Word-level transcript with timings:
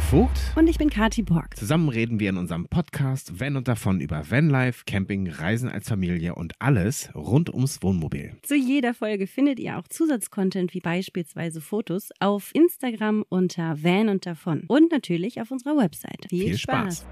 Daniel 0.00 0.28
Vogt. 0.28 0.52
Und 0.56 0.66
ich 0.68 0.78
bin 0.78 0.88
Kati 0.88 1.22
Borg. 1.22 1.56
Zusammen 1.56 1.88
reden 1.88 2.20
wir 2.20 2.30
in 2.30 2.36
unserem 2.36 2.66
Podcast 2.68 3.38
Van 3.38 3.56
und 3.56 3.68
davon 3.68 4.00
über 4.00 4.30
Vanlife, 4.30 4.84
Camping, 4.86 5.28
Reisen 5.28 5.68
als 5.68 5.88
Familie 5.88 6.34
und 6.34 6.54
alles 6.58 7.10
rund 7.14 7.52
ums 7.52 7.82
Wohnmobil. 7.82 8.36
Zu 8.42 8.56
jeder 8.56 8.94
Folge 8.94 9.26
findet 9.26 9.58
ihr 9.60 9.78
auch 9.78 9.86
Zusatzcontent 9.88 10.74
wie 10.74 10.80
beispielsweise 10.80 11.60
Fotos 11.60 12.10
auf 12.18 12.50
Instagram 12.54 13.24
unter 13.28 13.82
Van 13.82 14.08
und 14.08 14.26
davon 14.26 14.64
und 14.68 14.90
natürlich 14.90 15.40
auf 15.40 15.50
unserer 15.50 15.76
Website. 15.76 16.26
Viel, 16.28 16.44
Viel 16.44 16.58
Spaß. 16.58 17.00
Spaß. 17.00 17.06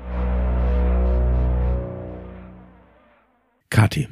Kati. 3.70 4.09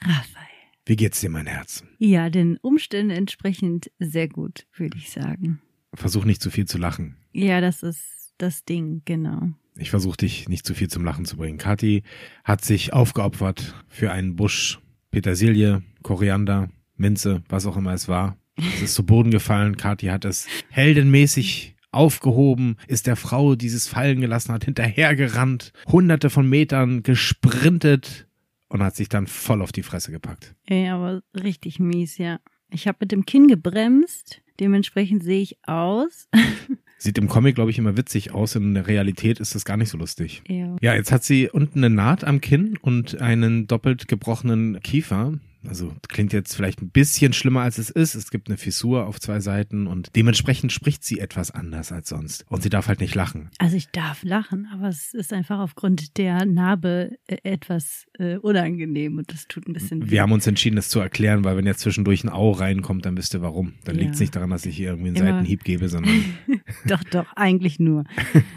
Raphael. 0.00 0.48
Wie 0.84 0.96
geht's 0.96 1.20
dir, 1.20 1.30
mein 1.30 1.46
Herz? 1.46 1.84
Ja, 1.98 2.28
den 2.30 2.58
Umständen 2.58 3.10
entsprechend 3.10 3.90
sehr 3.98 4.28
gut, 4.28 4.66
würde 4.74 4.98
ich 4.98 5.10
sagen. 5.10 5.62
Versuch 5.94 6.24
nicht 6.24 6.42
zu 6.42 6.50
viel 6.50 6.66
zu 6.66 6.78
lachen. 6.78 7.16
Ja, 7.32 7.60
das 7.60 7.82
ist 7.82 8.34
das 8.38 8.64
Ding, 8.64 9.02
genau. 9.04 9.48
Ich 9.76 9.90
versuche 9.90 10.18
dich 10.18 10.48
nicht 10.48 10.66
zu 10.66 10.74
viel 10.74 10.88
zum 10.88 11.04
Lachen 11.04 11.24
zu 11.24 11.36
bringen. 11.36 11.58
Kathi 11.58 12.02
hat 12.44 12.64
sich 12.64 12.92
aufgeopfert 12.92 13.74
für 13.88 14.12
einen 14.12 14.36
Busch 14.36 14.80
Petersilie, 15.10 15.82
Koriander, 16.02 16.68
Minze, 16.96 17.42
was 17.48 17.66
auch 17.66 17.76
immer 17.76 17.92
es 17.92 18.08
war. 18.08 18.36
Es 18.56 18.82
ist 18.82 18.94
zu 18.94 19.04
Boden 19.04 19.30
gefallen. 19.30 19.76
Kathi 19.76 20.06
hat 20.06 20.24
es 20.24 20.46
heldenmäßig 20.70 21.74
aufgehoben, 21.90 22.76
ist 22.86 23.06
der 23.06 23.16
Frau 23.16 23.54
dieses 23.54 23.86
fallen 23.86 24.20
gelassen 24.20 24.52
hat, 24.52 24.64
hinterhergerannt, 24.64 25.72
hunderte 25.86 26.30
von 26.30 26.48
Metern 26.48 27.02
gesprintet 27.02 28.26
und 28.68 28.82
hat 28.82 28.96
sich 28.96 29.08
dann 29.08 29.26
voll 29.26 29.60
auf 29.62 29.72
die 29.72 29.82
Fresse 29.82 30.10
gepackt. 30.10 30.54
Ja, 30.68 30.96
aber 30.96 31.22
richtig 31.34 31.78
mies, 31.78 32.16
ja. 32.16 32.40
Ich 32.70 32.88
habe 32.88 32.98
mit 33.00 33.12
dem 33.12 33.26
Kinn 33.26 33.46
gebremst, 33.46 34.40
dementsprechend 34.58 35.22
sehe 35.22 35.42
ich 35.42 35.58
aus. 35.68 36.28
Sieht 37.02 37.18
im 37.18 37.26
Comic, 37.26 37.56
glaube 37.56 37.72
ich, 37.72 37.78
immer 37.78 37.96
witzig 37.96 38.32
aus. 38.32 38.54
In 38.54 38.74
der 38.74 38.86
Realität 38.86 39.40
ist 39.40 39.56
das 39.56 39.64
gar 39.64 39.76
nicht 39.76 39.88
so 39.88 39.98
lustig. 39.98 40.40
Ja. 40.46 40.76
ja, 40.80 40.94
jetzt 40.94 41.10
hat 41.10 41.24
sie 41.24 41.48
unten 41.50 41.82
eine 41.82 41.92
Naht 41.92 42.22
am 42.22 42.40
Kinn 42.40 42.78
und 42.80 43.20
einen 43.20 43.66
doppelt 43.66 44.06
gebrochenen 44.06 44.78
Kiefer. 44.84 45.32
Also 45.66 45.92
klingt 46.08 46.32
jetzt 46.32 46.54
vielleicht 46.54 46.82
ein 46.82 46.90
bisschen 46.90 47.32
schlimmer, 47.32 47.60
als 47.60 47.78
es 47.78 47.90
ist. 47.90 48.14
Es 48.14 48.30
gibt 48.30 48.48
eine 48.48 48.56
Fissur 48.56 49.06
auf 49.06 49.20
zwei 49.20 49.40
Seiten 49.40 49.86
und 49.86 50.10
dementsprechend 50.16 50.72
spricht 50.72 51.04
sie 51.04 51.20
etwas 51.20 51.50
anders 51.50 51.92
als 51.92 52.08
sonst. 52.08 52.44
Und 52.48 52.62
sie 52.62 52.70
darf 52.70 52.88
halt 52.88 53.00
nicht 53.00 53.14
lachen. 53.14 53.50
Also 53.58 53.76
ich 53.76 53.90
darf 53.90 54.22
lachen, 54.22 54.68
aber 54.72 54.88
es 54.88 55.14
ist 55.14 55.32
einfach 55.32 55.60
aufgrund 55.60 56.18
der 56.18 56.44
Narbe 56.44 57.16
äh, 57.26 57.36
etwas 57.44 58.06
äh, 58.18 58.36
unangenehm 58.36 59.18
und 59.18 59.32
das 59.32 59.46
tut 59.46 59.68
ein 59.68 59.72
bisschen 59.72 60.06
weh. 60.06 60.10
Wir 60.10 60.22
haben 60.22 60.32
uns 60.32 60.46
entschieden, 60.46 60.76
das 60.76 60.88
zu 60.88 61.00
erklären, 61.00 61.44
weil 61.44 61.56
wenn 61.56 61.66
jetzt 61.66 61.80
zwischendurch 61.80 62.24
ein 62.24 62.28
Au 62.28 62.50
reinkommt, 62.50 63.06
dann 63.06 63.16
wisst 63.16 63.34
ihr 63.34 63.42
warum. 63.42 63.74
Dann 63.84 63.96
ja. 63.96 64.02
liegt 64.02 64.14
es 64.14 64.20
nicht 64.20 64.34
daran, 64.34 64.50
dass 64.50 64.66
ich 64.66 64.76
hier 64.76 64.88
irgendwie 64.90 65.08
einen 65.08 65.16
Immer. 65.16 65.32
Seitenhieb 65.32 65.64
gebe, 65.64 65.88
sondern... 65.88 66.24
doch, 66.86 67.02
doch, 67.04 67.26
eigentlich 67.36 67.78
nur. 67.78 68.04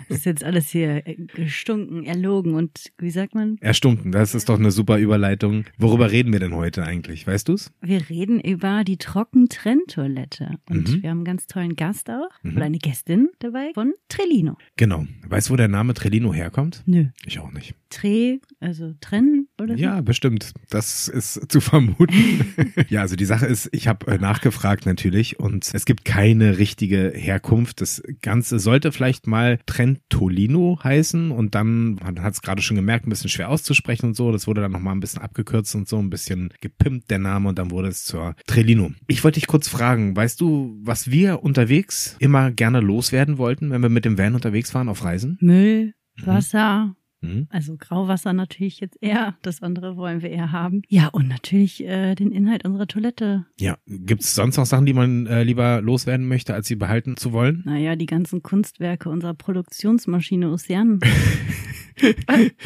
Das 0.09 0.17
ist 0.19 0.25
jetzt 0.25 0.43
alles 0.43 0.69
hier 0.69 1.05
äh, 1.07 1.15
gestunken, 1.15 2.03
erlogen 2.03 2.55
und 2.55 2.91
wie 2.97 3.11
sagt 3.11 3.35
man? 3.35 3.57
Erstunken, 3.61 4.11
das 4.11 4.35
ist 4.35 4.49
doch 4.49 4.59
eine 4.59 4.71
super 4.71 4.97
Überleitung. 4.97 5.65
Worüber 5.77 6.11
reden 6.11 6.33
wir 6.33 6.39
denn 6.39 6.55
heute 6.55 6.83
eigentlich? 6.83 6.94
Eigentlich? 6.95 7.27
Weißt 7.27 7.49
du's? 7.49 7.71
Wir 7.81 8.09
reden 8.09 8.39
über 8.39 8.83
die 8.83 8.97
Trockentrenntoilette. 8.97 10.57
Und 10.69 10.89
mhm. 10.89 11.03
wir 11.03 11.09
haben 11.09 11.17
einen 11.19 11.25
ganz 11.25 11.47
tollen 11.47 11.75
Gast 11.75 12.09
auch, 12.09 12.29
mhm. 12.41 12.55
oder 12.55 12.65
eine 12.65 12.77
Gästin 12.77 13.29
dabei 13.39 13.71
von 13.73 13.93
Trellino. 14.07 14.57
Genau. 14.77 15.05
Weißt 15.27 15.49
du, 15.49 15.53
wo 15.53 15.57
der 15.57 15.67
Name 15.67 15.93
Trellino 15.93 16.33
herkommt? 16.33 16.83
Nö. 16.85 17.07
Ich 17.25 17.39
auch 17.39 17.51
nicht. 17.51 17.75
Tre, 17.89 18.39
also 18.59 18.93
trennen 19.01 19.47
oder? 19.61 19.75
Ja, 19.75 20.01
bestimmt. 20.01 20.53
Das 20.69 21.07
ist 21.07 21.51
zu 21.51 21.61
vermuten. 21.61 22.53
ja, 22.89 23.01
also 23.01 23.15
die 23.15 23.25
Sache 23.25 23.45
ist, 23.45 23.69
ich 23.71 23.87
habe 23.87 24.07
äh, 24.07 24.17
nachgefragt 24.17 24.85
natürlich 24.85 25.39
und 25.39 25.69
es 25.73 25.85
gibt 25.85 26.05
keine 26.05 26.57
richtige 26.57 27.11
Herkunft. 27.15 27.81
Das 27.81 28.01
Ganze 28.21 28.59
sollte 28.59 28.91
vielleicht 28.91 29.27
mal 29.27 29.59
Trentolino 29.65 30.79
heißen 30.83 31.31
und 31.31 31.55
dann, 31.55 31.95
man 31.95 32.21
hat 32.21 32.33
es 32.33 32.41
gerade 32.41 32.61
schon 32.61 32.75
gemerkt, 32.75 33.05
ein 33.05 33.09
bisschen 33.09 33.29
schwer 33.29 33.49
auszusprechen 33.49 34.07
und 34.07 34.15
so. 34.15 34.31
Das 34.31 34.47
wurde 34.47 34.61
dann 34.61 34.71
nochmal 34.71 34.95
ein 34.95 34.99
bisschen 34.99 35.21
abgekürzt 35.21 35.75
und 35.75 35.87
so, 35.87 35.99
ein 35.99 36.09
bisschen 36.09 36.53
gepimpt 36.61 36.84
der 37.09 37.19
Name 37.19 37.49
und 37.49 37.59
dann 37.59 37.71
wurde 37.71 37.87
es 37.87 38.03
zur 38.03 38.35
Trellino. 38.47 38.91
Ich 39.07 39.23
wollte 39.23 39.39
dich 39.39 39.47
kurz 39.47 39.67
fragen, 39.67 40.15
weißt 40.15 40.39
du, 40.41 40.77
was 40.81 41.11
wir 41.11 41.43
unterwegs 41.43 42.15
immer 42.19 42.51
gerne 42.51 42.79
loswerden 42.79 43.37
wollten, 43.37 43.71
wenn 43.71 43.81
wir 43.81 43.89
mit 43.89 44.05
dem 44.05 44.17
Van 44.17 44.35
unterwegs 44.35 44.73
waren 44.73 44.89
auf 44.89 45.03
Reisen? 45.03 45.37
Müll, 45.41 45.93
mhm. 46.17 46.25
Wasser. 46.25 46.95
Mhm. 47.21 47.47
Also 47.49 47.75
Grauwasser 47.77 48.33
natürlich 48.33 48.79
jetzt 48.79 48.97
eher, 49.01 49.35
das 49.41 49.61
andere 49.61 49.97
wollen 49.97 50.21
wir 50.21 50.29
eher 50.29 50.51
haben. 50.51 50.81
Ja, 50.87 51.07
und 51.07 51.27
natürlich 51.27 51.83
äh, 51.83 52.15
den 52.15 52.31
Inhalt 52.31 52.65
unserer 52.65 52.87
Toilette. 52.87 53.45
Ja, 53.59 53.77
gibt 53.85 54.21
es 54.21 54.35
sonst 54.35 54.57
noch 54.57 54.65
Sachen, 54.65 54.85
die 54.85 54.93
man 54.93 55.25
äh, 55.27 55.43
lieber 55.43 55.81
loswerden 55.81 56.27
möchte, 56.27 56.53
als 56.53 56.67
sie 56.67 56.75
behalten 56.75 57.17
zu 57.17 57.31
wollen? 57.31 57.63
Naja, 57.65 57.95
die 57.95 58.05
ganzen 58.05 58.43
Kunstwerke 58.43 59.09
unserer 59.09 59.33
Produktionsmaschine 59.33 60.51
Ocean. 60.51 60.99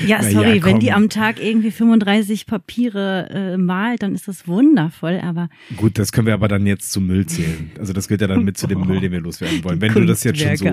ja, 0.05 0.23
sorry, 0.23 0.57
ja, 0.57 0.63
wenn 0.63 0.79
die 0.79 0.91
am 0.91 1.09
Tag 1.09 1.41
irgendwie 1.41 1.71
35 1.71 2.45
Papiere 2.45 3.29
äh, 3.29 3.57
malt, 3.57 4.03
dann 4.03 4.15
ist 4.15 4.27
das 4.27 4.47
wundervoll, 4.47 5.19
aber. 5.21 5.49
Gut, 5.77 5.97
das 5.97 6.11
können 6.11 6.27
wir 6.27 6.33
aber 6.33 6.47
dann 6.47 6.65
jetzt 6.65 6.91
zum 6.91 7.07
Müll 7.07 7.25
zählen. 7.25 7.71
Also 7.79 7.93
das 7.93 8.07
gehört 8.07 8.21
ja 8.21 8.27
dann 8.27 8.43
mit 8.43 8.57
zu 8.57 8.67
dem 8.67 8.85
Müll, 8.85 8.99
den 8.99 9.11
wir 9.11 9.21
loswerden 9.21 9.63
wollen, 9.63 9.81
wenn 9.81 9.93
du 9.93 10.05
das 10.05 10.23
jetzt 10.23 10.39
schon 10.39 10.55
so 10.55 10.67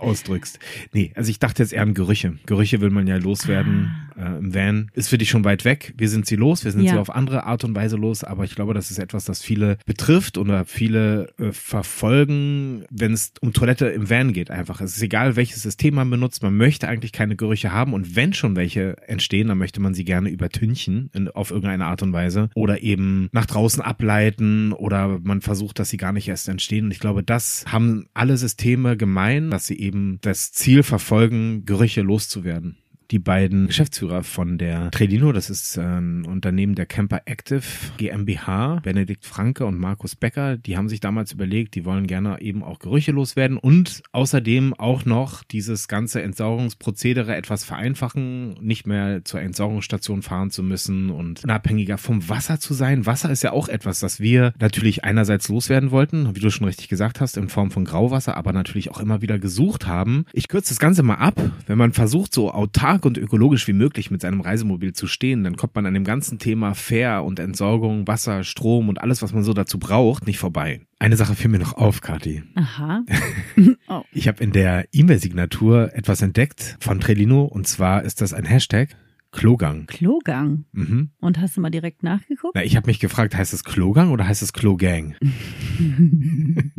ausdrückst. 0.00 0.58
Nee, 0.92 1.12
also 1.14 1.30
ich 1.30 1.38
dachte 1.38 1.62
jetzt 1.62 1.72
eher 1.72 1.82
an 1.82 1.94
Gerüche. 1.94 2.38
Gerüche 2.46 2.80
will 2.80 2.90
man 2.90 3.06
ja 3.06 3.16
loswerden 3.16 3.90
ah. 4.16 4.34
äh, 4.34 4.38
im 4.38 4.54
Van. 4.54 4.90
Ist 4.94 5.08
für 5.08 5.18
dich 5.18 5.30
schon 5.30 5.44
weit 5.44 5.64
weg. 5.64 5.94
Wir 5.96 6.08
sind 6.08 6.26
sie 6.26 6.36
los, 6.36 6.64
wir 6.64 6.72
sind 6.72 6.82
ja. 6.82 6.92
sie 6.92 6.98
auf 6.98 7.10
andere 7.10 7.44
Art 7.44 7.64
und 7.64 7.74
Weise 7.74 7.96
los, 7.96 8.24
aber 8.24 8.44
ich 8.44 8.54
glaube, 8.54 8.74
das 8.74 8.90
ist 8.90 8.98
etwas, 8.98 9.24
das 9.24 9.42
viele 9.42 9.78
betrifft 9.86 10.38
oder 10.38 10.64
viele 10.64 11.32
äh, 11.38 11.52
verfolgen, 11.52 12.84
wenn 12.90 13.12
es 13.12 13.32
um 13.40 13.52
Toilette 13.52 13.86
im 13.86 14.08
Van 14.08 14.32
geht 14.32 14.50
einfach. 14.50 14.80
Es 14.80 14.96
ist 14.96 15.02
egal, 15.02 15.36
welches 15.36 15.62
System 15.62 15.94
man 15.94 16.10
benutzt, 16.10 16.42
man 16.42 16.56
möchte 16.56 16.88
eigentlich 16.88 17.12
keine 17.12 17.36
Gerüche 17.36 17.72
haben 17.72 17.89
und 17.94 18.16
wenn 18.16 18.32
schon 18.32 18.56
welche 18.56 18.96
entstehen, 19.08 19.48
dann 19.48 19.58
möchte 19.58 19.80
man 19.80 19.94
sie 19.94 20.04
gerne 20.04 20.28
übertünchen 20.28 21.10
in, 21.14 21.28
auf 21.28 21.50
irgendeine 21.50 21.86
Art 21.86 22.02
und 22.02 22.12
Weise. 22.12 22.50
Oder 22.54 22.82
eben 22.82 23.28
nach 23.32 23.46
draußen 23.46 23.82
ableiten 23.82 24.72
oder 24.72 25.20
man 25.22 25.40
versucht, 25.40 25.78
dass 25.78 25.90
sie 25.90 25.96
gar 25.96 26.12
nicht 26.12 26.28
erst 26.28 26.48
entstehen. 26.48 26.86
Und 26.86 26.90
ich 26.90 27.00
glaube, 27.00 27.22
das 27.22 27.64
haben 27.66 28.06
alle 28.14 28.36
Systeme 28.36 28.96
gemein, 28.96 29.50
dass 29.50 29.66
sie 29.66 29.78
eben 29.78 30.18
das 30.22 30.52
Ziel 30.52 30.82
verfolgen, 30.82 31.64
Gerüche 31.64 32.02
loszuwerden 32.02 32.76
die 33.10 33.18
beiden 33.18 33.66
Geschäftsführer 33.66 34.22
von 34.22 34.56
der 34.56 34.90
Trelino, 34.90 35.32
das 35.32 35.50
ist 35.50 35.78
ein 35.78 36.24
Unternehmen 36.24 36.74
der 36.74 36.86
Camper 36.86 37.22
Active 37.24 37.62
GmbH, 37.96 38.80
Benedikt 38.82 39.24
Franke 39.24 39.66
und 39.66 39.78
Markus 39.78 40.14
Becker, 40.14 40.56
die 40.56 40.76
haben 40.76 40.88
sich 40.88 41.00
damals 41.00 41.32
überlegt, 41.32 41.74
die 41.74 41.84
wollen 41.84 42.06
gerne 42.06 42.40
eben 42.40 42.62
auch 42.62 42.78
Gerüche 42.78 43.12
loswerden 43.12 43.56
und 43.56 44.02
außerdem 44.12 44.74
auch 44.74 45.04
noch 45.04 45.42
dieses 45.42 45.88
ganze 45.88 46.22
Entsorgungsprozedere 46.22 47.34
etwas 47.34 47.64
vereinfachen, 47.64 48.54
nicht 48.60 48.86
mehr 48.86 49.24
zur 49.24 49.40
Entsorgungsstation 49.40 50.22
fahren 50.22 50.50
zu 50.50 50.62
müssen 50.62 51.10
und 51.10 51.42
unabhängiger 51.44 51.98
vom 51.98 52.28
Wasser 52.28 52.60
zu 52.60 52.74
sein. 52.74 53.06
Wasser 53.06 53.30
ist 53.30 53.42
ja 53.42 53.52
auch 53.52 53.68
etwas, 53.68 54.00
das 54.00 54.20
wir 54.20 54.52
natürlich 54.60 55.04
einerseits 55.04 55.48
loswerden 55.48 55.90
wollten, 55.90 56.36
wie 56.36 56.40
du 56.40 56.50
schon 56.50 56.66
richtig 56.66 56.88
gesagt 56.88 57.20
hast, 57.20 57.36
in 57.36 57.48
Form 57.48 57.70
von 57.70 57.84
Grauwasser, 57.84 58.36
aber 58.36 58.52
natürlich 58.52 58.90
auch 58.90 59.00
immer 59.00 59.20
wieder 59.20 59.38
gesucht 59.38 59.86
haben. 59.86 60.26
Ich 60.32 60.48
kürze 60.48 60.70
das 60.70 60.78
Ganze 60.78 61.02
mal 61.02 61.16
ab, 61.16 61.40
wenn 61.66 61.78
man 61.78 61.92
versucht, 61.92 62.32
so 62.32 62.52
autark 62.52 62.99
stark 63.00 63.04
und 63.06 63.18
ökologisch 63.18 63.66
wie 63.66 63.72
möglich 63.72 64.10
mit 64.10 64.20
seinem 64.20 64.40
Reisemobil 64.40 64.92
zu 64.92 65.06
stehen, 65.06 65.44
dann 65.44 65.56
kommt 65.56 65.74
man 65.74 65.86
an 65.86 65.94
dem 65.94 66.04
ganzen 66.04 66.38
Thema 66.38 66.74
Fair 66.74 67.24
und 67.24 67.38
Entsorgung, 67.38 68.06
Wasser, 68.06 68.44
Strom 68.44 68.88
und 68.88 69.00
alles, 69.00 69.22
was 69.22 69.32
man 69.32 69.42
so 69.42 69.54
dazu 69.54 69.78
braucht, 69.78 70.26
nicht 70.26 70.38
vorbei. 70.38 70.82
Eine 70.98 71.16
Sache 71.16 71.34
fiel 71.34 71.50
mir 71.50 71.58
noch 71.58 71.74
auf, 71.74 72.02
Kathi. 72.02 72.42
Aha. 72.54 73.04
oh. 73.88 74.02
Ich 74.12 74.28
habe 74.28 74.44
in 74.44 74.52
der 74.52 74.86
E-Mail-Signatur 74.92 75.94
etwas 75.94 76.20
entdeckt 76.20 76.76
von 76.80 77.00
Trelino 77.00 77.44
und 77.44 77.66
zwar 77.66 78.02
ist 78.02 78.20
das 78.20 78.34
ein 78.34 78.44
Hashtag 78.44 78.90
Klogang. 79.32 79.86
Klogang? 79.86 80.64
Mhm. 80.72 81.10
Und 81.20 81.40
hast 81.40 81.56
du 81.56 81.60
mal 81.60 81.70
direkt 81.70 82.02
nachgeguckt? 82.02 82.54
Na, 82.54 82.64
ich 82.64 82.76
habe 82.76 82.88
mich 82.88 82.98
gefragt, 82.98 83.34
heißt 83.36 83.54
es 83.54 83.62
Klogang 83.62 84.10
oder 84.10 84.26
heißt 84.26 84.42
es 84.42 84.52
Klogang? 84.52 85.14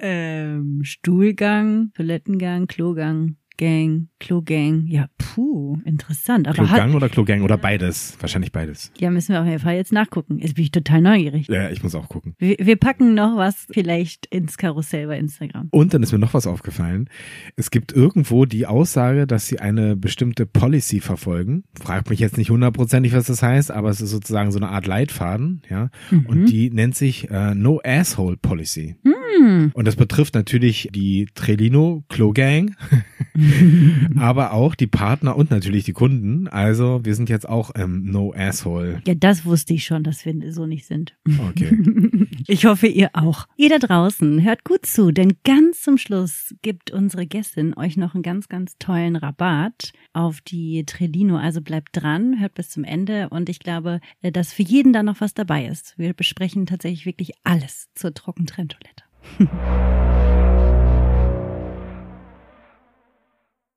ähm, 0.00 0.80
Stuhlgang, 0.82 1.92
Toilettengang, 1.92 2.66
Klogang. 2.66 3.36
Gang, 3.56 4.08
Klo-Gang. 4.20 4.86
Ja, 4.86 5.06
puh, 5.18 5.78
interessant. 5.84 6.48
Aber 6.48 6.56
Klo-Gang 6.56 6.94
oder 6.94 7.08
Klo-Gang 7.08 7.42
oder 7.42 7.56
beides? 7.56 8.16
Wahrscheinlich 8.20 8.52
beides. 8.52 8.92
Ja, 8.98 9.10
müssen 9.10 9.32
wir 9.32 9.40
auf 9.40 9.46
jeden 9.46 9.60
Fall 9.60 9.76
jetzt 9.76 9.92
nachgucken. 9.92 10.38
Jetzt 10.38 10.54
bin 10.54 10.64
ich 10.64 10.70
total 10.70 11.00
neugierig. 11.00 11.48
Ja, 11.48 11.70
ich 11.70 11.82
muss 11.82 11.94
auch 11.94 12.08
gucken. 12.08 12.34
Wir, 12.38 12.56
wir 12.58 12.76
packen 12.76 13.14
noch 13.14 13.36
was 13.36 13.66
vielleicht 13.70 14.26
ins 14.26 14.56
Karussell 14.58 15.06
bei 15.06 15.18
Instagram. 15.18 15.68
Und 15.70 15.94
dann 15.94 16.02
ist 16.02 16.12
mir 16.12 16.18
noch 16.18 16.34
was 16.34 16.46
aufgefallen. 16.46 17.08
Es 17.56 17.70
gibt 17.70 17.92
irgendwo 17.92 18.44
die 18.44 18.66
Aussage, 18.66 19.26
dass 19.26 19.46
sie 19.46 19.58
eine 19.60 19.96
bestimmte 19.96 20.46
Policy 20.46 21.00
verfolgen. 21.00 21.64
Fragt 21.80 22.10
mich 22.10 22.20
jetzt 22.20 22.38
nicht 22.38 22.50
hundertprozentig, 22.50 23.12
was 23.12 23.26
das 23.26 23.42
heißt, 23.42 23.70
aber 23.70 23.90
es 23.90 24.00
ist 24.00 24.10
sozusagen 24.10 24.52
so 24.52 24.58
eine 24.58 24.68
Art 24.68 24.86
Leitfaden, 24.86 25.62
ja. 25.70 25.90
Mhm. 26.10 26.26
Und 26.26 26.46
die 26.46 26.70
nennt 26.70 26.94
sich 26.94 27.30
äh, 27.30 27.54
No 27.54 27.80
Asshole 27.84 28.36
Policy. 28.36 28.96
Mhm. 29.02 29.16
Hm. 29.36 29.70
Und 29.74 29.86
das 29.86 29.96
betrifft 29.96 30.34
natürlich 30.34 30.88
die 30.92 31.28
Trelino 31.34 32.04
Klo 32.08 32.32
Gang, 32.32 32.74
aber 34.16 34.52
auch 34.52 34.74
die 34.74 34.86
Partner 34.86 35.36
und 35.36 35.50
natürlich 35.50 35.84
die 35.84 35.92
Kunden. 35.92 36.48
Also 36.48 37.00
wir 37.04 37.14
sind 37.14 37.28
jetzt 37.28 37.48
auch 37.48 37.70
ähm, 37.74 38.04
No 38.10 38.32
Asshole. 38.36 39.02
Ja, 39.06 39.14
das 39.14 39.44
wusste 39.44 39.74
ich 39.74 39.84
schon, 39.84 40.04
dass 40.04 40.24
wir 40.24 40.52
so 40.52 40.66
nicht 40.66 40.86
sind. 40.86 41.16
Okay. 41.48 41.76
Ich 42.48 42.64
hoffe, 42.64 42.86
ihr 42.86 43.10
auch. 43.14 43.48
Ihr 43.56 43.70
da 43.70 43.78
draußen, 43.78 44.44
hört 44.44 44.62
gut 44.62 44.86
zu, 44.86 45.10
denn 45.10 45.36
ganz 45.42 45.82
zum 45.82 45.98
Schluss 45.98 46.54
gibt 46.62 46.92
unsere 46.92 47.26
Gästin 47.26 47.76
euch 47.76 47.96
noch 47.96 48.14
einen 48.14 48.22
ganz, 48.22 48.48
ganz 48.48 48.78
tollen 48.78 49.16
Rabatt 49.16 49.92
auf 50.12 50.40
die 50.42 50.84
Trelino. 50.86 51.38
Also 51.38 51.60
bleibt 51.60 51.88
dran, 51.92 52.38
hört 52.38 52.54
bis 52.54 52.70
zum 52.70 52.84
Ende 52.84 53.30
und 53.30 53.48
ich 53.48 53.58
glaube, 53.58 54.00
äh, 54.22 54.30
dass 54.30 54.52
für 54.52 54.62
jeden 54.62 54.92
da 54.92 55.02
noch 55.02 55.20
was 55.20 55.34
dabei 55.34 55.66
ist. 55.66 55.94
Wir 55.96 56.14
besprechen 56.14 56.66
tatsächlich 56.66 57.04
wirklich 57.04 57.32
alles 57.42 57.88
zur 57.94 58.14
Trockentrenntoilette. 58.14 59.02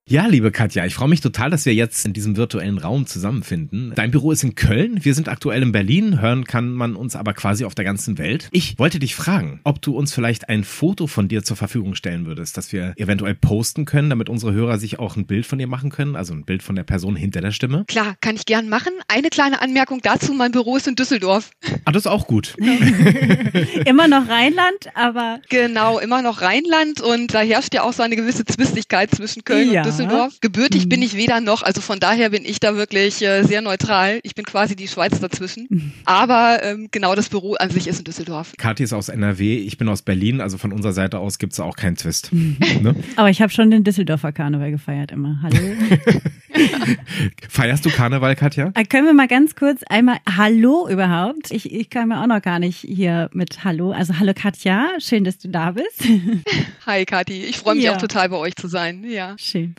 Ja, 0.10 0.26
liebe 0.26 0.50
Katja, 0.50 0.88
ich 0.88 0.96
freue 0.96 1.08
mich 1.08 1.22
total, 1.22 1.52
dass 1.52 1.68
wir 1.68 1.76
jetzt 1.76 2.04
in 2.04 2.14
diesem 2.14 2.36
virtuellen 2.36 2.80
Raum 2.80 3.06
zusammenfinden. 3.06 3.94
Dein 3.94 4.10
Büro 4.10 4.32
ist 4.32 4.44
in 4.44 4.56
Köln, 4.56 5.06
wir 5.06 5.14
sind 5.14 5.30
aktuell 5.30 5.62
in 5.62 5.72
Berlin, 5.72 6.20
hören 6.20 6.46
kann 6.46 6.74
man 6.74 6.96
uns 6.96 7.16
aber 7.16 7.34
quasi 7.36 7.64
auf 7.64 7.76
der 7.76 7.86
ganzen 7.86 8.18
Welt. 8.18 8.50
Ich 8.52 8.80
wollte 8.80 8.98
dich 8.98 9.14
fragen, 9.14 9.60
ob 9.64 9.84
du 9.84 9.96
uns 9.96 10.12
vielleicht 10.12 10.50
ein 10.50 10.64
Foto 10.64 11.06
von 11.06 11.28
dir 11.28 11.44
zur 11.44 11.58
Verfügung 11.58 11.94
stellen 11.94 12.26
würdest, 12.26 12.58
das 12.58 12.74
wir 12.74 12.94
eventuell 12.98 13.36
posten 13.36 13.86
können, 13.86 14.10
damit 14.10 14.30
unsere 14.30 14.52
Hörer 14.52 14.80
sich 14.80 14.98
auch 14.98 15.16
ein 15.16 15.28
Bild 15.28 15.46
von 15.46 15.60
dir 15.60 15.68
machen 15.68 15.92
können, 15.92 16.16
also 16.16 16.34
ein 16.34 16.44
Bild 16.44 16.64
von 16.64 16.76
der 16.76 16.86
Person 16.86 17.16
hinter 17.16 17.42
der 17.42 17.52
Stimme. 17.52 17.86
Klar, 17.88 18.16
kann 18.20 18.36
ich 18.36 18.48
gern 18.48 18.68
machen. 18.68 18.94
Eine 19.08 19.30
kleine 19.30 19.62
Anmerkung 19.62 20.00
dazu, 20.02 20.34
mein 20.34 20.52
Büro 20.52 20.78
ist 20.78 20.88
in 20.88 20.96
Düsseldorf. 20.96 21.52
Ah, 21.86 21.92
das 21.92 22.06
ist 22.06 22.12
auch 22.12 22.26
gut. 22.26 22.56
immer 23.86 24.08
noch 24.08 24.28
Rheinland, 24.28 24.90
aber... 24.96 25.40
Genau, 25.50 26.00
immer 26.00 26.24
noch 26.24 26.42
Rheinland 26.42 27.00
und 27.00 27.32
da 27.32 27.42
herrscht 27.42 27.76
ja 27.76 27.84
auch 27.84 27.94
so 27.94 28.02
eine 28.02 28.16
gewisse 28.16 28.44
Zwistigkeit 28.44 29.12
zwischen 29.12 29.44
Köln 29.44 29.72
ja. 29.72 29.82
und 29.82 29.86
Düsseldorf. 29.86 29.99
Düsseldorf. 30.00 30.38
Gebürtig 30.42 30.86
mhm. 30.86 30.90
bin 30.90 31.02
ich 31.02 31.16
weder 31.16 31.42
noch, 31.42 31.64
also 31.64 31.82
von 31.82 32.00
daher 32.00 32.30
bin 32.30 32.46
ich 32.46 32.60
da 32.60 32.76
wirklich 32.76 33.22
äh, 33.22 33.44
sehr 33.44 33.62
neutral. 33.62 34.20
Ich 34.24 34.36
bin 34.36 34.46
quasi 34.46 34.76
die 34.76 34.88
Schweiz 34.88 35.20
dazwischen. 35.20 35.68
Mhm. 35.70 35.92
Aber 36.06 36.60
ähm, 36.64 36.88
genau 36.92 37.16
das 37.16 37.30
Büro 37.30 37.56
an 37.56 37.70
sich 37.70 37.88
ist 37.88 38.00
in 38.00 38.06
Düsseldorf. 38.06 38.54
Kathi 38.58 38.84
ist 38.84 38.94
aus 38.94 39.10
NRW, 39.10 39.58
ich 39.58 39.78
bin 39.78 39.90
aus 39.90 40.02
Berlin, 40.02 40.42
also 40.42 40.58
von 40.58 40.72
unserer 40.72 40.94
Seite 40.94 41.20
aus 41.20 41.38
gibt 41.38 41.54
es 41.54 41.60
auch 41.60 41.76
keinen 41.76 41.96
Twist. 41.96 42.32
Mhm. 42.34 42.58
Ne? 42.80 42.96
Aber 43.18 43.30
ich 43.30 43.42
habe 43.42 43.52
schon 43.52 43.72
den 43.72 43.84
Düsseldorfer 43.84 44.32
Karneval 44.32 44.72
gefeiert 44.72 45.12
immer. 45.12 45.40
Hallo. 45.42 45.58
Feierst 47.50 47.86
du 47.86 47.90
Karneval, 47.90 48.36
Katja? 48.36 48.72
Äh, 48.76 48.86
können 48.86 49.06
wir 49.06 49.14
mal 49.14 49.28
ganz 49.28 49.56
kurz 49.56 49.84
einmal 49.84 50.18
Hallo 50.38 50.88
überhaupt? 50.90 51.52
Ich, 51.52 51.72
ich 51.72 51.90
kann 51.90 52.10
mir 52.10 52.22
auch 52.22 52.28
noch 52.28 52.42
gar 52.42 52.60
nicht 52.60 52.80
hier 52.80 53.30
mit 53.34 53.64
Hallo. 53.64 53.92
Also 53.92 54.18
Hallo 54.20 54.34
Katja, 54.36 54.88
schön, 55.00 55.24
dass 55.24 55.38
du 55.38 55.50
da 55.50 55.72
bist. 55.72 56.04
Hi 56.86 57.06
Kathi, 57.06 57.44
ich 57.44 57.58
freue 57.58 57.76
mich 57.76 57.86
ja. 57.86 57.94
auch 57.94 57.98
total 57.98 58.30
bei 58.30 58.38
euch 58.38 58.56
zu 58.56 58.68
sein. 58.68 59.04
Ja. 59.04 59.36
Schön. 59.38 59.76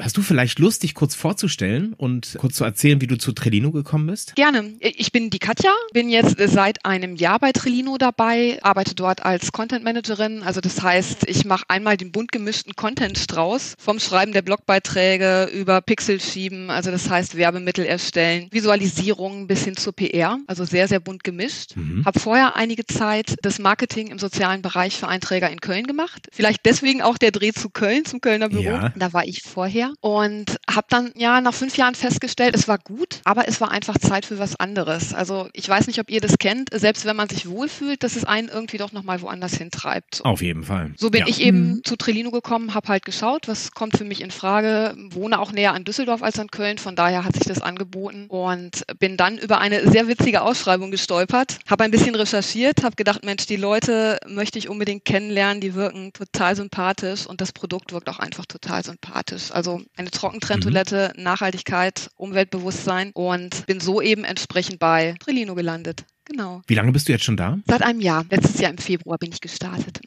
Hast 0.00 0.16
du 0.16 0.22
vielleicht 0.22 0.58
Lust, 0.58 0.84
dich 0.84 0.94
kurz 0.94 1.14
vorzustellen 1.14 1.92
und 1.94 2.36
kurz 2.38 2.54
zu 2.54 2.64
erzählen, 2.64 3.00
wie 3.00 3.06
du 3.06 3.18
zu 3.18 3.32
Trelino 3.32 3.72
gekommen 3.72 4.06
bist? 4.06 4.36
Gerne. 4.36 4.74
Ich 4.80 5.10
bin 5.10 5.30
die 5.30 5.38
Katja, 5.38 5.72
bin 5.92 6.08
jetzt 6.08 6.36
seit 6.38 6.84
einem 6.84 7.16
Jahr 7.16 7.38
bei 7.40 7.52
Trelino 7.52 7.98
dabei, 7.98 8.58
arbeite 8.62 8.94
dort 8.94 9.24
als 9.24 9.50
Content 9.50 9.84
Managerin. 9.84 10.42
Also 10.42 10.60
das 10.60 10.82
heißt, 10.82 11.28
ich 11.28 11.44
mache 11.44 11.64
einmal 11.68 11.96
den 11.96 12.12
bunt 12.12 12.30
gemischten 12.30 12.76
Content-Strauß 12.76 13.74
vom 13.78 13.98
Schreiben 13.98 14.32
der 14.32 14.42
Blogbeiträge 14.42 15.50
über 15.52 15.80
Pixel 15.80 16.20
schieben, 16.20 16.70
also 16.70 16.90
das 16.90 17.10
heißt 17.10 17.36
Werbemittel 17.36 17.84
erstellen, 17.84 18.48
Visualisierungen 18.52 19.46
bis 19.48 19.64
hin 19.64 19.76
zur 19.76 19.92
PR, 19.92 20.38
also 20.46 20.64
sehr, 20.64 20.86
sehr 20.86 21.00
bunt 21.00 21.24
gemischt. 21.24 21.76
Mhm. 21.76 22.04
Habe 22.04 22.20
vorher 22.20 22.56
einige 22.56 22.86
Zeit 22.86 23.36
das 23.42 23.58
Marketing 23.58 24.08
im 24.08 24.18
sozialen 24.18 24.62
Bereich 24.62 24.96
für 24.96 25.08
Einträger 25.08 25.50
in 25.50 25.60
Köln 25.60 25.86
gemacht. 25.86 26.28
Vielleicht 26.32 26.64
deswegen 26.66 27.02
auch 27.02 27.18
der 27.18 27.32
Dreh 27.32 27.52
zu 27.52 27.68
Köln, 27.70 28.04
zum 28.04 28.20
Kölner 28.20 28.48
Büro. 28.48 28.62
Ja. 28.62 28.92
Da 28.96 29.12
war 29.12 29.26
ich 29.26 29.42
vorher 29.42 29.87
und 30.00 30.58
habe 30.78 30.86
dann 30.88 31.10
ja 31.16 31.40
nach 31.40 31.54
fünf 31.54 31.76
Jahren 31.76 31.96
festgestellt, 31.96 32.54
es 32.54 32.68
war 32.68 32.78
gut, 32.78 33.20
aber 33.24 33.48
es 33.48 33.60
war 33.60 33.72
einfach 33.72 33.98
Zeit 33.98 34.24
für 34.24 34.38
was 34.38 34.54
anderes. 34.54 35.12
Also 35.12 35.48
ich 35.52 35.68
weiß 35.68 35.88
nicht, 35.88 35.98
ob 35.98 36.08
ihr 36.08 36.20
das 36.20 36.38
kennt, 36.38 36.70
selbst 36.72 37.04
wenn 37.04 37.16
man 37.16 37.28
sich 37.28 37.48
wohlfühlt, 37.48 38.04
dass 38.04 38.14
es 38.14 38.24
einen 38.24 38.48
irgendwie 38.48 38.78
doch 38.78 38.92
nochmal 38.92 39.20
woanders 39.20 39.56
hintreibt. 39.56 40.24
Auf 40.24 40.40
jeden 40.40 40.62
Fall. 40.62 40.92
So 40.96 41.10
bin 41.10 41.22
ja. 41.22 41.26
ich 41.26 41.40
eben 41.40 41.68
mhm. 41.68 41.84
zu 41.84 41.96
Trelino 41.96 42.30
gekommen, 42.30 42.74
habe 42.74 42.88
halt 42.88 43.04
geschaut, 43.04 43.48
was 43.48 43.72
kommt 43.72 43.96
für 43.96 44.04
mich 44.04 44.20
in 44.20 44.30
Frage, 44.30 44.94
wohne 45.10 45.40
auch 45.40 45.50
näher 45.50 45.74
an 45.74 45.82
Düsseldorf 45.82 46.22
als 46.22 46.38
an 46.38 46.46
Köln, 46.48 46.78
von 46.78 46.94
daher 46.94 47.24
hat 47.24 47.34
sich 47.34 47.44
das 47.44 47.60
angeboten 47.60 48.26
und 48.28 48.84
bin 49.00 49.16
dann 49.16 49.36
über 49.36 49.58
eine 49.58 49.90
sehr 49.90 50.06
witzige 50.06 50.42
Ausschreibung 50.42 50.92
gestolpert, 50.92 51.58
habe 51.68 51.82
ein 51.82 51.90
bisschen 51.90 52.14
recherchiert, 52.14 52.84
habe 52.84 52.94
gedacht, 52.94 53.24
Mensch, 53.24 53.46
die 53.46 53.56
Leute 53.56 54.20
möchte 54.28 54.60
ich 54.60 54.68
unbedingt 54.68 55.04
kennenlernen, 55.04 55.60
die 55.60 55.74
wirken 55.74 56.12
total 56.12 56.54
sympathisch 56.54 57.26
und 57.26 57.40
das 57.40 57.50
Produkt 57.50 57.92
wirkt 57.92 58.08
auch 58.08 58.20
einfach 58.20 58.46
total 58.46 58.84
sympathisch. 58.84 59.50
Also 59.50 59.82
eine 59.96 60.12
Trockentrenntoilette, 60.12 60.67
mhm. 60.70 61.22
Nachhaltigkeit, 61.22 62.10
Umweltbewusstsein 62.16 63.10
und 63.14 63.66
bin 63.66 63.80
so 63.80 64.00
eben 64.00 64.24
entsprechend 64.24 64.78
bei 64.78 65.14
Trillino 65.20 65.54
gelandet. 65.54 66.04
Genau. 66.24 66.60
Wie 66.66 66.74
lange 66.74 66.92
bist 66.92 67.08
du 67.08 67.12
jetzt 67.12 67.24
schon 67.24 67.36
da? 67.36 67.58
Seit 67.66 67.82
einem 67.82 68.00
Jahr. 68.00 68.24
Letztes 68.30 68.60
Jahr 68.60 68.70
im 68.70 68.78
Februar 68.78 69.16
bin 69.18 69.32
ich 69.32 69.40
gestartet. 69.40 70.00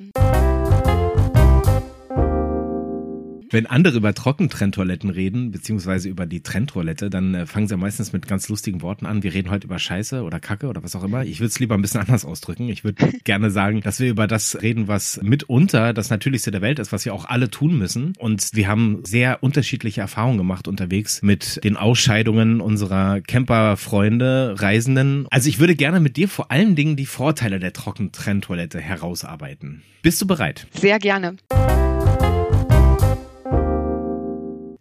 Wenn 3.52 3.66
andere 3.66 3.98
über 3.98 4.14
Trockentrenntoiletten 4.14 5.10
reden, 5.10 5.52
beziehungsweise 5.52 6.08
über 6.08 6.26
die 6.26 6.42
Trenntoilette, 6.42 7.10
dann 7.10 7.36
äh, 7.36 7.46
fangen 7.46 7.68
sie 7.68 7.76
meistens 7.76 8.14
mit 8.14 8.26
ganz 8.26 8.48
lustigen 8.48 8.82
Worten 8.82 9.06
an. 9.06 9.24
Wir 9.24 9.34
reden 9.34 9.50
heute 9.52 9.68
über 9.68 9.78
Scheiße 9.78 10.24
oder 10.24 10.40
Kacke 10.40 10.68
oder 10.68 10.84
was 10.84 10.96
auch 10.96 11.04
immer. 11.04 11.26
Ich 11.26 11.42
würde 11.42 11.50
es 11.50 11.60
lieber 11.60 11.76
ein 11.76 11.82
bisschen 11.82 12.00
anders 12.08 12.24
ausdrücken. 12.24 12.70
Ich 12.70 12.86
würde 12.86 13.12
gerne 13.26 13.52
sagen, 13.52 13.82
dass 13.82 14.00
wir 14.00 14.10
über 14.10 14.26
das 14.26 14.62
reden, 14.62 14.88
was 14.88 15.20
mitunter 15.22 15.94
das 15.94 16.10
Natürlichste 16.10 16.52
der 16.52 16.62
Welt 16.62 16.80
ist, 16.80 16.94
was 16.94 17.04
wir 17.04 17.14
auch 17.14 17.26
alle 17.26 17.50
tun 17.52 17.78
müssen. 17.78 18.14
Und 18.18 18.52
wir 18.54 18.70
haben 18.70 19.02
sehr 19.04 19.44
unterschiedliche 19.44 20.00
Erfahrungen 20.00 20.38
gemacht 20.38 20.70
unterwegs 20.70 21.22
mit 21.22 21.62
den 21.66 21.76
Ausscheidungen 21.76 22.62
unserer 22.62 23.20
Camperfreunde, 23.20 24.56
Reisenden. 24.60 25.28
Also 25.30 25.50
ich 25.50 25.60
würde 25.60 25.76
gerne 25.76 26.00
mit 26.00 26.16
dir 26.16 26.30
vor 26.30 26.52
allen 26.52 26.78
Dingen 26.78 26.96
die 26.96 27.06
Vorteile 27.06 27.60
der 27.60 27.74
Trockentrenntoilette 27.74 28.80
herausarbeiten. 28.80 29.82
Bist 30.04 30.22
du 30.22 30.26
bereit? 30.26 30.68
Sehr 30.74 31.00
gerne. 31.00 31.36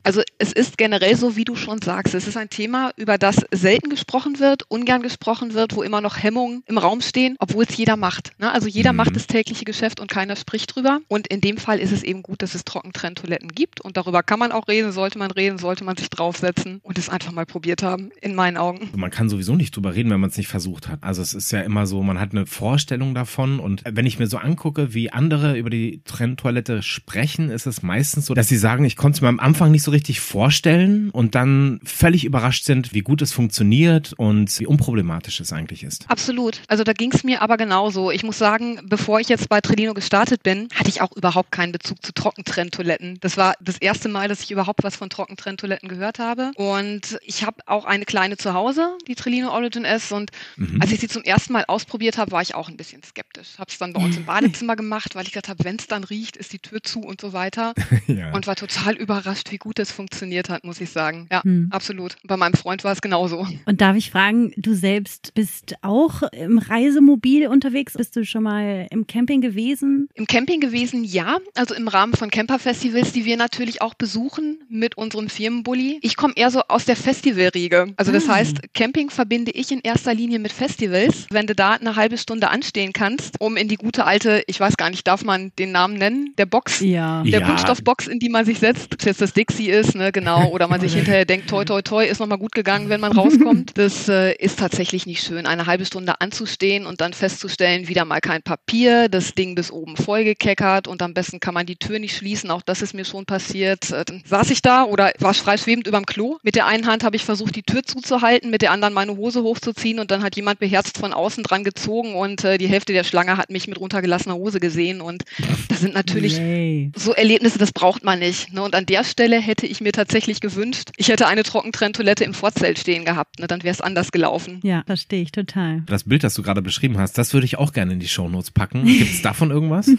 Also 0.02 0.22
es 0.38 0.52
ist 0.52 0.78
generell 0.78 1.14
so, 1.16 1.36
wie 1.36 1.44
du 1.44 1.56
schon 1.56 1.82
sagst, 1.82 2.14
es 2.14 2.26
ist 2.26 2.36
ein 2.36 2.48
Thema, 2.48 2.92
über 2.96 3.18
das 3.18 3.36
selten 3.50 3.90
gesprochen 3.90 4.38
wird, 4.38 4.64
ungern 4.68 5.02
gesprochen 5.02 5.52
wird, 5.52 5.76
wo 5.76 5.82
immer 5.82 6.00
noch 6.00 6.22
Hemmungen 6.22 6.62
im 6.66 6.78
Raum 6.78 7.02
stehen, 7.02 7.36
obwohl 7.38 7.64
es 7.68 7.76
jeder 7.76 7.96
macht. 7.96 8.32
Ne? 8.38 8.50
Also 8.50 8.66
jeder 8.66 8.92
mhm. 8.92 8.96
macht 8.96 9.16
das 9.16 9.26
tägliche 9.26 9.64
Geschäft 9.64 10.00
und 10.00 10.10
keiner 10.10 10.36
spricht 10.36 10.74
drüber. 10.74 11.00
Und 11.08 11.26
in 11.26 11.40
dem 11.40 11.58
Fall 11.58 11.78
ist 11.78 11.92
es 11.92 12.02
eben 12.02 12.22
gut, 12.22 12.40
dass 12.42 12.54
es 12.54 12.64
Trockentrenntoiletten 12.64 13.48
gibt 13.48 13.80
und 13.82 13.96
darüber 13.96 14.22
kann 14.22 14.38
man 14.38 14.52
auch 14.52 14.68
reden, 14.68 14.92
sollte 14.92 15.18
man 15.18 15.30
reden, 15.30 15.58
sollte 15.58 15.84
man 15.84 15.96
sich 15.96 16.08
draufsetzen 16.08 16.80
und 16.82 16.98
es 16.98 17.10
einfach 17.10 17.32
mal 17.32 17.46
probiert 17.46 17.82
haben, 17.82 18.10
in 18.22 18.34
meinen 18.34 18.56
Augen. 18.56 18.88
Man 18.96 19.10
kann 19.10 19.28
sowieso 19.28 19.54
nicht 19.54 19.76
drüber 19.76 19.94
reden, 19.94 20.10
wenn 20.10 20.20
man 20.20 20.30
es 20.30 20.36
nicht 20.38 20.48
versucht 20.48 20.88
hat. 20.88 21.02
Also 21.02 21.20
es 21.20 21.34
ist 21.34 21.52
ja 21.52 21.60
immer 21.60 21.86
so, 21.86 22.02
man 22.02 22.18
hat 22.18 22.32
eine 22.32 22.46
Vorstellung 22.46 23.14
davon 23.14 23.60
und 23.60 23.82
wenn 23.84 24.06
ich 24.06 24.18
mir 24.18 24.26
so 24.26 24.38
angucke, 24.38 24.94
wie 24.94 25.12
andere 25.12 25.58
über 25.58 25.68
die 25.68 26.02
Trenntoilette 26.04 26.82
sprechen, 26.82 27.50
ist 27.50 27.66
es 27.66 27.82
meistens 27.82 28.26
so, 28.26 28.34
dass 28.34 28.48
sie 28.48 28.56
sagen, 28.56 28.84
ich 28.84 28.96
konnte 28.96 29.16
es 29.16 29.20
mir 29.20 29.28
am 29.28 29.40
Anfang 29.40 29.70
nicht 29.70 29.82
so 29.82 29.89
richtig 29.90 30.20
vorstellen 30.20 31.10
und 31.10 31.34
dann 31.34 31.80
völlig 31.84 32.24
überrascht 32.24 32.64
sind, 32.64 32.94
wie 32.94 33.00
gut 33.00 33.22
es 33.22 33.32
funktioniert 33.32 34.12
und 34.14 34.58
wie 34.60 34.66
unproblematisch 34.66 35.40
es 35.40 35.52
eigentlich 35.52 35.82
ist. 35.82 36.04
Absolut. 36.08 36.62
Also 36.68 36.84
da 36.84 36.92
ging 36.92 37.12
es 37.12 37.24
mir 37.24 37.42
aber 37.42 37.56
genauso. 37.56 38.10
Ich 38.10 38.22
muss 38.22 38.38
sagen, 38.38 38.80
bevor 38.84 39.20
ich 39.20 39.28
jetzt 39.28 39.48
bei 39.48 39.60
Trelino 39.60 39.94
gestartet 39.94 40.42
bin, 40.42 40.68
hatte 40.74 40.88
ich 40.88 41.00
auch 41.00 41.12
überhaupt 41.12 41.52
keinen 41.52 41.72
Bezug 41.72 42.04
zu 42.04 42.12
Trockentrenntoiletten. 42.12 43.18
Das 43.20 43.36
war 43.36 43.54
das 43.60 43.78
erste 43.78 44.08
Mal, 44.08 44.28
dass 44.28 44.42
ich 44.42 44.50
überhaupt 44.50 44.82
was 44.82 44.96
von 44.96 45.10
Trockentrenntoiletten 45.10 45.88
gehört 45.88 46.18
habe. 46.18 46.52
Und 46.56 47.18
ich 47.24 47.44
habe 47.44 47.56
auch 47.66 47.84
eine 47.84 48.04
kleine 48.04 48.36
zu 48.36 48.54
Hause, 48.54 48.96
die 49.08 49.14
Trelino 49.14 49.50
Origin 49.50 49.84
S. 49.84 50.12
Und 50.12 50.30
mhm. 50.56 50.80
als 50.80 50.92
ich 50.92 51.00
sie 51.00 51.08
zum 51.08 51.22
ersten 51.22 51.52
Mal 51.52 51.64
ausprobiert 51.66 52.18
habe, 52.18 52.32
war 52.32 52.42
ich 52.42 52.54
auch 52.54 52.68
ein 52.68 52.76
bisschen 52.76 53.02
skeptisch. 53.02 53.58
Habe 53.58 53.70
es 53.70 53.78
dann 53.78 53.92
bei 53.92 54.02
uns 54.02 54.16
im 54.16 54.24
Badezimmer 54.26 54.76
gemacht, 54.76 55.14
weil 55.14 55.24
ich 55.24 55.32
gedacht 55.32 55.48
habe, 55.48 55.64
wenn 55.64 55.76
es 55.76 55.86
dann 55.86 56.04
riecht, 56.04 56.36
ist 56.36 56.52
die 56.52 56.58
Tür 56.58 56.82
zu 56.82 57.00
und 57.00 57.20
so 57.20 57.32
weiter. 57.32 57.74
ja. 58.06 58.32
Und 58.32 58.46
war 58.46 58.56
total 58.56 58.94
überrascht, 58.94 59.50
wie 59.50 59.58
gut 59.58 59.78
es 59.80 59.90
funktioniert 59.90 60.48
hat, 60.48 60.64
muss 60.64 60.80
ich 60.80 60.90
sagen. 60.90 61.26
Ja, 61.30 61.42
hm. 61.42 61.68
absolut. 61.70 62.16
Bei 62.24 62.36
meinem 62.36 62.54
Freund 62.54 62.84
war 62.84 62.92
es 62.92 63.00
genauso. 63.00 63.46
Und 63.66 63.80
darf 63.80 63.96
ich 63.96 64.10
fragen, 64.10 64.52
du 64.56 64.74
selbst 64.74 65.32
bist 65.34 65.74
auch 65.82 66.22
im 66.32 66.58
Reisemobil 66.58 67.48
unterwegs? 67.48 67.94
Bist 67.94 68.16
du 68.16 68.24
schon 68.24 68.44
mal 68.44 68.86
im 68.90 69.06
Camping 69.06 69.40
gewesen? 69.40 70.08
Im 70.14 70.26
Camping 70.26 70.60
gewesen, 70.60 71.04
ja. 71.04 71.38
Also 71.54 71.74
im 71.74 71.88
Rahmen 71.88 72.14
von 72.14 72.30
Camperfestivals, 72.30 73.12
die 73.12 73.24
wir 73.24 73.36
natürlich 73.36 73.82
auch 73.82 73.94
besuchen 73.94 74.58
mit 74.68 74.96
unserem 74.96 75.28
Firmenbully. 75.28 75.98
Ich 76.02 76.16
komme 76.16 76.34
eher 76.36 76.50
so 76.50 76.62
aus 76.68 76.84
der 76.84 76.96
Festivalriege. 76.96 77.92
Also 77.96 78.12
das 78.12 78.24
hm. 78.24 78.34
heißt, 78.34 78.74
Camping 78.74 79.10
verbinde 79.10 79.50
ich 79.50 79.72
in 79.72 79.80
erster 79.80 80.14
Linie 80.14 80.38
mit 80.38 80.52
Festivals. 80.52 81.26
Wenn 81.30 81.46
du 81.46 81.54
da 81.54 81.72
eine 81.72 81.96
halbe 81.96 82.18
Stunde 82.18 82.48
anstehen 82.50 82.92
kannst, 82.92 83.40
um 83.40 83.56
in 83.56 83.68
die 83.68 83.76
gute 83.76 84.04
alte, 84.04 84.42
ich 84.46 84.60
weiß 84.60 84.76
gar 84.76 84.90
nicht, 84.90 85.06
darf 85.06 85.24
man 85.24 85.52
den 85.58 85.72
Namen 85.72 85.94
nennen, 85.94 86.34
der 86.38 86.46
Box, 86.46 86.80
ja. 86.80 87.22
der 87.22 87.40
ja. 87.40 87.46
Kunststoffbox, 87.46 88.06
in 88.06 88.18
die 88.18 88.28
man 88.28 88.44
sich 88.44 88.58
setzt. 88.58 89.04
Jetzt 89.04 89.20
das 89.20 89.32
Dixie 89.32 89.69
ist, 89.70 89.94
ne, 89.94 90.12
genau, 90.12 90.48
oder 90.48 90.68
man 90.68 90.80
sich 90.80 90.94
hinterher 91.00 91.24
denkt, 91.24 91.48
toi, 91.48 91.64
toi, 91.64 91.82
toi, 91.82 92.04
ist 92.04 92.20
nochmal 92.20 92.38
gut 92.38 92.52
gegangen, 92.52 92.88
wenn 92.88 93.00
man 93.00 93.12
rauskommt. 93.12 93.72
Das 93.80 94.08
äh, 94.08 94.34
ist 94.34 94.58
tatsächlich 94.58 95.06
nicht 95.06 95.22
schön, 95.22 95.46
eine 95.46 95.66
halbe 95.66 95.86
Stunde 95.86 96.20
anzustehen 96.20 96.86
und 96.86 97.00
dann 97.00 97.12
festzustellen, 97.12 97.88
wieder 97.88 98.04
mal 98.04 98.20
kein 98.20 98.42
Papier, 98.42 99.08
das 99.08 99.34
Ding 99.34 99.54
bis 99.54 99.70
oben 99.70 99.96
vollgekeckert 99.96 100.88
und 100.88 101.02
am 101.02 101.14
besten 101.14 101.40
kann 101.40 101.54
man 101.54 101.66
die 101.66 101.76
Tür 101.76 101.98
nicht 101.98 102.16
schließen, 102.16 102.50
auch 102.50 102.62
das 102.62 102.82
ist 102.82 102.92
mir 102.92 103.04
schon 103.04 103.26
passiert. 103.26 103.90
Äh, 103.90 104.04
dann 104.04 104.22
saß 104.26 104.50
ich 104.50 104.60
da 104.60 104.84
oder 104.84 105.12
war 105.18 105.34
frei 105.34 105.56
schwebend 105.56 105.86
überm 105.86 106.04
Klo. 106.04 106.38
Mit 106.42 106.56
der 106.56 106.66
einen 106.66 106.86
Hand 106.86 107.04
habe 107.04 107.16
ich 107.16 107.24
versucht, 107.24 107.56
die 107.56 107.62
Tür 107.62 107.82
zuzuhalten, 107.82 108.50
mit 108.50 108.62
der 108.62 108.72
anderen 108.72 108.92
meine 108.92 109.16
Hose 109.16 109.42
hochzuziehen 109.42 109.98
und 109.98 110.10
dann 110.10 110.22
hat 110.22 110.36
jemand 110.36 110.58
beherzt 110.58 110.98
von 110.98 111.12
außen 111.12 111.44
dran 111.44 111.64
gezogen 111.64 112.14
und 112.14 112.44
äh, 112.44 112.58
die 112.58 112.68
Hälfte 112.68 112.92
der 112.92 113.04
Schlange 113.04 113.36
hat 113.36 113.50
mich 113.50 113.68
mit 113.68 113.80
runtergelassener 113.80 114.34
Hose 114.34 114.60
gesehen 114.60 115.00
und 115.00 115.24
das 115.68 115.80
sind 115.80 115.94
natürlich 115.94 116.38
Yay. 116.38 116.92
so 116.96 117.12
Erlebnisse, 117.12 117.58
das 117.58 117.72
braucht 117.72 118.04
man 118.04 118.18
nicht. 118.18 118.52
Ne? 118.52 118.62
Und 118.62 118.74
an 118.74 118.86
der 118.86 119.04
Stelle 119.04 119.40
hätte 119.40 119.59
ich 119.66 119.80
mir 119.80 119.92
tatsächlich 119.92 120.40
gewünscht, 120.40 120.90
ich 120.96 121.08
hätte 121.08 121.26
eine 121.26 121.42
Trockentrenntoilette 121.42 122.24
im 122.24 122.34
Vorzelt 122.34 122.78
stehen 122.78 123.04
gehabt, 123.04 123.38
ne? 123.38 123.46
dann 123.46 123.62
wäre 123.62 123.72
es 123.72 123.80
anders 123.80 124.12
gelaufen. 124.12 124.60
Ja, 124.62 124.82
verstehe 124.86 125.22
ich 125.22 125.32
total. 125.32 125.82
Das 125.86 126.04
Bild, 126.04 126.24
das 126.24 126.34
du 126.34 126.42
gerade 126.42 126.62
beschrieben 126.62 126.98
hast, 126.98 127.18
das 127.18 127.34
würde 127.34 127.44
ich 127.44 127.58
auch 127.58 127.72
gerne 127.72 127.92
in 127.92 128.00
die 128.00 128.08
Shownotes 128.08 128.50
packen. 128.50 128.84
Gibt 128.84 129.12
es 129.12 129.22
davon 129.22 129.50
irgendwas? 129.50 129.90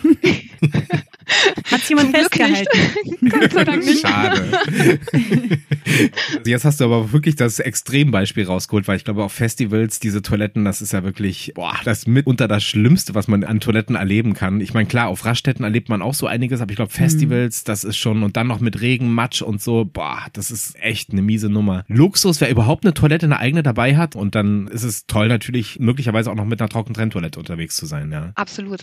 Hat 1.71 1.81
jemand 1.89 2.15
festgehalten? 2.15 2.79
Gott 3.29 3.51
sei 3.53 3.63
Dank 3.63 3.85
nicht. 3.85 4.01
Schade. 4.01 4.99
Jetzt 6.45 6.65
hast 6.65 6.79
du 6.79 6.85
aber 6.85 7.11
wirklich 7.11 7.35
das 7.35 7.59
Extrembeispiel 7.59 8.45
rausgeholt, 8.45 8.87
weil 8.87 8.97
ich 8.97 9.05
glaube, 9.05 9.23
auf 9.23 9.33
Festivals, 9.33 9.99
diese 9.99 10.21
Toiletten, 10.21 10.65
das 10.65 10.81
ist 10.81 10.93
ja 10.93 11.03
wirklich, 11.03 11.53
boah, 11.55 11.75
das 11.83 12.07
mitunter 12.07 12.47
das 12.47 12.63
Schlimmste, 12.63 13.15
was 13.15 13.27
man 13.27 13.43
an 13.43 13.59
Toiletten 13.59 13.95
erleben 13.95 14.33
kann. 14.33 14.61
Ich 14.61 14.73
meine, 14.73 14.87
klar, 14.87 15.07
auf 15.07 15.25
Raststätten 15.25 15.63
erlebt 15.63 15.89
man 15.89 16.01
auch 16.01 16.13
so 16.13 16.27
einiges, 16.27 16.61
aber 16.61 16.71
ich 16.71 16.77
glaube, 16.77 16.91
Festivals, 16.91 17.61
mhm. 17.61 17.65
das 17.65 17.83
ist 17.83 17.97
schon, 17.97 18.23
und 18.23 18.37
dann 18.37 18.47
noch 18.47 18.59
mit 18.59 18.81
Regen, 18.81 19.13
Matsch 19.13 19.41
und 19.41 19.50
so, 19.59 19.85
boah, 19.85 20.27
das 20.33 20.51
ist 20.51 20.75
echt 20.81 21.11
eine 21.11 21.21
miese 21.21 21.49
Nummer. 21.49 21.83
Luxus, 21.87 22.39
wer 22.39 22.49
überhaupt 22.49 22.85
eine 22.85 22.93
Toilette, 22.93 23.25
eine 23.25 23.39
eigene 23.39 23.63
dabei 23.63 23.97
hat, 23.97 24.15
und 24.15 24.35
dann 24.35 24.67
ist 24.67 24.83
es 24.83 25.07
toll, 25.07 25.27
natürlich 25.27 25.79
möglicherweise 25.79 26.29
auch 26.31 26.35
noch 26.35 26.45
mit 26.45 26.61
einer 26.61 26.69
Trockentrenntoilette 26.69 27.39
unterwegs 27.39 27.75
zu 27.75 27.87
sein, 27.87 28.11
ja. 28.11 28.31
Absolut. 28.35 28.81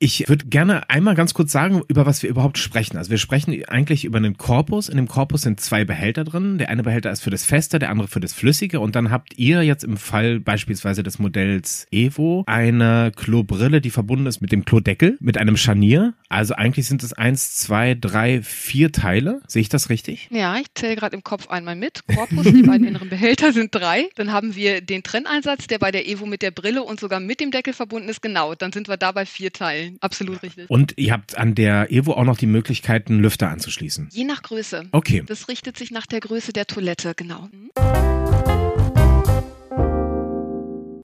Ich 0.00 0.28
würde 0.28 0.46
gerne 0.46 0.88
einmal 0.88 1.14
ganz 1.14 1.34
kurz 1.34 1.50
sagen, 1.50 1.82
über 1.88 2.06
was 2.06 2.22
wir 2.22 2.30
überhaupt 2.30 2.58
sprechen. 2.58 2.96
Also 2.96 3.10
wir 3.10 3.18
sprechen 3.18 3.64
eigentlich 3.66 4.04
über 4.04 4.18
einen 4.18 4.36
Korpus. 4.36 4.88
In 4.88 4.96
dem 4.96 5.08
Korpus 5.08 5.42
sind 5.42 5.60
zwei 5.60 5.84
Behälter 5.84 6.24
drin. 6.24 6.58
Der 6.58 6.68
eine 6.68 6.84
Behälter 6.84 7.10
ist 7.10 7.22
für 7.22 7.30
das 7.30 7.44
Feste, 7.44 7.78
der 7.78 7.90
andere 7.90 8.06
für 8.06 8.20
das 8.20 8.32
Flüssige. 8.32 8.80
Und 8.80 8.94
dann 8.94 9.10
habt 9.10 9.36
ihr 9.38 9.62
jetzt 9.62 9.82
im 9.82 9.96
Fall 9.96 10.38
beispielsweise 10.40 11.02
des 11.02 11.18
Modells 11.18 11.86
Evo 11.90 12.44
eine 12.46 13.12
Klobrille, 13.14 13.80
die 13.80 13.90
verbunden 13.90 14.26
ist 14.26 14.40
mit 14.40 14.52
dem 14.52 14.64
Klodeckel, 14.64 15.16
mit 15.20 15.36
einem 15.36 15.56
Scharnier. 15.56 16.14
Also 16.28 16.54
eigentlich 16.54 16.86
sind 16.86 17.02
es 17.02 17.12
eins, 17.12 17.56
zwei, 17.56 17.94
drei, 17.94 18.42
vier 18.42 18.92
Teile. 18.92 19.40
Sehe 19.46 19.62
ich 19.62 19.68
das 19.68 19.90
richtig? 19.90 20.28
Ja, 20.30 20.56
ich 20.58 20.66
zähle 20.74 20.94
gerade 20.96 21.16
im 21.16 21.24
Kopf 21.24 21.48
einmal 21.48 21.76
mit. 21.76 22.02
Korpus, 22.14 22.44
die 22.44 22.62
beiden 22.62 22.86
inneren 22.86 23.08
Behälter 23.08 23.52
sind 23.52 23.74
drei. 23.74 24.08
Dann 24.14 24.32
haben 24.32 24.54
wir 24.54 24.80
den 24.80 25.02
Trenneinsatz, 25.02 25.66
der 25.66 25.78
bei 25.78 25.90
der 25.90 26.08
Evo 26.08 26.26
mit 26.26 26.42
der 26.42 26.50
Brille 26.50 26.82
und 26.84 27.00
sogar 27.00 27.18
mit 27.18 27.40
dem 27.40 27.50
Deckel 27.50 27.72
verbunden 27.72 28.08
ist. 28.08 28.22
Genau, 28.22 28.54
dann 28.54 28.72
sind 28.72 28.88
wir 28.88 28.96
da 28.96 29.12
bei 29.12 29.26
vier 29.26 29.52
Teilen 29.52 29.87
absolut 30.00 30.42
richtig. 30.42 30.68
Und 30.68 30.94
ihr 30.96 31.12
habt 31.12 31.36
an 31.36 31.54
der 31.54 31.90
Evo 31.90 32.12
auch 32.12 32.24
noch 32.24 32.36
die 32.36 32.46
Möglichkeit, 32.46 33.08
einen 33.08 33.20
Lüfter 33.20 33.48
anzuschließen? 33.48 34.08
Je 34.12 34.24
nach 34.24 34.42
Größe. 34.42 34.88
Okay. 34.92 35.22
Das 35.26 35.48
richtet 35.48 35.76
sich 35.76 35.90
nach 35.90 36.06
der 36.06 36.20
Größe 36.20 36.52
der 36.52 36.66
Toilette, 36.66 37.14
genau. 37.14 37.48
Mhm 37.52 38.17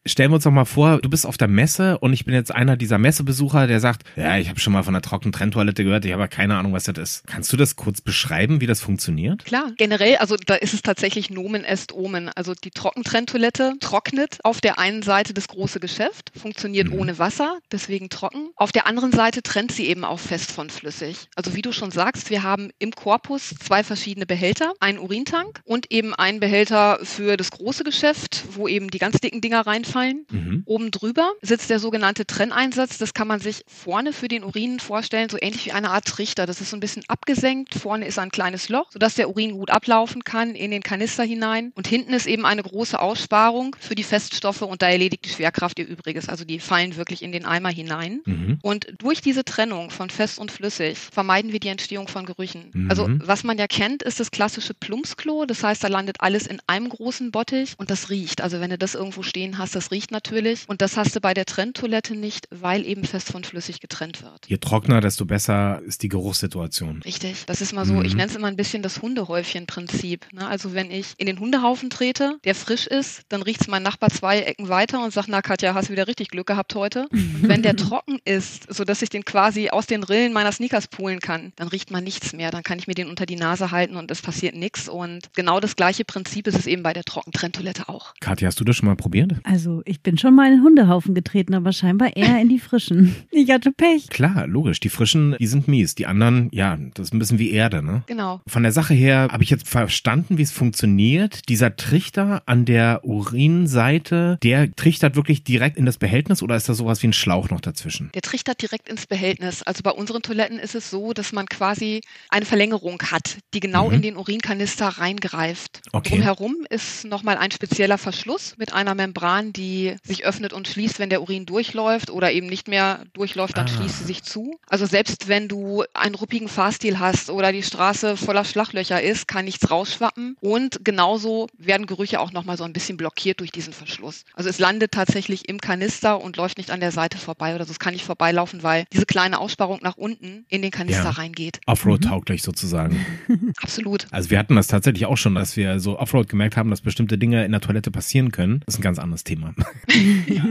stellen 0.06 0.30
wir 0.30 0.36
uns 0.36 0.44
doch 0.44 0.50
mal 0.50 0.64
vor, 0.64 0.98
du 1.00 1.08
bist 1.08 1.26
auf 1.26 1.36
der 1.36 1.48
Messe 1.48 1.98
und 1.98 2.12
ich 2.12 2.24
bin 2.24 2.34
jetzt 2.34 2.54
einer 2.54 2.76
dieser 2.76 2.98
Messebesucher, 2.98 3.66
der 3.66 3.80
sagt, 3.80 4.02
ja, 4.16 4.36
ich 4.36 4.48
habe 4.48 4.60
schon 4.60 4.72
mal 4.72 4.82
von 4.82 4.92
der 4.92 5.02
trockenen 5.02 5.32
Trenntoilette 5.32 5.84
gehört, 5.84 6.04
ich 6.04 6.12
habe 6.12 6.22
aber 6.22 6.28
keine 6.28 6.56
Ahnung, 6.56 6.72
was 6.72 6.84
das 6.84 6.98
ist. 6.98 7.26
Kannst 7.26 7.52
du 7.52 7.56
das 7.56 7.76
kurz 7.76 8.00
beschreiben, 8.00 8.60
wie 8.60 8.66
das 8.66 8.80
funktioniert? 8.80 9.44
Klar, 9.44 9.72
generell, 9.76 10.16
also 10.16 10.36
da 10.36 10.54
ist 10.54 10.74
es 10.74 10.82
tatsächlich 10.82 11.30
Nomen 11.30 11.64
est 11.64 11.92
Omen. 11.92 12.30
Also 12.34 12.54
die 12.54 12.70
Trockentrenntoilette 12.70 13.74
trocknet 13.80 14.38
auf 14.44 14.60
der 14.60 14.78
einen 14.78 15.02
Seite 15.02 15.32
das 15.32 15.48
große 15.48 15.80
Geschäft, 15.80 16.32
funktioniert 16.36 16.88
mhm. 16.88 16.98
ohne 16.98 17.18
Wasser, 17.18 17.58
deswegen 17.72 18.10
trocken. 18.10 18.50
Auf 18.56 18.72
der 18.72 18.86
anderen 18.86 19.12
Seite 19.12 19.42
trennt 19.42 19.72
sie 19.72 19.86
eben 19.86 20.04
auch 20.04 20.20
fest 20.20 20.52
von 20.52 20.68
flüssig. 20.68 21.28
Also 21.34 21.54
wie 21.54 21.62
du 21.62 21.72
schon 21.72 21.90
sagst, 21.90 22.30
wir 22.30 22.42
haben 22.42 22.70
im 22.78 22.92
Korpus 22.92 23.54
zwei 23.58 23.82
verschiedene 23.82 24.26
Behälter, 24.26 24.74
einen 24.80 24.98
Urintank 24.98 25.60
und 25.64 25.90
eben 25.90 26.14
einen 26.14 26.40
Behälter 26.40 26.98
für 27.02 27.36
das 27.36 27.50
große 27.50 27.84
Geschäft, 27.84 28.44
wo 28.52 28.68
eben 28.68 28.90
die 28.90 28.98
ganz 28.98 29.18
dicken 29.18 29.40
Dinger 29.40 29.66
reinfallen 29.66 29.93
ausfallen. 29.94 30.26
Mhm. 30.30 30.62
Oben 30.66 30.90
drüber 30.90 31.32
sitzt 31.42 31.70
der 31.70 31.78
sogenannte 31.78 32.26
Trenneinsatz. 32.26 32.98
Das 32.98 33.14
kann 33.14 33.28
man 33.28 33.40
sich 33.40 33.64
vorne 33.66 34.12
für 34.12 34.28
den 34.28 34.44
Urin 34.44 34.80
vorstellen, 34.80 35.28
so 35.28 35.38
ähnlich 35.40 35.66
wie 35.66 35.72
eine 35.72 35.90
Art 35.90 36.06
Trichter. 36.06 36.46
Das 36.46 36.60
ist 36.60 36.70
so 36.70 36.76
ein 36.76 36.80
bisschen 36.80 37.04
abgesenkt. 37.08 37.74
Vorne 37.74 38.06
ist 38.06 38.18
ein 38.18 38.30
kleines 38.30 38.68
Loch, 38.68 38.90
sodass 38.92 39.14
der 39.14 39.28
Urin 39.28 39.52
gut 39.52 39.70
ablaufen 39.70 40.24
kann 40.24 40.54
in 40.54 40.70
den 40.70 40.82
Kanister 40.82 41.24
hinein. 41.24 41.72
Und 41.74 41.86
hinten 41.86 42.12
ist 42.12 42.26
eben 42.26 42.44
eine 42.44 42.62
große 42.62 43.00
Aussparung 43.00 43.76
für 43.78 43.94
die 43.94 44.02
Feststoffe 44.02 44.62
und 44.62 44.82
da 44.82 44.88
erledigt 44.88 45.24
die 45.24 45.30
Schwerkraft 45.30 45.78
ihr 45.78 45.86
Übriges. 45.86 46.28
Also 46.28 46.44
die 46.44 46.58
fallen 46.58 46.96
wirklich 46.96 47.22
in 47.22 47.32
den 47.32 47.44
Eimer 47.44 47.70
hinein. 47.70 48.20
Mhm. 48.24 48.58
Und 48.62 48.92
durch 48.98 49.20
diese 49.20 49.44
Trennung 49.44 49.90
von 49.90 50.10
fest 50.10 50.38
und 50.38 50.50
flüssig 50.50 50.98
vermeiden 50.98 51.52
wir 51.52 51.60
die 51.60 51.68
Entstehung 51.68 52.08
von 52.08 52.26
Gerüchen. 52.26 52.70
Mhm. 52.72 52.90
Also 52.90 53.08
was 53.18 53.44
man 53.44 53.58
ja 53.58 53.66
kennt, 53.66 54.02
ist 54.02 54.20
das 54.20 54.30
klassische 54.30 54.74
Plumpsklo. 54.74 55.44
Das 55.46 55.62
heißt, 55.62 55.84
da 55.84 55.88
landet 55.88 56.16
alles 56.20 56.46
in 56.46 56.60
einem 56.66 56.88
großen 56.88 57.30
Bottich 57.30 57.74
und 57.78 57.90
das 57.90 58.10
riecht. 58.10 58.40
Also 58.40 58.60
wenn 58.60 58.70
du 58.70 58.78
das 58.78 58.94
irgendwo 58.94 59.22
stehen 59.22 59.58
hast, 59.58 59.76
das 59.76 59.83
das 59.84 59.90
riecht 59.90 60.10
natürlich. 60.12 60.64
Und 60.66 60.80
das 60.80 60.96
hast 60.96 61.14
du 61.14 61.20
bei 61.20 61.34
der 61.34 61.44
Trenntoilette 61.44 62.16
nicht, 62.16 62.48
weil 62.50 62.86
eben 62.86 63.04
fest 63.04 63.30
von 63.30 63.44
flüssig 63.44 63.80
getrennt 63.80 64.22
wird. 64.22 64.46
Je 64.46 64.56
trockener, 64.56 65.02
desto 65.02 65.26
besser 65.26 65.82
ist 65.84 66.02
die 66.02 66.08
Geruchssituation. 66.08 67.02
Richtig. 67.04 67.44
Das 67.46 67.60
ist 67.60 67.74
mal 67.74 67.84
so, 67.84 67.94
mhm. 67.94 68.04
ich 68.04 68.14
nenne 68.14 68.30
es 68.30 68.36
immer 68.36 68.46
ein 68.46 68.56
bisschen 68.56 68.82
das 68.82 69.02
Hundehäufchen-Prinzip. 69.02 70.32
Ne? 70.32 70.46
Also 70.46 70.72
wenn 70.72 70.90
ich 70.90 71.12
in 71.18 71.26
den 71.26 71.38
Hundehaufen 71.38 71.90
trete, 71.90 72.38
der 72.44 72.54
frisch 72.54 72.86
ist, 72.86 73.22
dann 73.28 73.42
riecht 73.42 73.60
es 73.60 73.68
mein 73.68 73.82
Nachbar 73.82 74.08
zwei 74.08 74.40
Ecken 74.40 74.70
weiter 74.70 75.04
und 75.04 75.12
sagt, 75.12 75.28
na 75.28 75.42
Katja, 75.42 75.74
hast 75.74 75.88
du 75.88 75.92
wieder 75.92 76.08
richtig 76.08 76.28
Glück 76.28 76.46
gehabt 76.46 76.74
heute. 76.74 77.06
Und 77.12 77.48
wenn 77.48 77.62
der 77.62 77.76
trocken 77.76 78.20
ist, 78.24 78.72
sodass 78.72 79.02
ich 79.02 79.10
den 79.10 79.24
quasi 79.24 79.68
aus 79.68 79.86
den 79.86 80.02
Rillen 80.02 80.32
meiner 80.32 80.52
Sneakers 80.52 80.88
poolen 80.88 81.20
kann, 81.20 81.52
dann 81.56 81.68
riecht 81.68 81.90
man 81.90 82.04
nichts 82.04 82.32
mehr. 82.32 82.50
Dann 82.50 82.62
kann 82.62 82.78
ich 82.78 82.86
mir 82.86 82.94
den 82.94 83.08
unter 83.08 83.26
die 83.26 83.36
Nase 83.36 83.70
halten 83.70 83.96
und 83.96 84.10
es 84.10 84.22
passiert 84.22 84.54
nichts. 84.54 84.88
Und 84.88 85.30
genau 85.34 85.60
das 85.60 85.76
gleiche 85.76 86.04
Prinzip 86.04 86.46
ist 86.46 86.58
es 86.58 86.66
eben 86.66 86.82
bei 86.82 86.92
der 86.92 87.04
Trockentrenntoilette 87.04 87.88
auch. 87.88 88.14
Katja, 88.20 88.46
hast 88.46 88.60
du 88.60 88.64
das 88.64 88.76
schon 88.76 88.88
mal 88.88 88.96
probiert? 88.96 89.34
Also 89.44 89.73
ich 89.84 90.02
bin 90.02 90.18
schon 90.18 90.34
mal 90.34 90.46
in 90.46 90.58
den 90.58 90.62
Hundehaufen 90.62 91.14
getreten, 91.14 91.54
aber 91.54 91.72
scheinbar 91.72 92.16
eher 92.16 92.40
in 92.40 92.48
die 92.48 92.58
frischen. 92.58 93.14
Ich 93.30 93.50
hatte 93.50 93.72
Pech. 93.72 94.08
Klar, 94.08 94.46
logisch. 94.46 94.80
Die 94.80 94.88
frischen, 94.88 95.36
die 95.38 95.46
sind 95.46 95.66
mies. 95.66 95.94
Die 95.94 96.06
anderen, 96.06 96.48
ja, 96.52 96.78
das 96.94 97.08
ist 97.08 97.14
ein 97.14 97.18
bisschen 97.18 97.38
wie 97.38 97.50
Erde, 97.50 97.82
ne? 97.82 98.04
Genau. 98.06 98.40
Von 98.46 98.62
der 98.62 98.72
Sache 98.72 98.94
her 98.94 99.28
habe 99.30 99.42
ich 99.42 99.50
jetzt 99.50 99.68
verstanden, 99.68 100.38
wie 100.38 100.42
es 100.42 100.52
funktioniert. 100.52 101.48
Dieser 101.48 101.76
Trichter 101.76 102.42
an 102.46 102.64
der 102.64 103.00
Urinseite, 103.04 104.38
der 104.42 104.74
trichtert 104.74 105.16
wirklich 105.16 105.42
direkt 105.42 105.76
in 105.76 105.84
das 105.84 105.98
Behältnis 105.98 106.42
oder 106.42 106.56
ist 106.56 106.68
da 106.68 106.74
sowas 106.74 107.02
wie 107.02 107.08
ein 107.08 107.12
Schlauch 107.12 107.50
noch 107.50 107.60
dazwischen? 107.60 108.10
Der 108.14 108.22
trichtert 108.22 108.62
direkt 108.62 108.88
ins 108.88 109.06
Behältnis. 109.06 109.62
Also 109.62 109.82
bei 109.82 109.90
unseren 109.90 110.22
Toiletten 110.22 110.58
ist 110.58 110.74
es 110.74 110.90
so, 110.90 111.12
dass 111.12 111.32
man 111.32 111.46
quasi 111.46 112.02
eine 112.28 112.44
Verlängerung 112.44 113.02
hat, 113.10 113.38
die 113.52 113.60
genau 113.60 113.88
mhm. 113.88 113.96
in 113.96 114.02
den 114.02 114.16
Urinkanister 114.16 114.88
reingreift. 114.88 115.82
Okay. 115.92 116.16
Drumherum 116.16 116.56
ist 116.70 117.04
nochmal 117.04 117.36
ein 117.36 117.50
spezieller 117.50 117.98
Verschluss 117.98 118.54
mit 118.58 118.72
einer 118.72 118.94
Membran, 118.94 119.52
die 119.52 119.63
die 119.64 119.96
sich 120.02 120.26
öffnet 120.26 120.52
und 120.52 120.68
schließt, 120.68 120.98
wenn 120.98 121.08
der 121.08 121.22
Urin 121.22 121.46
durchläuft 121.46 122.10
oder 122.10 122.30
eben 122.32 122.48
nicht 122.48 122.68
mehr 122.68 123.04
durchläuft, 123.14 123.56
dann 123.56 123.66
ah. 123.66 123.68
schließt 123.68 124.00
sie 124.00 124.04
sich 124.04 124.22
zu. 124.22 124.58
Also 124.68 124.84
selbst 124.84 125.28
wenn 125.28 125.48
du 125.48 125.84
einen 125.94 126.14
ruppigen 126.14 126.48
Fahrstil 126.48 126.98
hast 126.98 127.30
oder 127.30 127.50
die 127.50 127.62
Straße 127.62 128.16
voller 128.18 128.44
Schlaglöcher 128.44 129.00
ist, 129.00 129.26
kann 129.26 129.46
nichts 129.46 129.70
rausschwappen. 129.70 130.36
Und 130.40 130.84
genauso 130.84 131.48
werden 131.56 131.86
Gerüche 131.86 132.20
auch 132.20 132.32
nochmal 132.32 132.58
so 132.58 132.64
ein 132.64 132.74
bisschen 132.74 132.98
blockiert 132.98 133.40
durch 133.40 133.52
diesen 133.52 133.72
Verschluss. 133.72 134.24
Also 134.34 134.50
es 134.50 134.58
landet 134.58 134.92
tatsächlich 134.92 135.48
im 135.48 135.60
Kanister 135.60 136.20
und 136.20 136.36
läuft 136.36 136.58
nicht 136.58 136.70
an 136.70 136.80
der 136.80 136.92
Seite 136.92 137.16
vorbei 137.16 137.54
oder 137.54 137.64
so. 137.64 137.72
Es 137.72 137.78
kann 137.78 137.94
nicht 137.94 138.04
vorbeilaufen, 138.04 138.62
weil 138.62 138.84
diese 138.92 139.06
kleine 139.06 139.40
Aussparung 139.40 139.78
nach 139.82 139.96
unten 139.96 140.44
in 140.48 140.60
den 140.60 140.70
Kanister 140.70 141.04
ja. 141.04 141.10
reingeht. 141.10 141.60
Offroad-tauglich 141.66 142.42
mhm. 142.42 142.44
sozusagen. 142.44 143.06
Absolut. 143.62 144.06
Also 144.10 144.30
wir 144.30 144.38
hatten 144.38 144.56
das 144.56 144.66
tatsächlich 144.66 145.06
auch 145.06 145.16
schon, 145.16 145.34
dass 145.34 145.56
wir 145.56 145.80
so 145.80 145.98
Offroad 145.98 146.28
gemerkt 146.28 146.58
haben, 146.58 146.68
dass 146.68 146.82
bestimmte 146.82 147.16
Dinge 147.16 147.44
in 147.46 147.52
der 147.52 147.62
Toilette 147.62 147.90
passieren 147.90 148.30
können. 148.30 148.62
Das 148.66 148.74
ist 148.74 148.80
ein 148.80 148.82
ganz 148.82 148.98
anderes 148.98 149.24
Thema 149.24 149.53
ja. 150.26 150.42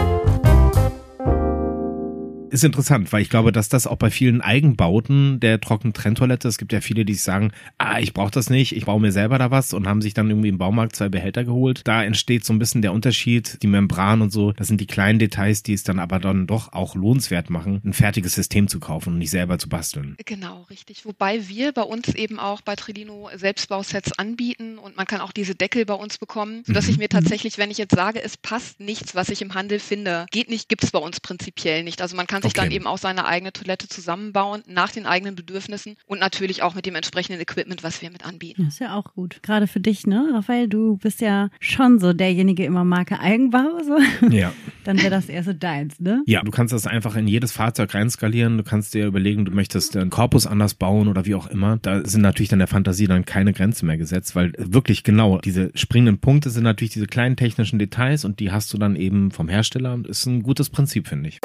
ist 2.50 2.64
interessant, 2.64 3.12
weil 3.14 3.22
ich 3.22 3.30
glaube, 3.30 3.52
dass 3.52 3.70
das 3.70 3.88
auch 3.88 3.98
bei 3.98 4.10
vielen 4.10 4.42
Eigenbauten 4.42 5.40
der 5.40 5.62
trockenen 5.62 5.94
Trenntoilette, 5.94 6.48
es 6.48 6.58
gibt 6.58 6.74
ja 6.74 6.82
viele, 6.82 7.06
die 7.06 7.14
sagen, 7.14 7.52
ah, 7.78 8.00
ich 8.00 8.14
brauche 8.14 8.32
das 8.32 8.50
nicht, 8.50 8.76
ich 8.76 8.86
baue 8.86 9.00
mir 9.00 9.12
selber 9.12 9.38
da 9.38 9.52
was 9.52 9.74
und 9.74 9.88
haben 9.88 10.02
sich 10.02 10.14
dann 10.14 10.30
irgendwie 10.30 10.50
im 10.50 10.58
Baumarkt 10.58 10.96
zwei 10.96 11.10
Behälter 11.10 11.44
geholt. 11.44 11.82
Da 11.86 12.04
entsteht 12.04 12.46
so 12.46 12.54
ein 12.54 12.60
bisschen 12.60 12.82
der 12.82 12.94
Unterschied, 12.94 13.62
die 13.62 13.68
Membran 13.68 14.22
und 14.22 14.32
so, 14.32 14.52
das 14.54 14.68
sind 14.68 14.82
die 14.82 14.88
kleinen 14.88 15.20
Details, 15.20 15.64
die 15.64 15.74
es 15.74 15.84
dann 15.84 16.00
aber 16.00 16.20
dann 16.20 16.48
doch 16.48 16.74
auch 16.74 16.96
lohnenswert 16.96 17.50
machen, 17.50 17.82
ein 17.86 17.94
fertiges 17.94 18.34
System 18.34 18.68
zu 18.68 18.80
kaufen 18.80 19.14
und 19.14 19.20
nicht 19.20 19.32
selber 19.32 19.60
zu 19.60 19.70
basteln. 19.70 20.16
Genau, 20.26 20.66
richtig. 20.70 21.06
Wobei 21.06 21.48
wir 21.48 21.72
bei 21.72 21.84
uns 21.84 22.10
eben 22.16 22.40
auch 22.40 22.62
bei 22.62 22.76
Trilino 22.76 23.30
Selbstbausets 23.36 24.18
anbieten 24.18 24.78
und 24.78 24.98
man 24.98 25.06
kann 25.06 25.22
auch 25.22 25.32
diese 25.32 25.56
Deckel 25.56 25.86
bei 25.86 25.94
uns 25.94 26.18
bekommen, 26.18 26.64
sodass 26.66 26.86
mhm. 26.86 26.92
ich 26.92 26.98
mir 26.98 27.10
tatsächlich, 27.10 27.58
wenn 27.58 27.72
ich 27.72 27.78
jetzt 27.78 27.96
sage, 27.96 28.22
es 28.22 28.38
passt 28.38 28.80
nichts, 28.80 29.16
was 29.16 29.30
ich 29.30 29.42
im 29.42 29.54
Handel 29.54 29.80
finde, 29.80 30.26
geht 30.32 30.50
nicht, 30.50 30.70
gibt 30.70 30.84
es 30.84 30.92
bei 30.92 31.00
uns 31.00 31.20
prinzipiell 31.20 31.84
nicht. 31.84 32.02
Also 32.02 32.16
man 32.16 32.28
kann 32.28 32.39
kann 32.40 32.50
sich 32.50 32.58
okay. 32.58 32.68
dann 32.68 32.76
eben 32.76 32.88
auch 32.88 32.98
seine 32.98 33.26
eigene 33.26 33.52
Toilette 33.52 33.88
zusammenbauen 33.88 34.64
nach 34.68 34.92
den 34.92 35.06
eigenen 35.06 35.36
Bedürfnissen 35.36 35.96
und 36.06 36.20
natürlich 36.20 36.64
auch 36.64 36.76
mit 36.76 36.86
dem 36.86 36.96
entsprechenden 36.96 37.42
Equipment, 37.42 37.84
was 37.84 38.02
wir 38.02 38.12
mit 38.12 38.26
anbieten. 38.26 38.66
Das 38.66 38.76
ist 38.76 38.80
ja 38.80 38.96
auch 38.96 39.14
gut. 39.14 39.40
Gerade 39.44 39.68
für 39.68 39.80
dich, 39.80 40.08
ne, 40.08 40.30
Raphael, 40.34 40.68
du 40.68 40.98
bist 40.98 41.22
ja 41.22 41.50
schon 41.60 42.00
so 42.00 42.14
derjenige 42.14 42.64
immer 42.66 42.84
Marke 42.84 43.20
Eigenbau, 43.20 43.82
so. 43.86 43.98
Ja. 44.30 44.54
Dann 44.84 44.98
wäre 44.98 45.10
das 45.10 45.30
eher 45.30 45.44
so 45.44 45.54
deins, 45.54 46.00
ne? 46.00 46.24
Ja, 46.26 46.42
du 46.42 46.52
kannst 46.52 46.74
das 46.74 46.88
einfach 46.88 47.16
in 47.16 47.28
jedes 47.28 47.52
Fahrzeug 47.52 47.94
reinskalieren. 47.94 48.58
Du 48.58 48.64
kannst 48.64 48.94
dir 48.94 49.06
überlegen, 49.06 49.46
du 49.46 49.52
möchtest 49.52 49.96
den 49.96 50.10
Korpus 50.10 50.48
anders 50.48 50.74
bauen 50.74 51.08
oder 51.08 51.26
wie 51.26 51.36
auch 51.36 51.48
immer. 51.48 51.78
Da 51.78 52.06
sind 52.06 52.22
natürlich 52.22 52.50
dann 52.50 52.60
der 52.60 52.68
Fantasie 52.68 53.08
dann 53.08 53.26
keine 53.26 53.54
Grenzen 53.54 53.86
mehr 53.86 53.98
gesetzt, 53.98 54.36
weil 54.36 54.54
wirklich 54.58 55.04
genau 55.04 55.40
diese 55.40 55.72
springenden 55.76 56.20
Punkte 56.20 56.50
sind 56.50 56.64
natürlich 56.64 56.94
diese 56.94 57.08
kleinen 57.08 57.36
technischen 57.36 57.78
Details 57.78 58.26
und 58.26 58.40
die 58.40 58.52
hast 58.52 58.74
du 58.74 58.78
dann 58.78 58.96
eben 58.96 59.32
vom 59.32 59.50
Hersteller. 59.50 60.00
Ist 60.08 60.26
ein 60.26 60.42
gutes 60.42 60.70
Prinzip, 60.70 61.08
finde 61.08 61.30
ich. 61.30 61.40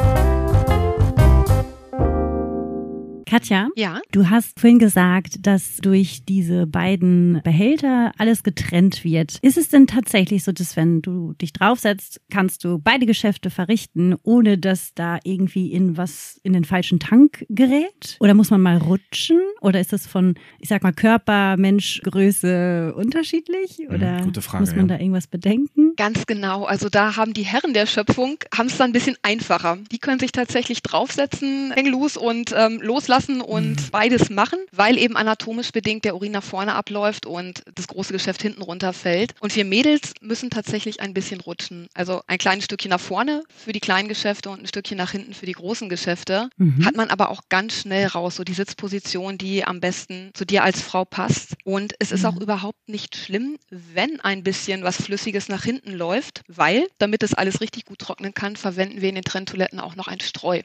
Katja, 3.35 3.69
ja? 3.75 4.01
du 4.13 4.31
hast 4.31 4.61
vorhin 4.61 4.79
gesagt, 4.79 5.45
dass 5.45 5.79
durch 5.79 6.25
diese 6.25 6.69
beiden 6.69 7.41
Behälter 7.43 8.13
alles 8.17 8.45
getrennt 8.45 9.03
wird. 9.03 9.41
Ist 9.43 9.59
es 9.59 9.71
denn 9.71 9.89
tatsächlich 9.89 10.45
so, 10.45 10.53
dass 10.53 10.77
wenn 10.77 11.03
du 11.03 11.33
dich 11.33 11.53
draufsetzt, 11.53 12.21
kannst 12.31 12.63
du 12.63 12.79
beide 12.79 13.07
Geschäfte 13.07 13.51
verrichten, 13.51 14.15
ohne 14.23 14.57
dass 14.57 14.95
da 14.95 15.19
irgendwie 15.25 15.73
in 15.73 15.97
was 15.97 16.39
in 16.45 16.53
den 16.53 16.63
falschen 16.63 17.01
Tank 17.01 17.45
gerät? 17.49 18.19
Oder 18.21 18.35
muss 18.35 18.51
man 18.51 18.61
mal 18.61 18.77
rutschen? 18.77 19.41
Oder 19.61 19.81
ist 19.81 19.93
es 19.93 20.07
von, 20.07 20.37
ich 20.61 20.69
sag 20.69 20.85
mal, 20.85 20.93
Körper, 20.93 21.57
Mensch, 21.57 22.03
Größe 22.05 22.95
unterschiedlich? 22.95 23.81
Mhm, 23.81 23.95
Oder 23.97 24.21
Gute 24.23 24.43
Frage, 24.43 24.63
muss 24.63 24.77
man 24.77 24.89
ja. 24.89 24.95
da 24.95 25.01
irgendwas 25.01 25.27
bedenken? 25.27 25.95
Ganz 25.97 26.27
genau. 26.27 26.67
Also 26.67 26.89
da 26.89 27.17
haben 27.17 27.35
die 27.35 27.43
Herren 27.43 27.75
der 27.75 27.87
Schöpfung 27.87 28.39
haben 28.57 28.69
es 28.69 28.77
dann 28.77 28.91
ein 28.91 28.93
bisschen 28.93 29.17
einfacher. 29.23 29.79
Die 29.91 29.99
können 29.99 30.21
sich 30.21 30.31
tatsächlich 30.31 30.83
draufsetzen, 30.83 31.73
hängen 31.73 31.91
los 31.91 32.17
und 32.17 32.55
ähm, 32.57 32.81
loslassen 32.81 33.24
lassen 33.25 33.41
und 33.41 33.81
mhm. 33.81 33.91
beides 33.91 34.31
machen, 34.31 34.59
weil 34.73 34.99
eben 34.99 35.17
anatomisch 35.17 35.73
bedingt 35.73 36.05
der 36.05 36.15
Urin 36.15 36.33
nach 36.33 36.43
vorne 36.43 36.75
abläuft 36.75 37.27
und 37.27 37.63
das 37.75 37.89
große 37.89 38.13
Geschäft 38.13 38.43
hinten 38.43 38.63
runterfällt. 38.63 39.35
Und 39.41 39.55
wir 39.55 39.65
Mädels 39.65 40.13
müssen 40.21 40.51
tatsächlich 40.51 41.01
ein 41.01 41.15
bisschen 41.15 41.41
rutschen. 41.41 41.89
Also 41.95 42.23
ein 42.27 42.39
kleines 42.39 42.65
Stückchen 42.65 42.91
nach 42.91 43.01
vorne 43.01 43.43
für 43.55 43.73
die 43.73 43.81
kleinen 43.81 44.09
Geschäfte 44.09 44.51
und 44.51 44.63
ein 44.63 44.67
Stückchen 44.67 44.99
nach 44.99 45.11
hinten 45.11 45.35
für 45.35 45.47
die 45.47 45.53
großen 45.53 45.89
Geschäfte. 45.89 46.49
Mhm. 46.57 46.85
Hat 46.85 46.97
man 46.97 47.11
aber 47.11 47.31
auch 47.31 47.43
ganz 47.49 47.75
schnell 47.81 48.07
raus, 48.07 48.37
so 48.37 48.45
die 48.45 48.55
Sitzposition, 48.55 49.39
die 49.39 49.65
am 49.65 49.81
besten 49.81 50.31
zu 50.35 50.45
dir 50.45 50.65
als 50.65 50.81
Frau 50.81 51.05
passt. 51.05 51.55
Und 51.65 51.95
es 51.99 52.13
ist 52.13 52.23
mhm. 52.23 52.29
auch 52.29 52.41
überhaupt 52.41 52.89
nicht 52.89 53.17
schlimm, 53.17 53.57
wenn 53.71 54.21
ein 54.21 54.43
bisschen 54.43 54.83
was 54.83 54.97
Flüssiges 54.97 55.49
nach 55.49 55.65
hinten 55.65 55.93
läuft, 55.93 56.43
weil, 56.49 56.87
damit 56.99 57.23
es 57.23 57.35
alles 57.35 57.61
richtig 57.61 57.85
gut 57.85 57.99
trocknen 57.99 58.35
kann, 58.35 58.57
verwenden 58.57 59.01
wir 59.01 59.09
in 59.09 59.15
den 59.15 59.25
Trenntoiletten 59.25 59.81
auch 59.81 59.97
noch 59.97 60.09
ein 60.09 60.21
Streu. 60.21 60.63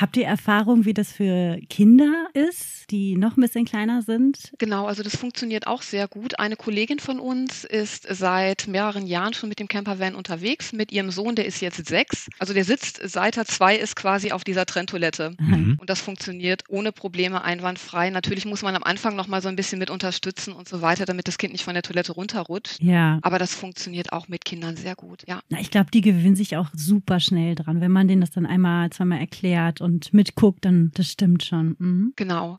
Habt 0.00 0.16
ihr 0.16 0.26
Erfahrung, 0.26 0.84
wie 0.84 0.94
das 0.94 1.10
für 1.10 1.58
Kinder 1.68 2.28
ist, 2.32 2.88
die 2.92 3.16
noch 3.16 3.36
ein 3.36 3.40
bisschen 3.40 3.64
kleiner 3.64 4.02
sind? 4.02 4.52
Genau, 4.58 4.86
also 4.86 5.02
das 5.02 5.16
funktioniert 5.16 5.66
auch 5.66 5.82
sehr 5.82 6.06
gut. 6.06 6.38
Eine 6.38 6.54
Kollegin 6.54 7.00
von 7.00 7.18
uns 7.18 7.64
ist 7.64 8.06
seit 8.08 8.68
mehreren 8.68 9.08
Jahren 9.08 9.34
schon 9.34 9.48
mit 9.48 9.58
dem 9.58 9.66
Campervan 9.66 10.14
unterwegs, 10.14 10.72
mit 10.72 10.92
ihrem 10.92 11.10
Sohn, 11.10 11.34
der 11.34 11.46
ist 11.46 11.60
jetzt 11.60 11.84
sechs. 11.84 12.28
Also 12.38 12.54
der 12.54 12.62
sitzt, 12.62 13.00
seit 13.02 13.36
er 13.36 13.44
zwei 13.44 13.74
ist, 13.74 13.96
quasi 13.96 14.30
auf 14.30 14.44
dieser 14.44 14.66
Trenntoilette. 14.66 15.34
Mhm. 15.40 15.78
Und 15.80 15.90
das 15.90 16.00
funktioniert 16.00 16.62
ohne 16.68 16.92
Probleme 16.92 17.42
einwandfrei. 17.42 18.10
Natürlich 18.10 18.44
muss 18.44 18.62
man 18.62 18.76
am 18.76 18.84
Anfang 18.84 19.16
noch 19.16 19.26
mal 19.26 19.42
so 19.42 19.48
ein 19.48 19.56
bisschen 19.56 19.80
mit 19.80 19.90
unterstützen 19.90 20.52
und 20.52 20.68
so 20.68 20.80
weiter, 20.80 21.06
damit 21.06 21.26
das 21.26 21.38
Kind 21.38 21.52
nicht 21.52 21.64
von 21.64 21.74
der 21.74 21.82
Toilette 21.82 22.12
runterrutscht. 22.12 22.80
Ja. 22.80 23.18
Aber 23.22 23.40
das 23.40 23.52
funktioniert 23.52 24.12
auch 24.12 24.28
mit 24.28 24.44
Kindern 24.44 24.76
sehr 24.76 24.94
gut, 24.94 25.24
ja. 25.26 25.40
Na, 25.48 25.58
ich 25.60 25.72
glaube, 25.72 25.90
die 25.92 26.02
gewöhnen 26.02 26.36
sich 26.36 26.56
auch 26.56 26.68
super 26.72 27.18
schnell 27.18 27.56
dran, 27.56 27.80
wenn 27.80 27.90
man 27.90 28.06
denen 28.06 28.20
das 28.20 28.30
dann 28.30 28.46
einmal, 28.46 28.90
zweimal 28.90 29.18
erklärt 29.18 29.80
und 29.88 30.12
mitguckt, 30.12 30.64
dann 30.66 30.92
das 30.94 31.10
stimmt 31.10 31.42
schon. 31.42 31.74
Mhm. 31.78 32.12
Genau. 32.14 32.58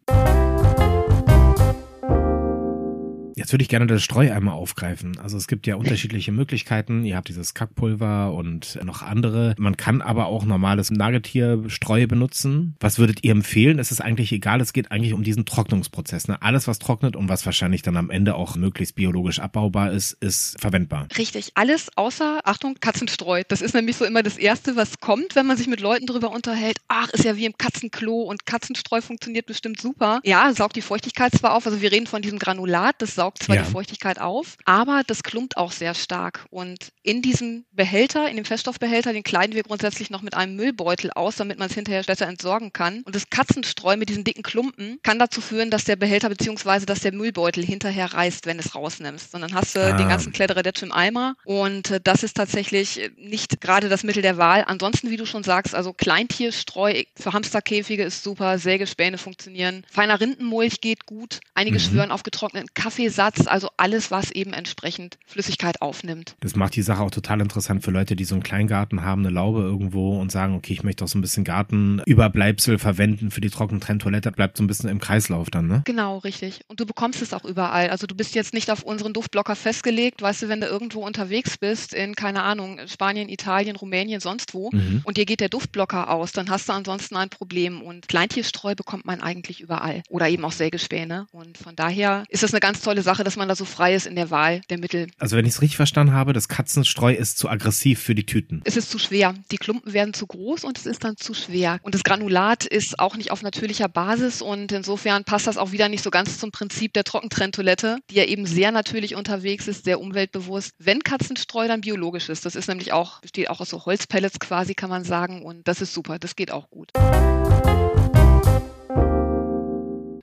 Jetzt 3.39 3.53
würde 3.53 3.61
ich 3.61 3.69
gerne 3.69 3.87
das 3.87 4.03
Streu 4.03 4.33
einmal 4.33 4.53
aufgreifen. 4.53 5.17
Also 5.17 5.37
es 5.37 5.47
gibt 5.47 5.65
ja 5.65 5.75
unterschiedliche 5.75 6.33
Möglichkeiten. 6.33 7.05
Ihr 7.05 7.15
habt 7.15 7.29
dieses 7.29 7.53
Kackpulver 7.53 8.33
und 8.33 8.77
noch 8.83 9.01
andere. 9.01 9.55
Man 9.57 9.77
kann 9.77 10.01
aber 10.01 10.25
auch 10.25 10.43
normales 10.43 10.91
Nagetierstreu 10.91 12.05
benutzen. 12.05 12.75
Was 12.81 12.99
würdet 12.99 13.23
ihr 13.23 13.31
empfehlen? 13.31 13.79
Es 13.79 13.91
ist 13.91 14.01
eigentlich 14.01 14.33
egal. 14.33 14.59
Es 14.59 14.73
geht 14.73 14.91
eigentlich 14.91 15.13
um 15.13 15.23
diesen 15.23 15.45
Trocknungsprozess. 15.45 16.27
Ne? 16.27 16.41
Alles, 16.41 16.67
was 16.67 16.79
trocknet 16.79 17.15
und 17.15 17.29
was 17.29 17.45
wahrscheinlich 17.45 17.81
dann 17.81 17.95
am 17.95 18.09
Ende 18.09 18.35
auch 18.35 18.57
möglichst 18.57 18.95
biologisch 18.95 19.39
abbaubar 19.39 19.93
ist, 19.93 20.17
ist 20.19 20.59
verwendbar. 20.59 21.07
Richtig. 21.17 21.51
Alles 21.55 21.87
außer, 21.95 22.41
Achtung, 22.43 22.75
Katzenstreu. 22.81 23.43
Das 23.47 23.61
ist 23.61 23.73
nämlich 23.73 23.95
so 23.95 24.03
immer 24.03 24.21
das 24.21 24.37
Erste, 24.37 24.75
was 24.75 24.99
kommt, 24.99 25.37
wenn 25.37 25.45
man 25.45 25.55
sich 25.55 25.67
mit 25.67 25.79
Leuten 25.79 26.07
drüber 26.07 26.31
unterhält. 26.31 26.79
Ach, 26.89 27.07
ist 27.11 27.23
ja 27.23 27.37
wie 27.37 27.45
im 27.45 27.57
Katzenklo 27.57 28.23
und 28.23 28.45
Katzenstreu 28.45 28.99
funktioniert 28.99 29.45
bestimmt 29.45 29.79
super. 29.79 30.19
Ja, 30.25 30.53
saugt 30.53 30.75
die 30.75 30.81
Feuchtigkeit 30.81 31.31
zwar 31.33 31.53
auf. 31.53 31.65
Also 31.65 31.81
wir 31.81 31.93
reden 31.93 32.05
von 32.05 32.21
diesem 32.21 32.37
Granulat. 32.37 32.95
Das 32.99 33.15
saugt 33.15 33.28
saugt 33.29 33.43
zwar 33.43 33.55
ja. 33.57 33.63
die 33.63 33.71
Feuchtigkeit 33.71 34.19
auf, 34.19 34.57
aber 34.65 35.03
das 35.05 35.23
klumpt 35.23 35.57
auch 35.57 35.71
sehr 35.71 35.93
stark. 35.93 36.45
Und 36.49 36.91
in 37.03 37.21
diesem 37.21 37.65
Behälter, 37.71 38.27
in 38.29 38.35
dem 38.35 38.45
Feststoffbehälter, 38.45 39.13
den 39.13 39.23
kleiden 39.23 39.55
wir 39.55 39.63
grundsätzlich 39.63 40.09
noch 40.09 40.21
mit 40.21 40.33
einem 40.33 40.55
Müllbeutel 40.55 41.11
aus, 41.11 41.35
damit 41.35 41.59
man 41.59 41.69
es 41.69 41.75
hinterher 41.75 42.03
besser 42.03 42.27
entsorgen 42.27 42.73
kann. 42.73 43.03
Und 43.03 43.15
das 43.15 43.29
Katzenstreu 43.29 43.97
mit 43.97 44.09
diesen 44.09 44.23
dicken 44.23 44.41
Klumpen 44.41 44.99
kann 45.03 45.19
dazu 45.19 45.41
führen, 45.41 45.69
dass 45.69 45.83
der 45.83 45.95
Behälter 45.95 46.29
bzw. 46.29 46.85
dass 46.85 47.01
der 47.01 47.13
Müllbeutel 47.13 47.63
hinterher 47.63 48.13
reißt, 48.13 48.45
wenn 48.47 48.57
es 48.57 48.73
rausnimmst. 48.73 49.35
Und 49.35 49.41
dann 49.41 49.53
hast 49.53 49.75
du 49.75 49.79
ah. 49.79 49.95
den 49.95 50.09
ganzen 50.09 50.31
Kledderedetsch 50.31 50.81
im 50.81 50.91
Eimer. 50.91 51.35
Und 51.45 51.91
äh, 51.91 51.99
das 52.03 52.23
ist 52.23 52.35
tatsächlich 52.35 53.11
nicht 53.17 53.61
gerade 53.61 53.89
das 53.89 54.03
Mittel 54.03 54.23
der 54.23 54.37
Wahl. 54.37 54.63
Ansonsten, 54.65 55.11
wie 55.11 55.17
du 55.17 55.25
schon 55.25 55.43
sagst, 55.43 55.75
also 55.75 55.93
Kleintierstreu 55.93 57.03
für 57.15 57.33
Hamsterkäfige 57.33 58.03
ist 58.03 58.23
super, 58.23 58.57
Sägespäne 58.57 59.17
funktionieren. 59.17 59.85
Feiner 59.91 60.19
Rindenmulch 60.19 60.81
geht 60.81 61.05
gut. 61.05 61.39
Einige 61.53 61.77
mhm. 61.77 61.83
schwören 61.83 62.11
auf 62.11 62.23
getrockneten 62.23 62.69
Kaffee 62.73 63.09
Satz, 63.19 63.47
also 63.47 63.67
alles, 63.75 64.11
was 64.11 64.31
eben 64.31 64.53
entsprechend 64.53 65.17
Flüssigkeit 65.25 65.81
aufnimmt. 65.81 66.37
Das 66.39 66.55
macht 66.55 66.77
die 66.77 66.81
Sache 66.81 67.01
auch 67.01 67.11
total 67.11 67.41
interessant 67.41 67.83
für 67.83 67.91
Leute, 67.91 68.15
die 68.15 68.23
so 68.23 68.33
einen 68.33 68.43
Kleingarten 68.43 69.03
haben, 69.03 69.25
eine 69.25 69.35
Laube 69.35 69.59
irgendwo 69.59 70.17
und 70.17 70.31
sagen, 70.31 70.55
okay, 70.55 70.71
ich 70.71 70.83
möchte 70.83 71.03
auch 71.03 71.09
so 71.09 71.17
ein 71.17 71.21
bisschen 71.21 71.43
Gartenüberbleibsel 71.43 72.79
verwenden 72.79 73.29
für 73.29 73.41
die 73.41 73.49
Trockentrenntoilette, 73.49 74.31
bleibt 74.31 74.55
so 74.55 74.63
ein 74.63 74.67
bisschen 74.67 74.89
im 74.89 74.99
Kreislauf 74.99 75.49
dann, 75.49 75.67
ne? 75.67 75.81
Genau, 75.83 76.19
richtig. 76.19 76.61
Und 76.69 76.79
du 76.79 76.85
bekommst 76.85 77.21
es 77.21 77.33
auch 77.33 77.43
überall. 77.43 77.89
Also 77.89 78.07
du 78.07 78.15
bist 78.15 78.35
jetzt 78.35 78.53
nicht 78.53 78.71
auf 78.71 78.83
unseren 78.83 79.11
Duftblocker 79.11 79.57
festgelegt, 79.57 80.21
weißt 80.21 80.43
du, 80.43 80.47
wenn 80.47 80.61
du 80.61 80.67
irgendwo 80.67 81.05
unterwegs 81.05 81.57
bist, 81.57 81.93
in, 81.93 82.15
keine 82.15 82.43
Ahnung, 82.43 82.79
Spanien, 82.87 83.27
Italien, 83.27 83.75
Rumänien, 83.75 84.21
sonst 84.21 84.53
wo, 84.53 84.69
mhm. 84.71 85.01
und 85.03 85.17
dir 85.17 85.25
geht 85.25 85.41
der 85.41 85.49
Duftblocker 85.49 86.09
aus, 86.09 86.31
dann 86.31 86.49
hast 86.49 86.69
du 86.69 86.73
ansonsten 86.73 87.17
ein 87.17 87.29
Problem. 87.29 87.81
Und 87.81 88.07
Kleintierstreu 88.07 88.75
bekommt 88.75 89.05
man 89.05 89.19
eigentlich 89.19 89.59
überall. 89.59 90.03
Oder 90.07 90.29
eben 90.29 90.45
auch 90.45 90.53
Sägespäne. 90.53 91.27
Und 91.33 91.57
von 91.57 91.75
daher 91.75 92.23
ist 92.29 92.43
das 92.43 92.53
eine 92.53 92.61
ganz 92.61 92.79
tolle 92.79 93.01
Sache 93.01 93.08
Sache, 93.09 93.23
dass 93.23 93.37
man 93.37 93.47
da 93.47 93.55
so 93.55 93.65
frei 93.65 93.95
ist 93.95 94.05
in 94.05 94.15
der 94.15 94.29
Wahl 94.29 94.61
der 94.69 94.77
Mittel. 94.77 95.07
Also 95.17 95.35
wenn 95.35 95.43
ich 95.43 95.53
es 95.53 95.61
richtig 95.63 95.77
verstanden 95.77 96.13
habe, 96.13 96.31
das 96.31 96.47
Katzenstreu 96.47 97.11
ist 97.11 97.39
zu 97.39 97.49
aggressiv 97.49 97.99
für 97.99 98.13
die 98.13 98.23
Tüten. 98.23 98.61
Es 98.65 98.77
ist 98.77 98.91
zu 98.91 98.99
schwer. 98.99 99.33
Die 99.51 99.57
Klumpen 99.57 99.93
werden 99.93 100.13
zu 100.13 100.27
groß 100.27 100.63
und 100.63 100.77
es 100.77 100.85
ist 100.85 101.03
dann 101.03 101.17
zu 101.17 101.33
schwer. 101.33 101.79
Und 101.81 101.95
das 101.95 102.03
Granulat 102.03 102.65
ist 102.65 102.99
auch 102.99 103.17
nicht 103.17 103.31
auf 103.31 103.41
natürlicher 103.41 103.87
Basis 103.87 104.43
und 104.43 104.71
insofern 104.71 105.23
passt 105.23 105.47
das 105.47 105.57
auch 105.57 105.71
wieder 105.71 105.89
nicht 105.89 106.03
so 106.03 106.11
ganz 106.11 106.37
zum 106.37 106.51
Prinzip 106.51 106.93
der 106.93 107.03
Trockentrenntoilette, 107.03 107.97
die 108.11 108.15
ja 108.15 108.25
eben 108.25 108.45
sehr 108.45 108.71
natürlich 108.71 109.15
unterwegs 109.15 109.67
ist, 109.67 109.85
sehr 109.85 109.99
umweltbewusst. 109.99 110.73
Wenn 110.77 111.01
Katzenstreu 111.01 111.67
dann 111.67 111.81
biologisch 111.81 112.29
ist, 112.29 112.45
das 112.45 112.55
ist 112.55 112.67
nämlich 112.67 112.93
auch, 112.93 113.21
besteht 113.21 113.49
auch 113.49 113.59
aus 113.59 113.71
so 113.71 113.87
Holzpellets 113.87 114.39
quasi, 114.39 114.75
kann 114.75 114.91
man 114.91 115.03
sagen. 115.03 115.41
Und 115.41 115.67
das 115.67 115.81
ist 115.81 115.95
super, 115.95 116.19
das 116.19 116.35
geht 116.35 116.51
auch 116.51 116.69
gut. 116.69 116.91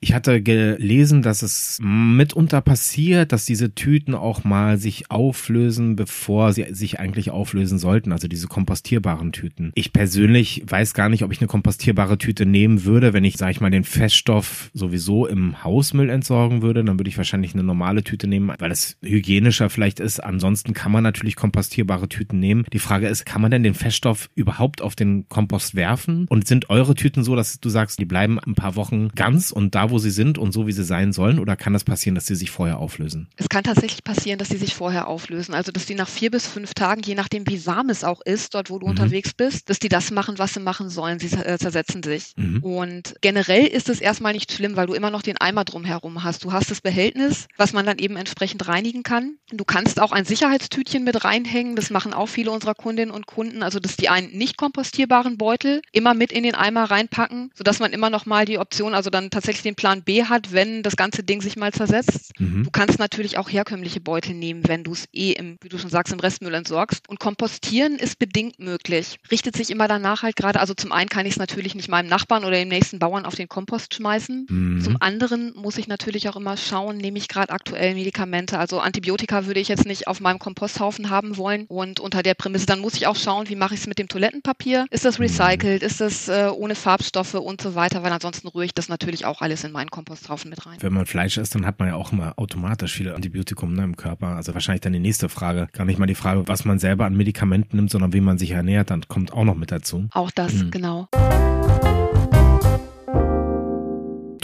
Ich 0.07 0.15
hatte 0.15 0.41
gelesen, 0.41 1.21
dass 1.21 1.43
es 1.43 1.81
mitunter 1.83 2.61
passiert, 2.61 3.33
dass 3.33 3.45
diese 3.45 3.75
Tüten 3.75 4.15
auch 4.15 4.45
mal 4.45 4.79
sich 4.79 5.11
auflösen, 5.11 5.97
bevor 5.97 6.53
sie 6.53 6.65
sich 6.71 7.01
eigentlich 7.01 7.33
auflösen 7.33 7.81
sollten, 7.81 8.13
also 8.13 8.29
diese 8.29 8.47
kompostierbaren 8.47 9.33
Tüten. 9.33 9.73
Ich 9.75 9.93
persönlich 9.93 10.63
weiß 10.65 10.95
gar 10.95 11.09
nicht, 11.09 11.25
ob 11.25 11.33
ich 11.33 11.41
eine 11.41 11.49
kompostierbare 11.49 12.19
Tüte 12.19 12.47
nehmen 12.47 12.85
würde, 12.85 13.15
wenn 13.15 13.25
ich, 13.25 13.37
sage 13.37 13.51
ich 13.51 13.61
mal, 13.61 13.73
den 13.73 13.83
Feststoff 13.83 14.71
sowieso 14.75 15.27
im 15.27 15.65
Hausmüll 15.65 16.09
entsorgen 16.09 16.63
würde, 16.63 16.85
dann 16.85 17.01
würde 17.01 17.11
ich 17.11 17.19
wahrscheinlich 17.19 17.55
eine 17.55 17.65
normale 17.65 18.05
Tüte 18.05 18.29
nehmen, 18.29 18.53
weil 18.61 18.71
es 18.71 18.99
hygienischer 19.03 19.71
vielleicht 19.71 19.99
ist. 19.99 20.23
Ansonsten 20.23 20.73
kann 20.73 20.93
man 20.93 21.03
natürlich 21.03 21.35
kompostierbare 21.35 22.09
Tüten 22.09 22.39
nehmen. 22.39 22.65
Die 22.73 22.79
Frage 22.79 23.09
ist, 23.09 23.27
kann 23.27 23.43
man 23.43 23.51
denn 23.51 23.65
den 23.65 23.75
Feststoff 23.75 24.31
überhaupt 24.37 24.83
auf 24.83 24.95
den 24.95 25.29
Kompost 25.29 25.75
werfen? 25.75 26.27
Und 26.29 26.47
sind 26.47 26.71
eure 26.71 26.95
Tüten 26.95 27.25
so, 27.25 27.35
dass 27.35 27.59
du 27.59 27.69
sagst, 27.69 27.99
die 27.99 28.05
bleiben 28.05 28.39
ein 28.39 28.55
paar 28.55 28.77
Wochen 28.77 29.09
ganz 29.17 29.51
und 29.51 29.75
da, 29.75 29.91
wo 29.91 29.96
wo 29.97 29.99
sie 29.99 30.11
sind 30.11 30.37
und 30.37 30.53
so, 30.53 30.67
wie 30.67 30.73
sie 30.73 30.85
sein 30.85 31.15
sollen? 31.15 31.39
Oder 31.39 31.57
kann 31.57 31.73
das 31.73 31.83
passieren, 31.83 32.15
dass 32.17 32.27
sie 32.27 32.35
sich 32.35 32.51
vorher 32.51 32.81
auflösen? 32.81 33.29
Es 33.37 33.49
kann 33.49 33.65
tatsächlich 33.65 34.05
passieren, 34.05 34.39
dass 34.39 34.51
sie 34.51 34.59
sich 34.59 34.75
vorher 34.75 35.09
auflösen. 35.09 35.55
Also, 35.55 35.73
dass 35.73 35.87
die 35.87 35.95
nach 35.95 36.09
vier 36.09 36.31
bis 36.31 36.47
fünf 36.47 36.75
Tagen, 36.75 37.01
je 37.03 37.15
nachdem, 37.15 37.47
wie 37.49 37.65
warm 37.65 37.89
es 37.89 38.05
auch 38.05 38.21
ist, 38.21 38.55
dort, 38.55 38.69
wo 38.69 38.79
du 38.79 38.85
mhm. 38.85 38.91
unterwegs 38.91 39.33
bist, 39.33 39.71
dass 39.71 39.79
die 39.79 39.89
das 39.89 40.11
machen, 40.11 40.37
was 40.37 40.53
sie 40.53 40.61
machen 40.61 40.91
sollen. 40.91 41.19
Sie 41.19 41.35
äh, 41.35 41.57
zersetzen 41.57 42.03
sich. 42.03 42.35
Mhm. 42.37 42.63
Und 42.63 43.15
generell 43.23 43.67
ist 43.67 43.89
es 43.89 44.03
erstmal 44.03 44.35
nicht 44.35 44.53
schlimm, 44.53 44.77
weil 44.77 44.87
du 44.87 44.93
immer 44.93 45.11
noch 45.11 45.23
den 45.23 45.39
Eimer 45.39 45.65
drumherum 45.65 46.23
hast. 46.23 46.45
Du 46.45 46.53
hast 46.53 46.71
das 46.71 46.83
Behältnis, 46.83 47.49
was 47.57 47.73
man 47.73 47.87
dann 47.87 47.99
eben 47.99 48.17
entsprechend 48.17 48.69
reinigen 48.69 49.03
kann. 49.03 49.37
Du 49.51 49.65
kannst 49.65 49.99
auch 49.99 50.13
ein 50.13 50.27
Sicherheitstütchen 50.27 51.05
mit 51.05 51.25
reinhängen. 51.25 51.75
Das 51.75 51.89
machen 51.89 52.13
auch 52.13 52.29
viele 52.29 52.51
unserer 52.51 52.75
Kundinnen 52.75 53.15
und 53.15 53.27
Kunden. 53.27 53.63
Also, 53.63 53.81
dass 53.81 53.97
die 53.97 54.11
einen 54.11 54.37
nicht 54.37 54.59
kompostierbaren 54.59 55.39
Beutel 55.39 55.81
immer 55.93 56.13
mit 56.13 56.33
in 56.33 56.43
den 56.43 56.55
Eimer 56.55 56.85
reinpacken, 56.85 57.51
sodass 57.55 57.79
man 57.79 57.95
immer 57.95 58.11
noch 58.11 58.27
mal 58.27 58.45
die 58.45 58.59
Option, 58.59 58.93
also 58.93 59.09
dann 59.09 59.31
tatsächlich 59.31 59.63
den 59.63 59.75
Plan 59.87 60.03
B 60.03 60.25
hat, 60.25 60.53
wenn 60.53 60.83
das 60.83 60.97
ganze 60.97 61.23
Ding 61.23 61.41
sich 61.41 61.55
mal 61.55 61.73
zersetzt. 61.73 62.33
Mhm. 62.41 62.65
Du 62.65 62.71
kannst 62.73 62.99
natürlich 62.99 63.39
auch 63.39 63.49
herkömmliche 63.49 64.01
Beutel 64.01 64.35
nehmen, 64.35 64.67
wenn 64.67 64.83
du 64.83 64.91
es 64.91 65.07
eh 65.13 65.31
im, 65.31 65.59
wie 65.61 65.69
du 65.69 65.79
schon 65.79 65.91
sagst, 65.91 66.13
im 66.13 66.19
Restmüll 66.19 66.55
entsorgst. 66.55 67.09
Und 67.09 67.21
kompostieren 67.21 67.95
ist 67.95 68.19
bedingt 68.19 68.59
möglich. 68.59 69.21
Richtet 69.31 69.55
sich 69.57 69.71
immer 69.71 69.87
danach 69.87 70.25
halt 70.25 70.35
gerade, 70.35 70.59
also 70.59 70.75
zum 70.75 70.91
einen 70.91 71.09
kann 71.09 71.25
ich 71.25 71.35
es 71.35 71.39
natürlich 71.39 71.77
nicht 71.77 71.89
meinem 71.89 72.09
Nachbarn 72.09 72.43
oder 72.43 72.57
dem 72.57 72.67
nächsten 72.67 72.99
Bauern 72.99 73.25
auf 73.25 73.37
den 73.37 73.49
Kompost 73.49 73.95
schmeißen. 73.95 74.49
Mhm. 74.51 74.81
Zum 74.83 74.97
anderen 74.99 75.53
muss 75.55 75.79
ich 75.79 75.87
natürlich 75.87 76.29
auch 76.29 76.35
immer 76.35 76.57
schauen, 76.57 76.97
nehme 76.97 77.19
ich 77.19 77.29
gerade 77.29 77.53
aktuell 77.53 77.95
Medikamente. 77.95 78.59
Also 78.59 78.81
Antibiotika 78.81 79.47
würde 79.47 79.61
ich 79.61 79.69
jetzt 79.69 79.87
nicht 79.87 80.09
auf 80.09 80.19
meinem 80.19 80.41
Komposthaufen 80.41 81.11
haben 81.11 81.37
wollen. 81.37 81.65
Und 81.69 82.01
unter 82.01 82.25
der 82.25 82.35
Prämisse, 82.35 82.67
dann 82.67 82.81
muss 82.81 82.95
ich 82.95 83.07
auch 83.07 83.15
schauen, 83.15 83.49
wie 83.49 83.55
mache 83.55 83.75
ich 83.75 83.81
es 83.83 83.87
mit 83.87 84.01
dem 84.01 84.09
Toilettenpapier? 84.09 84.87
Ist 84.91 85.05
das 85.05 85.21
recycelt? 85.21 85.85
Ist 85.85 86.01
das 86.01 86.27
äh, 86.27 86.51
ohne 86.53 86.75
Farbstoffe 86.75 87.35
und 87.35 87.61
so 87.61 87.77
weiter? 87.77 88.03
Weil 88.03 88.11
ansonsten 88.11 88.49
rühre 88.49 88.65
ich 88.65 88.75
das 88.75 88.89
natürlich 88.89 89.25
auch 89.25 89.43
alles 89.43 89.63
in 89.63 89.76
meinen 89.77 89.91
Komposthaufen 89.91 90.51
mit 90.51 90.67
rein. 90.67 90.79
Wenn 90.81 90.93
man 90.93 91.07
Fleisch 91.07 91.37
isst, 91.37 91.55
dann 91.55 91.65
hat 91.65 91.79
man 91.79 91.89
ja 91.89 91.95
auch 91.95 92.13
immer 92.13 92.35
automatisch 92.37 92.95
viele 92.95 93.15
Antibiotikum 93.15 93.73
ne, 93.73 93.85
im 93.85 93.97
Körper. 93.97 94.29
Also 94.29 94.55
wahrscheinlich 94.55 94.81
dann 94.81 94.93
die 94.93 94.99
nächste 94.99 95.29
Frage. 95.29 95.69
Gar 95.73 95.85
nicht 95.85 95.99
mal 95.99 96.07
die 96.07 96.15
Frage, 96.15 96.49
was 96.49 96.65
man 96.65 96.79
selber 96.79 97.07
an 97.07 97.17
Medikamenten 97.17 97.77
nimmt, 97.77 97.91
sondern 97.91 98.13
wie 98.13 98.21
man 98.21 98.39
sich 98.39 98.51
ernährt, 98.51 98.91
dann 98.91 99.07
kommt 99.07 99.33
auch 99.33 99.45
noch 99.45 99.55
mit 99.55 99.71
dazu. 99.71 100.09
Auch 100.13 100.31
das, 100.31 100.53
mhm. 100.53 100.71
genau. 100.71 101.09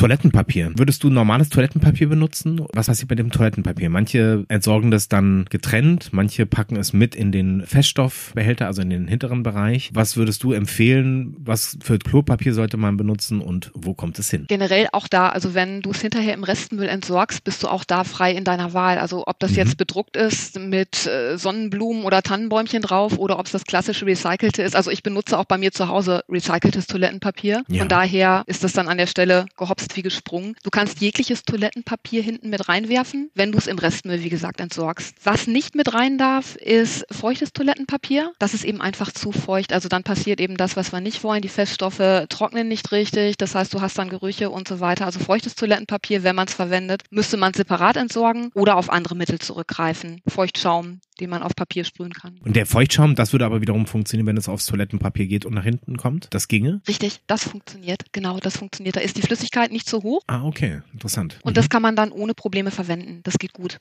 Toilettenpapier. 0.03 0.73
Würdest 0.75 1.05
du 1.05 1.11
normales 1.11 1.49
Toilettenpapier 1.49 2.09
benutzen? 2.09 2.67
Was 2.73 2.89
passiert 2.89 3.09
mit 3.09 3.21
dem 3.21 3.31
Toilettenpapier? 3.31 3.89
Manche 3.89 4.45
entsorgen 4.49 4.91
das 4.91 5.07
dann 5.07 5.45
getrennt, 5.49 6.09
manche 6.11 6.45
packen 6.45 6.75
es 6.75 6.93
mit 6.93 7.15
in 7.15 7.31
den 7.31 7.65
Feststoffbehälter, 7.65 8.67
also 8.67 8.83
in 8.83 8.91
den 8.91 9.07
hinteren 9.07 9.45
Bereich. 9.45 9.91
Was 9.95 10.17
würdest 10.17 10.43
du 10.43 10.51
empfehlen? 10.51 11.37
Was 11.39 11.79
für 11.81 12.01
Klopapier 12.01 12.53
sollte 12.53 12.79
man 12.79 12.97
benutzen 12.97 13.41
und 13.41 13.71
wo 13.75 13.95
kommt 13.95 14.19
es 14.19 14.29
hin? 14.29 14.47
Generell 14.49 14.89
auch 14.91 15.07
da, 15.07 15.29
also 15.29 15.55
wenn 15.55 15.83
du 15.83 15.93
es 15.93 16.01
hinterher 16.01 16.35
im 16.35 16.43
Restmüll 16.43 16.89
entsorgst, 16.89 17.45
bist 17.45 17.63
du 17.63 17.69
auch 17.69 17.85
da 17.85 18.03
frei 18.03 18.33
in 18.33 18.43
deiner 18.43 18.73
Wahl. 18.73 18.99
Also 18.99 19.23
ob 19.29 19.39
das 19.39 19.53
mhm. 19.53 19.59
jetzt 19.59 19.77
bedruckt 19.77 20.17
ist 20.17 20.59
mit 20.59 21.07
äh, 21.07 21.39
Sonnenblumen 21.39 22.03
oder 22.03 22.23
Tannenbäumchen 22.23 22.83
drauf 22.83 23.19
oder 23.19 23.39
ob 23.39 23.47
es 23.47 23.53
das 23.53 23.63
klassische 23.63 24.05
recycelte 24.05 24.63
ist. 24.65 24.75
Also 24.75 24.91
ich 24.91 25.05
benutze 25.05 25.39
auch 25.39 25.45
bei 25.45 25.59
mir 25.59 25.71
zu 25.71 25.87
Hause 25.87 26.25
recyceltes 26.29 26.89
Toilettenpapier. 26.89 27.63
Ja. 27.69 27.79
Von 27.79 27.89
daher 27.89 28.43
ist 28.49 28.65
das 28.65 28.73
dann 28.73 28.89
an 28.89 28.99
der 28.99 29.07
Stelle 29.07 29.47
gehopst 29.57 29.92
wie 29.97 30.03
gesprungen. 30.03 30.55
Du 30.63 30.71
kannst 30.71 31.01
jegliches 31.01 31.45
Toilettenpapier 31.45 32.23
hinten 32.23 32.51
mit 32.51 32.69
reinwerfen, 32.69 33.31
wenn 33.35 33.53
du 33.53 33.59
es 33.59 33.67
im 33.67 33.79
Restmüll, 33.79 34.23
wie 34.23 34.29
gesagt, 34.29 34.61
entsorgst. 34.61 35.15
Was 35.25 35.47
nicht 35.47 35.75
mit 35.75 35.95
rein 35.95 36.19
darf, 36.19 36.57
ist 36.57 37.05
feuchtes 37.11 37.53
Toilettenpapier. 37.53 38.33
Das 38.39 38.55
ist 38.55 38.65
eben 38.65 38.81
einfach 38.81 39.13
zu 39.13 39.33
feucht. 39.33 39.73
Also 39.73 39.89
dann 39.89 40.03
passiert 40.03 40.41
eben 40.41 40.57
das, 40.57 40.77
was 40.77 40.93
wir 40.93 41.01
nicht 41.01 41.23
wollen. 41.25 41.43
Die 41.43 41.49
Feststoffe 41.49 42.27
trocknen 42.29 42.69
nicht 42.69 42.93
richtig. 42.93 43.37
Das 43.37 43.55
heißt, 43.55 43.73
du 43.75 43.81
hast 43.81 43.99
dann 43.99 44.09
Gerüche 44.09 44.51
und 44.51 44.69
so 44.69 44.81
weiter. 44.81 45.07
Also 45.07 45.21
feuchtes 45.21 45.55
Toilettenpapier, 45.55 46.23
wenn 46.23 46.37
man 46.37 46.47
es 46.47 46.55
verwendet, 46.55 47.03
müsste 47.11 47.37
man 47.37 47.55
separat 47.55 47.97
entsorgen 47.97 48.51
oder 48.55 48.77
auf 48.77 48.91
andere 48.91 49.17
Mittel 49.17 49.39
zurückgreifen. 49.39 50.21
Feuchtschaum, 50.27 51.01
den 51.21 51.31
man 51.31 51.43
auf 51.43 51.55
Papier 51.55 51.85
sprühen 51.85 52.13
kann. 52.13 52.39
Und 52.45 52.57
der 52.57 52.67
Feuchtschaum, 52.67 53.15
das 53.15 53.33
würde 53.33 53.45
aber 53.45 53.61
wiederum 53.61 53.87
funktionieren, 53.87 54.27
wenn 54.27 54.37
es 54.37 54.49
aufs 54.49 54.67
Toilettenpapier 54.67 55.27
geht 55.27 55.45
und 55.45 55.55
nach 55.55 55.65
hinten 55.65 55.97
kommt? 55.97 56.29
Das 56.31 56.49
ginge? 56.49 56.81
Richtig, 56.89 57.21
das 57.27 57.45
funktioniert. 57.45 58.05
Genau, 58.13 58.39
das 58.39 58.57
funktioniert. 58.57 58.97
Da 58.97 59.01
ist 59.01 59.17
die 59.17 59.23
Flüssigkeit 59.23 59.73
nicht 59.73 59.82
so 59.89 60.03
hoch. 60.03 60.23
Ah, 60.27 60.45
okay, 60.45 60.83
interessant. 60.93 61.39
Und 61.43 61.53
mhm. 61.53 61.55
das 61.55 61.69
kann 61.69 61.83
man 61.83 61.97
dann 61.97 62.13
ohne 62.13 62.35
Probleme 62.35 62.71
verwenden. 62.71 63.21
Das 63.23 63.39
geht 63.39 63.53
gut 63.53 63.79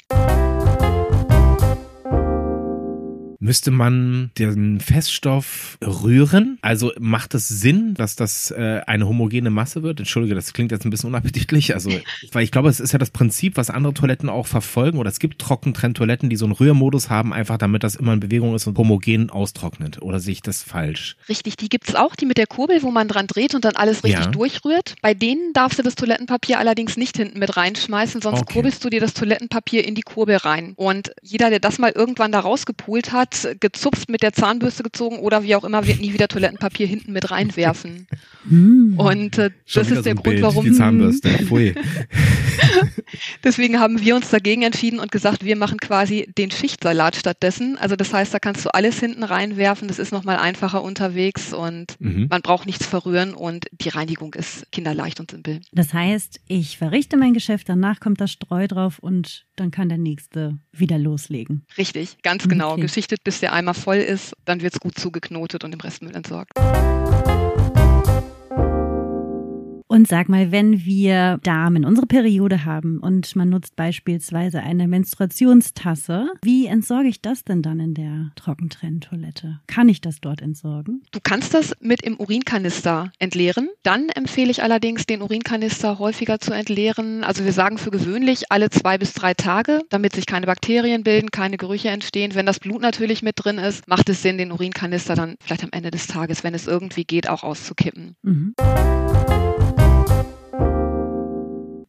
müsste 3.41 3.71
man 3.71 4.31
den 4.37 4.79
Feststoff 4.79 5.77
rühren? 5.83 6.59
Also 6.61 6.93
macht 6.99 7.33
es 7.33 7.47
Sinn, 7.47 7.95
dass 7.95 8.15
das 8.15 8.51
äh, 8.51 8.81
eine 8.85 9.07
homogene 9.07 9.49
Masse 9.49 9.83
wird? 9.83 9.99
Entschuldige, 9.99 10.35
das 10.35 10.53
klingt 10.53 10.71
jetzt 10.71 10.85
ein 10.85 10.91
bisschen 10.91 11.09
unappetitlich. 11.09 11.73
Also, 11.73 11.91
weil 12.31 12.43
ich 12.43 12.51
glaube, 12.51 12.69
es 12.69 12.79
ist 12.79 12.93
ja 12.93 12.99
das 12.99 13.09
Prinzip, 13.09 13.57
was 13.57 13.69
andere 13.69 13.93
Toiletten 13.93 14.29
auch 14.29 14.45
verfolgen. 14.47 14.99
Oder 14.99 15.09
es 15.09 15.19
gibt 15.19 15.39
Trockentrenntoiletten, 15.39 16.29
die 16.29 16.35
so 16.35 16.45
einen 16.45 16.53
Rührmodus 16.53 17.09
haben, 17.09 17.33
einfach 17.33 17.57
damit 17.57 17.83
das 17.83 17.95
immer 17.95 18.13
in 18.13 18.19
Bewegung 18.19 18.53
ist 18.53 18.67
und 18.67 18.77
homogen 18.77 19.31
austrocknet. 19.31 20.01
Oder 20.01 20.19
sehe 20.19 20.33
ich 20.33 20.41
das 20.43 20.61
falsch? 20.61 21.17
Richtig, 21.27 21.57
die 21.57 21.69
gibt's 21.69 21.95
auch, 21.95 22.15
die 22.15 22.27
mit 22.27 22.37
der 22.37 22.47
Kurbel, 22.47 22.83
wo 22.83 22.91
man 22.91 23.07
dran 23.07 23.25
dreht 23.25 23.55
und 23.55 23.65
dann 23.65 23.75
alles 23.75 24.03
richtig 24.03 24.25
ja. 24.25 24.31
durchrührt. 24.31 24.95
Bei 25.01 25.15
denen 25.15 25.51
darfst 25.53 25.79
du 25.79 25.83
das 25.83 25.95
Toilettenpapier 25.95 26.59
allerdings 26.59 26.95
nicht 26.95 27.17
hinten 27.17 27.39
mit 27.39 27.57
reinschmeißen, 27.57 28.21
sonst 28.21 28.41
okay. 28.41 28.53
kurbelst 28.53 28.85
du 28.85 28.89
dir 28.89 28.99
das 28.99 29.15
Toilettenpapier 29.15 29.85
in 29.85 29.95
die 29.95 30.03
Kurbel 30.03 30.35
rein. 30.35 30.73
Und 30.75 31.11
jeder, 31.23 31.49
der 31.49 31.59
das 31.59 31.79
mal 31.79 31.91
irgendwann 31.91 32.31
da 32.31 32.39
rausgepult 32.39 33.11
hat, 33.11 33.30
hat 33.31 33.61
gezupft, 33.61 34.09
mit 34.09 34.23
der 34.23 34.33
Zahnbürste 34.33 34.83
gezogen 34.83 35.19
oder 35.19 35.43
wie 35.43 35.55
auch 35.55 35.63
immer, 35.63 35.87
wird 35.87 36.01
nie 36.01 36.13
wieder 36.13 36.27
Toilettenpapier 36.27 36.87
hinten 36.87 37.13
mit 37.13 37.31
reinwerfen. 37.31 38.07
Hm. 38.47 38.95
Und 38.97 39.37
äh, 39.37 39.51
das 39.73 39.89
ist 39.89 40.05
der 40.05 40.15
so 40.15 40.21
Grund, 40.21 40.23
Bild, 40.23 40.41
warum. 40.41 40.65
Die 40.65 40.73
Zahnbürste. 40.73 41.29
Pfui. 41.45 41.73
Deswegen 43.43 43.79
haben 43.79 44.01
wir 44.01 44.15
uns 44.15 44.29
dagegen 44.29 44.61
entschieden 44.63 44.99
und 44.99 45.11
gesagt, 45.11 45.43
wir 45.43 45.55
machen 45.55 45.79
quasi 45.79 46.31
den 46.37 46.51
Schichtsalat 46.51 47.15
stattdessen. 47.15 47.77
Also 47.77 47.95
das 47.95 48.13
heißt, 48.13 48.33
da 48.33 48.39
kannst 48.39 48.65
du 48.65 48.73
alles 48.73 48.99
hinten 48.99 49.23
reinwerfen. 49.23 49.87
Das 49.87 49.99
ist 49.99 50.11
nochmal 50.11 50.37
einfacher 50.37 50.83
unterwegs 50.83 51.53
und 51.53 51.95
mhm. 51.99 52.27
man 52.29 52.41
braucht 52.41 52.65
nichts 52.65 52.85
verrühren 52.85 53.33
und 53.33 53.65
die 53.71 53.89
Reinigung 53.89 54.33
ist 54.33 54.71
kinderleicht 54.71 55.19
und 55.19 55.31
simpel. 55.31 55.61
Das 55.71 55.93
heißt, 55.93 56.39
ich 56.47 56.77
verrichte 56.77 57.17
mein 57.17 57.33
Geschäft, 57.33 57.69
danach 57.69 57.99
kommt 57.99 58.21
das 58.21 58.31
Streu 58.31 58.67
drauf 58.67 58.99
und 58.99 59.45
dann 59.55 59.71
kann 59.71 59.89
der 59.89 59.97
nächste 59.97 60.57
wieder 60.71 60.97
loslegen. 60.97 61.65
Richtig, 61.77 62.17
ganz 62.23 62.47
genau. 62.47 62.73
Okay. 62.73 62.81
Geschichtet, 62.81 63.23
bis 63.23 63.39
der 63.39 63.53
Eimer 63.53 63.73
voll 63.73 63.97
ist, 63.97 64.35
dann 64.45 64.61
wird 64.61 64.73
es 64.73 64.79
gut 64.79 64.97
zugeknotet 64.97 65.63
und 65.63 65.73
im 65.73 65.79
Restmüll 65.79 66.15
entsorgt. 66.15 66.51
Und 69.91 70.07
sag 70.07 70.29
mal, 70.29 70.53
wenn 70.53 70.85
wir 70.85 71.37
Damen 71.43 71.83
unsere 71.83 72.07
Periode 72.07 72.63
haben 72.63 73.01
und 73.01 73.35
man 73.35 73.49
nutzt 73.49 73.75
beispielsweise 73.75 74.61
eine 74.61 74.87
Menstruationstasse, 74.87 76.29
wie 76.41 76.67
entsorge 76.67 77.09
ich 77.09 77.21
das 77.21 77.43
denn 77.43 77.61
dann 77.61 77.81
in 77.81 77.93
der 77.93 78.31
Trockentrenntoilette? 78.37 79.59
Kann 79.67 79.89
ich 79.89 79.99
das 79.99 80.21
dort 80.21 80.41
entsorgen? 80.41 81.03
Du 81.11 81.19
kannst 81.21 81.53
das 81.53 81.73
mit 81.81 82.03
im 82.03 82.17
Urinkanister 82.17 83.11
entleeren. 83.19 83.67
Dann 83.83 84.07
empfehle 84.07 84.49
ich 84.49 84.63
allerdings, 84.63 85.07
den 85.07 85.21
Urinkanister 85.21 85.99
häufiger 85.99 86.39
zu 86.39 86.53
entleeren. 86.53 87.25
Also 87.25 87.43
wir 87.43 87.51
sagen 87.51 87.77
für 87.77 87.91
gewöhnlich 87.91 88.49
alle 88.49 88.69
zwei 88.69 88.97
bis 88.97 89.11
drei 89.11 89.33
Tage, 89.33 89.81
damit 89.89 90.15
sich 90.15 90.25
keine 90.25 90.45
Bakterien 90.45 91.03
bilden, 91.03 91.31
keine 91.31 91.57
Gerüche 91.57 91.89
entstehen. 91.89 92.33
Wenn 92.33 92.45
das 92.45 92.61
Blut 92.61 92.81
natürlich 92.81 93.23
mit 93.23 93.35
drin 93.35 93.57
ist, 93.57 93.89
macht 93.89 94.07
es 94.07 94.21
Sinn, 94.21 94.37
den 94.37 94.53
Urinkanister 94.53 95.15
dann 95.15 95.35
vielleicht 95.43 95.65
am 95.65 95.71
Ende 95.73 95.91
des 95.91 96.07
Tages, 96.07 96.45
wenn 96.45 96.53
es 96.53 96.65
irgendwie 96.65 97.03
geht, 97.03 97.27
auch 97.27 97.43
auszukippen. 97.43 98.15
Mhm. 98.21 98.53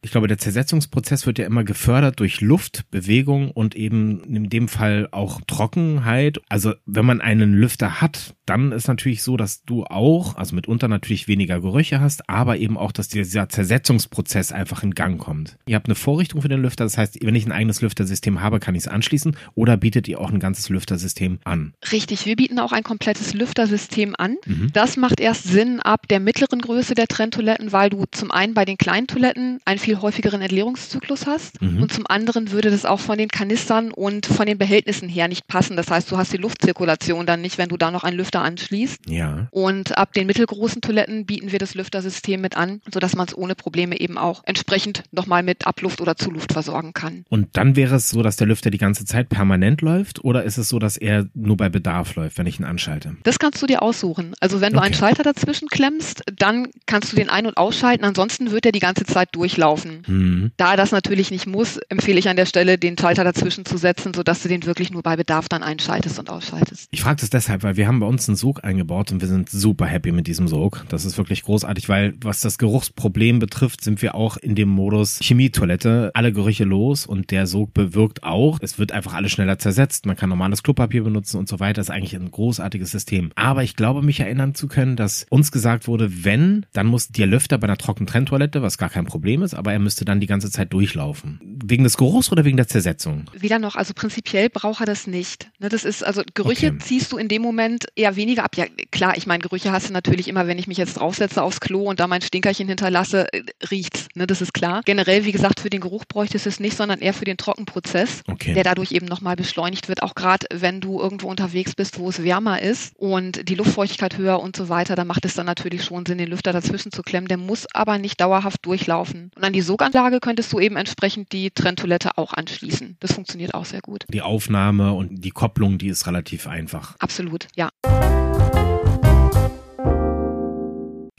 Ich 0.03 0.11
glaube, 0.11 0.27
der 0.27 0.37
Zersetzungsprozess 0.37 1.25
wird 1.25 1.39
ja 1.39 1.45
immer 1.45 1.63
gefördert 1.63 2.19
durch 2.19 2.41
Luft, 2.41 2.83
Bewegung 2.91 3.51
und 3.51 3.75
eben 3.75 4.21
in 4.23 4.49
dem 4.49 4.67
Fall 4.67 5.07
auch 5.11 5.39
Trockenheit. 5.47 6.41
Also 6.49 6.73
wenn 6.85 7.05
man 7.05 7.21
einen 7.21 7.53
Lüfter 7.53 8.01
hat, 8.01 8.35
dann 8.45 8.73
ist 8.73 8.89
natürlich 8.89 9.23
so, 9.23 9.37
dass 9.37 9.63
du 9.63 9.85
auch, 9.85 10.35
also 10.35 10.55
mitunter 10.55 10.89
natürlich 10.89 11.29
weniger 11.29 11.61
Gerüche 11.61 12.01
hast, 12.01 12.29
aber 12.29 12.57
eben 12.57 12.77
auch, 12.77 12.91
dass 12.91 13.07
dieser 13.07 13.47
Zersetzungsprozess 13.47 14.51
einfach 14.51 14.83
in 14.83 14.91
Gang 14.91 15.19
kommt. 15.19 15.57
Ihr 15.65 15.75
habt 15.75 15.87
eine 15.87 15.95
Vorrichtung 15.95 16.41
für 16.41 16.49
den 16.49 16.61
Lüfter, 16.61 16.83
das 16.83 16.97
heißt, 16.97 17.23
wenn 17.23 17.35
ich 17.35 17.45
ein 17.45 17.53
eigenes 17.53 17.81
Lüftersystem 17.81 18.41
habe, 18.41 18.59
kann 18.59 18.75
ich 18.75 18.83
es 18.83 18.87
anschließen 18.89 19.37
oder 19.55 19.77
bietet 19.77 20.09
ihr 20.09 20.19
auch 20.19 20.31
ein 20.31 20.39
ganzes 20.39 20.67
Lüftersystem 20.67 21.39
an? 21.45 21.73
Richtig, 21.93 22.25
wir 22.25 22.35
bieten 22.35 22.59
auch 22.59 22.73
ein 22.73 22.83
komplettes 22.83 23.33
Lüftersystem 23.33 24.15
an. 24.17 24.35
Mhm. 24.45 24.71
Das 24.73 24.97
macht 24.97 25.21
erst 25.21 25.45
Sinn 25.45 25.79
ab 25.79 26.09
der 26.09 26.19
mittleren 26.19 26.59
Größe 26.59 26.93
der 26.93 27.07
Trenntoiletten, 27.07 27.71
weil 27.71 27.89
du 27.89 28.03
zum 28.11 28.31
einen 28.31 28.53
bei 28.53 28.65
den 28.65 28.77
kleinen 28.77 29.07
Toiletten 29.07 29.59
ein 29.63 29.79
viel 29.79 29.92
viel 29.93 30.01
häufigeren 30.01 30.41
Entleerungszyklus 30.41 31.25
hast. 31.27 31.61
Mhm. 31.61 31.83
Und 31.83 31.93
zum 31.93 32.05
anderen 32.07 32.51
würde 32.51 32.71
das 32.71 32.85
auch 32.85 32.99
von 32.99 33.17
den 33.17 33.29
Kanistern 33.29 33.91
und 33.91 34.25
von 34.25 34.45
den 34.45 34.57
Behältnissen 34.57 35.09
her 35.09 35.27
nicht 35.27 35.47
passen. 35.47 35.77
Das 35.77 35.89
heißt, 35.89 36.11
du 36.11 36.17
hast 36.17 36.33
die 36.33 36.37
Luftzirkulation 36.37 37.25
dann 37.25 37.41
nicht, 37.41 37.57
wenn 37.57 37.69
du 37.69 37.77
da 37.77 37.91
noch 37.91 38.03
einen 38.03 38.17
Lüfter 38.17 38.41
anschließt. 38.41 39.09
Ja. 39.09 39.47
Und 39.51 39.97
ab 39.97 40.13
den 40.13 40.27
mittelgroßen 40.27 40.81
Toiletten 40.81 41.25
bieten 41.25 41.51
wir 41.51 41.59
das 41.59 41.75
Lüftersystem 41.75 42.41
mit 42.41 42.57
an, 42.57 42.81
sodass 42.91 43.15
man 43.15 43.27
es 43.27 43.37
ohne 43.37 43.55
Probleme 43.55 43.99
eben 43.99 44.17
auch 44.17 44.43
entsprechend 44.45 45.03
nochmal 45.11 45.43
mit 45.43 45.67
Abluft 45.67 46.01
oder 46.01 46.15
Zuluft 46.15 46.53
versorgen 46.53 46.93
kann. 46.93 47.25
Und 47.29 47.55
dann 47.57 47.75
wäre 47.75 47.95
es 47.95 48.09
so, 48.09 48.23
dass 48.23 48.35
der 48.35 48.47
Lüfter 48.47 48.71
die 48.71 48.77
ganze 48.77 49.05
Zeit 49.05 49.29
permanent 49.29 49.81
läuft 49.81 50.23
oder 50.23 50.43
ist 50.43 50.57
es 50.57 50.69
so, 50.69 50.79
dass 50.79 50.97
er 50.97 51.27
nur 51.33 51.57
bei 51.57 51.69
Bedarf 51.69 52.15
läuft, 52.15 52.37
wenn 52.37 52.47
ich 52.47 52.59
ihn 52.59 52.65
anschalte? 52.65 53.15
Das 53.23 53.39
kannst 53.39 53.61
du 53.61 53.67
dir 53.67 53.81
aussuchen. 53.81 54.33
Also 54.39 54.61
wenn 54.61 54.73
du 54.73 54.79
okay. 54.79 54.87
einen 54.87 54.95
Schalter 54.95 55.23
dazwischen 55.23 55.67
klemmst, 55.67 56.23
dann 56.35 56.67
kannst 56.85 57.11
du 57.11 57.15
den 57.15 57.29
ein- 57.29 57.45
und 57.45 57.57
ausschalten. 57.57 58.05
Ansonsten 58.05 58.51
wird 58.51 58.65
er 58.65 58.71
die 58.71 58.79
ganze 58.79 59.05
Zeit 59.05 59.29
durchlaufen. 59.33 59.82
Mhm. 60.07 60.51
Da 60.57 60.75
das 60.75 60.91
natürlich 60.91 61.31
nicht 61.31 61.47
muss, 61.47 61.77
empfehle 61.89 62.19
ich 62.19 62.29
an 62.29 62.35
der 62.35 62.45
Stelle, 62.45 62.77
den 62.77 62.97
Schalter 62.97 63.23
dazwischen 63.23 63.65
zu 63.65 63.77
setzen, 63.77 64.13
sodass 64.13 64.43
du 64.43 64.49
den 64.49 64.65
wirklich 64.65 64.91
nur 64.91 65.03
bei 65.03 65.15
Bedarf 65.15 65.49
dann 65.49 65.63
einschaltest 65.63 66.19
und 66.19 66.29
ausschaltest. 66.29 66.87
Ich 66.91 67.01
frage 67.01 67.21
das 67.21 67.29
deshalb, 67.29 67.63
weil 67.63 67.77
wir 67.77 67.87
haben 67.87 67.99
bei 67.99 68.05
uns 68.05 68.27
einen 68.27 68.35
Sog 68.35 68.63
eingebaut 68.63 69.11
und 69.11 69.21
wir 69.21 69.27
sind 69.27 69.49
super 69.49 69.85
happy 69.85 70.11
mit 70.11 70.27
diesem 70.27 70.47
Sog. 70.47 70.85
Das 70.89 71.05
ist 71.05 71.17
wirklich 71.17 71.43
großartig, 71.43 71.89
weil 71.89 72.13
was 72.21 72.41
das 72.41 72.57
Geruchsproblem 72.57 73.39
betrifft, 73.39 73.83
sind 73.83 74.01
wir 74.01 74.15
auch 74.15 74.37
in 74.37 74.55
dem 74.55 74.69
Modus 74.69 75.19
Chemietoilette, 75.21 76.11
alle 76.13 76.31
Gerüche 76.31 76.63
los 76.63 77.05
und 77.05 77.31
der 77.31 77.47
Sog 77.47 77.73
bewirkt 77.73 78.23
auch, 78.23 78.59
es 78.61 78.79
wird 78.79 78.91
einfach 78.91 79.13
alles 79.13 79.31
schneller 79.31 79.57
zersetzt. 79.59 80.05
Man 80.05 80.15
kann 80.15 80.29
normales 80.29 80.63
Klopapier 80.63 81.03
benutzen 81.03 81.37
und 81.37 81.47
so 81.47 81.59
weiter. 81.59 81.73
Das 81.73 81.87
ist 81.87 81.91
eigentlich 81.91 82.15
ein 82.15 82.31
großartiges 82.31 82.91
System. 82.91 83.31
Aber 83.35 83.63
ich 83.63 83.75
glaube, 83.75 84.01
mich 84.01 84.19
erinnern 84.19 84.55
zu 84.55 84.67
können, 84.67 84.95
dass 84.95 85.25
uns 85.29 85.51
gesagt 85.51 85.87
wurde, 85.87 86.23
wenn, 86.23 86.65
dann 86.73 86.87
muss 86.87 87.09
der 87.09 87.27
Lüfter 87.27 87.57
bei 87.57 87.67
einer 87.67 87.77
Trockentrenntoilette, 87.77 88.61
was 88.61 88.77
gar 88.77 88.89
kein 88.89 89.05
Problem 89.05 89.41
ist, 89.41 89.53
aber 89.53 89.72
er 89.73 89.79
müsste 89.79 90.05
dann 90.05 90.19
die 90.19 90.27
ganze 90.27 90.49
Zeit 90.49 90.71
durchlaufen. 90.71 91.39
Wegen 91.65 91.83
des 91.83 91.97
Geruchs 91.97 92.31
oder 92.31 92.45
wegen 92.45 92.57
der 92.57 92.67
Zersetzung? 92.67 93.25
Wieder 93.33 93.59
noch, 93.59 93.75
also 93.75 93.93
prinzipiell 93.93 94.49
braucht 94.49 94.81
er 94.81 94.85
das 94.85 95.07
nicht. 95.07 95.49
Ne, 95.59 95.69
das 95.69 95.83
ist, 95.83 96.03
also 96.03 96.21
Gerüche 96.33 96.67
okay. 96.67 96.77
ziehst 96.79 97.11
du 97.11 97.17
in 97.17 97.27
dem 97.27 97.41
Moment 97.41 97.87
eher 97.95 98.15
weniger 98.15 98.43
ab. 98.43 98.55
Ja, 98.55 98.65
klar, 98.91 99.17
ich 99.17 99.27
meine, 99.27 99.41
Gerüche 99.41 99.71
hast 99.71 99.89
du 99.89 99.93
natürlich 99.93 100.27
immer, 100.27 100.47
wenn 100.47 100.59
ich 100.59 100.67
mich 100.67 100.77
jetzt 100.77 100.95
draufsetze 100.95 101.41
aufs 101.41 101.59
Klo 101.59 101.83
und 101.89 101.99
da 101.99 102.07
mein 102.07 102.21
Stinkerchen 102.21 102.67
hinterlasse, 102.67 103.31
äh, 103.33 103.43
riecht's. 103.69 104.07
Ne, 104.15 104.27
das 104.27 104.41
ist 104.41 104.53
klar. 104.53 104.81
Generell, 104.85 105.25
wie 105.25 105.31
gesagt, 105.31 105.59
für 105.59 105.69
den 105.69 105.81
Geruch 105.81 106.05
bräuchte 106.05 106.37
es 106.37 106.59
nicht, 106.59 106.77
sondern 106.77 106.99
eher 106.99 107.13
für 107.13 107.25
den 107.25 107.37
Trockenprozess, 107.37 108.21
okay. 108.27 108.53
der 108.53 108.63
dadurch 108.63 108.91
eben 108.91 109.07
nochmal 109.07 109.35
beschleunigt 109.35 109.87
wird. 109.89 110.03
Auch 110.03 110.15
gerade, 110.15 110.45
wenn 110.53 110.81
du 110.81 110.99
irgendwo 110.99 111.29
unterwegs 111.29 111.75
bist, 111.75 111.99
wo 111.99 112.09
es 112.09 112.23
wärmer 112.23 112.61
ist 112.61 112.93
und 112.97 113.49
die 113.49 113.55
Luftfeuchtigkeit 113.55 114.17
höher 114.17 114.39
und 114.39 114.55
so 114.55 114.69
weiter, 114.69 114.95
dann 114.95 115.07
macht 115.07 115.25
es 115.25 115.33
dann 115.33 115.45
natürlich 115.45 115.83
schon 115.83 116.05
Sinn, 116.05 116.17
den 116.17 116.29
Lüfter 116.29 116.53
dazwischen 116.53 116.91
zu 116.91 117.01
klemmen. 117.01 117.27
Der 117.27 117.37
muss 117.37 117.65
aber 117.73 117.97
nicht 117.97 118.21
dauerhaft 118.21 118.65
durchlaufen. 118.65 119.31
Und 119.35 119.43
an 119.43 119.53
die 119.53 119.61
Soganlage 119.63 120.19
könntest 120.19 120.51
du 120.53 120.59
eben 120.59 120.75
entsprechend 120.75 121.31
die 121.31 121.51
Trenntoilette 121.51 122.17
auch 122.17 122.33
anschließen. 122.33 122.97
Das 122.99 123.13
funktioniert 123.13 123.53
auch 123.53 123.65
sehr 123.65 123.81
gut. 123.81 124.05
Die 124.09 124.21
Aufnahme 124.21 124.93
und 124.93 125.23
die 125.23 125.31
Kopplung, 125.31 125.77
die 125.77 125.87
ist 125.87 126.07
relativ 126.07 126.47
einfach. 126.47 126.95
Absolut, 126.99 127.47
ja. 127.55 127.69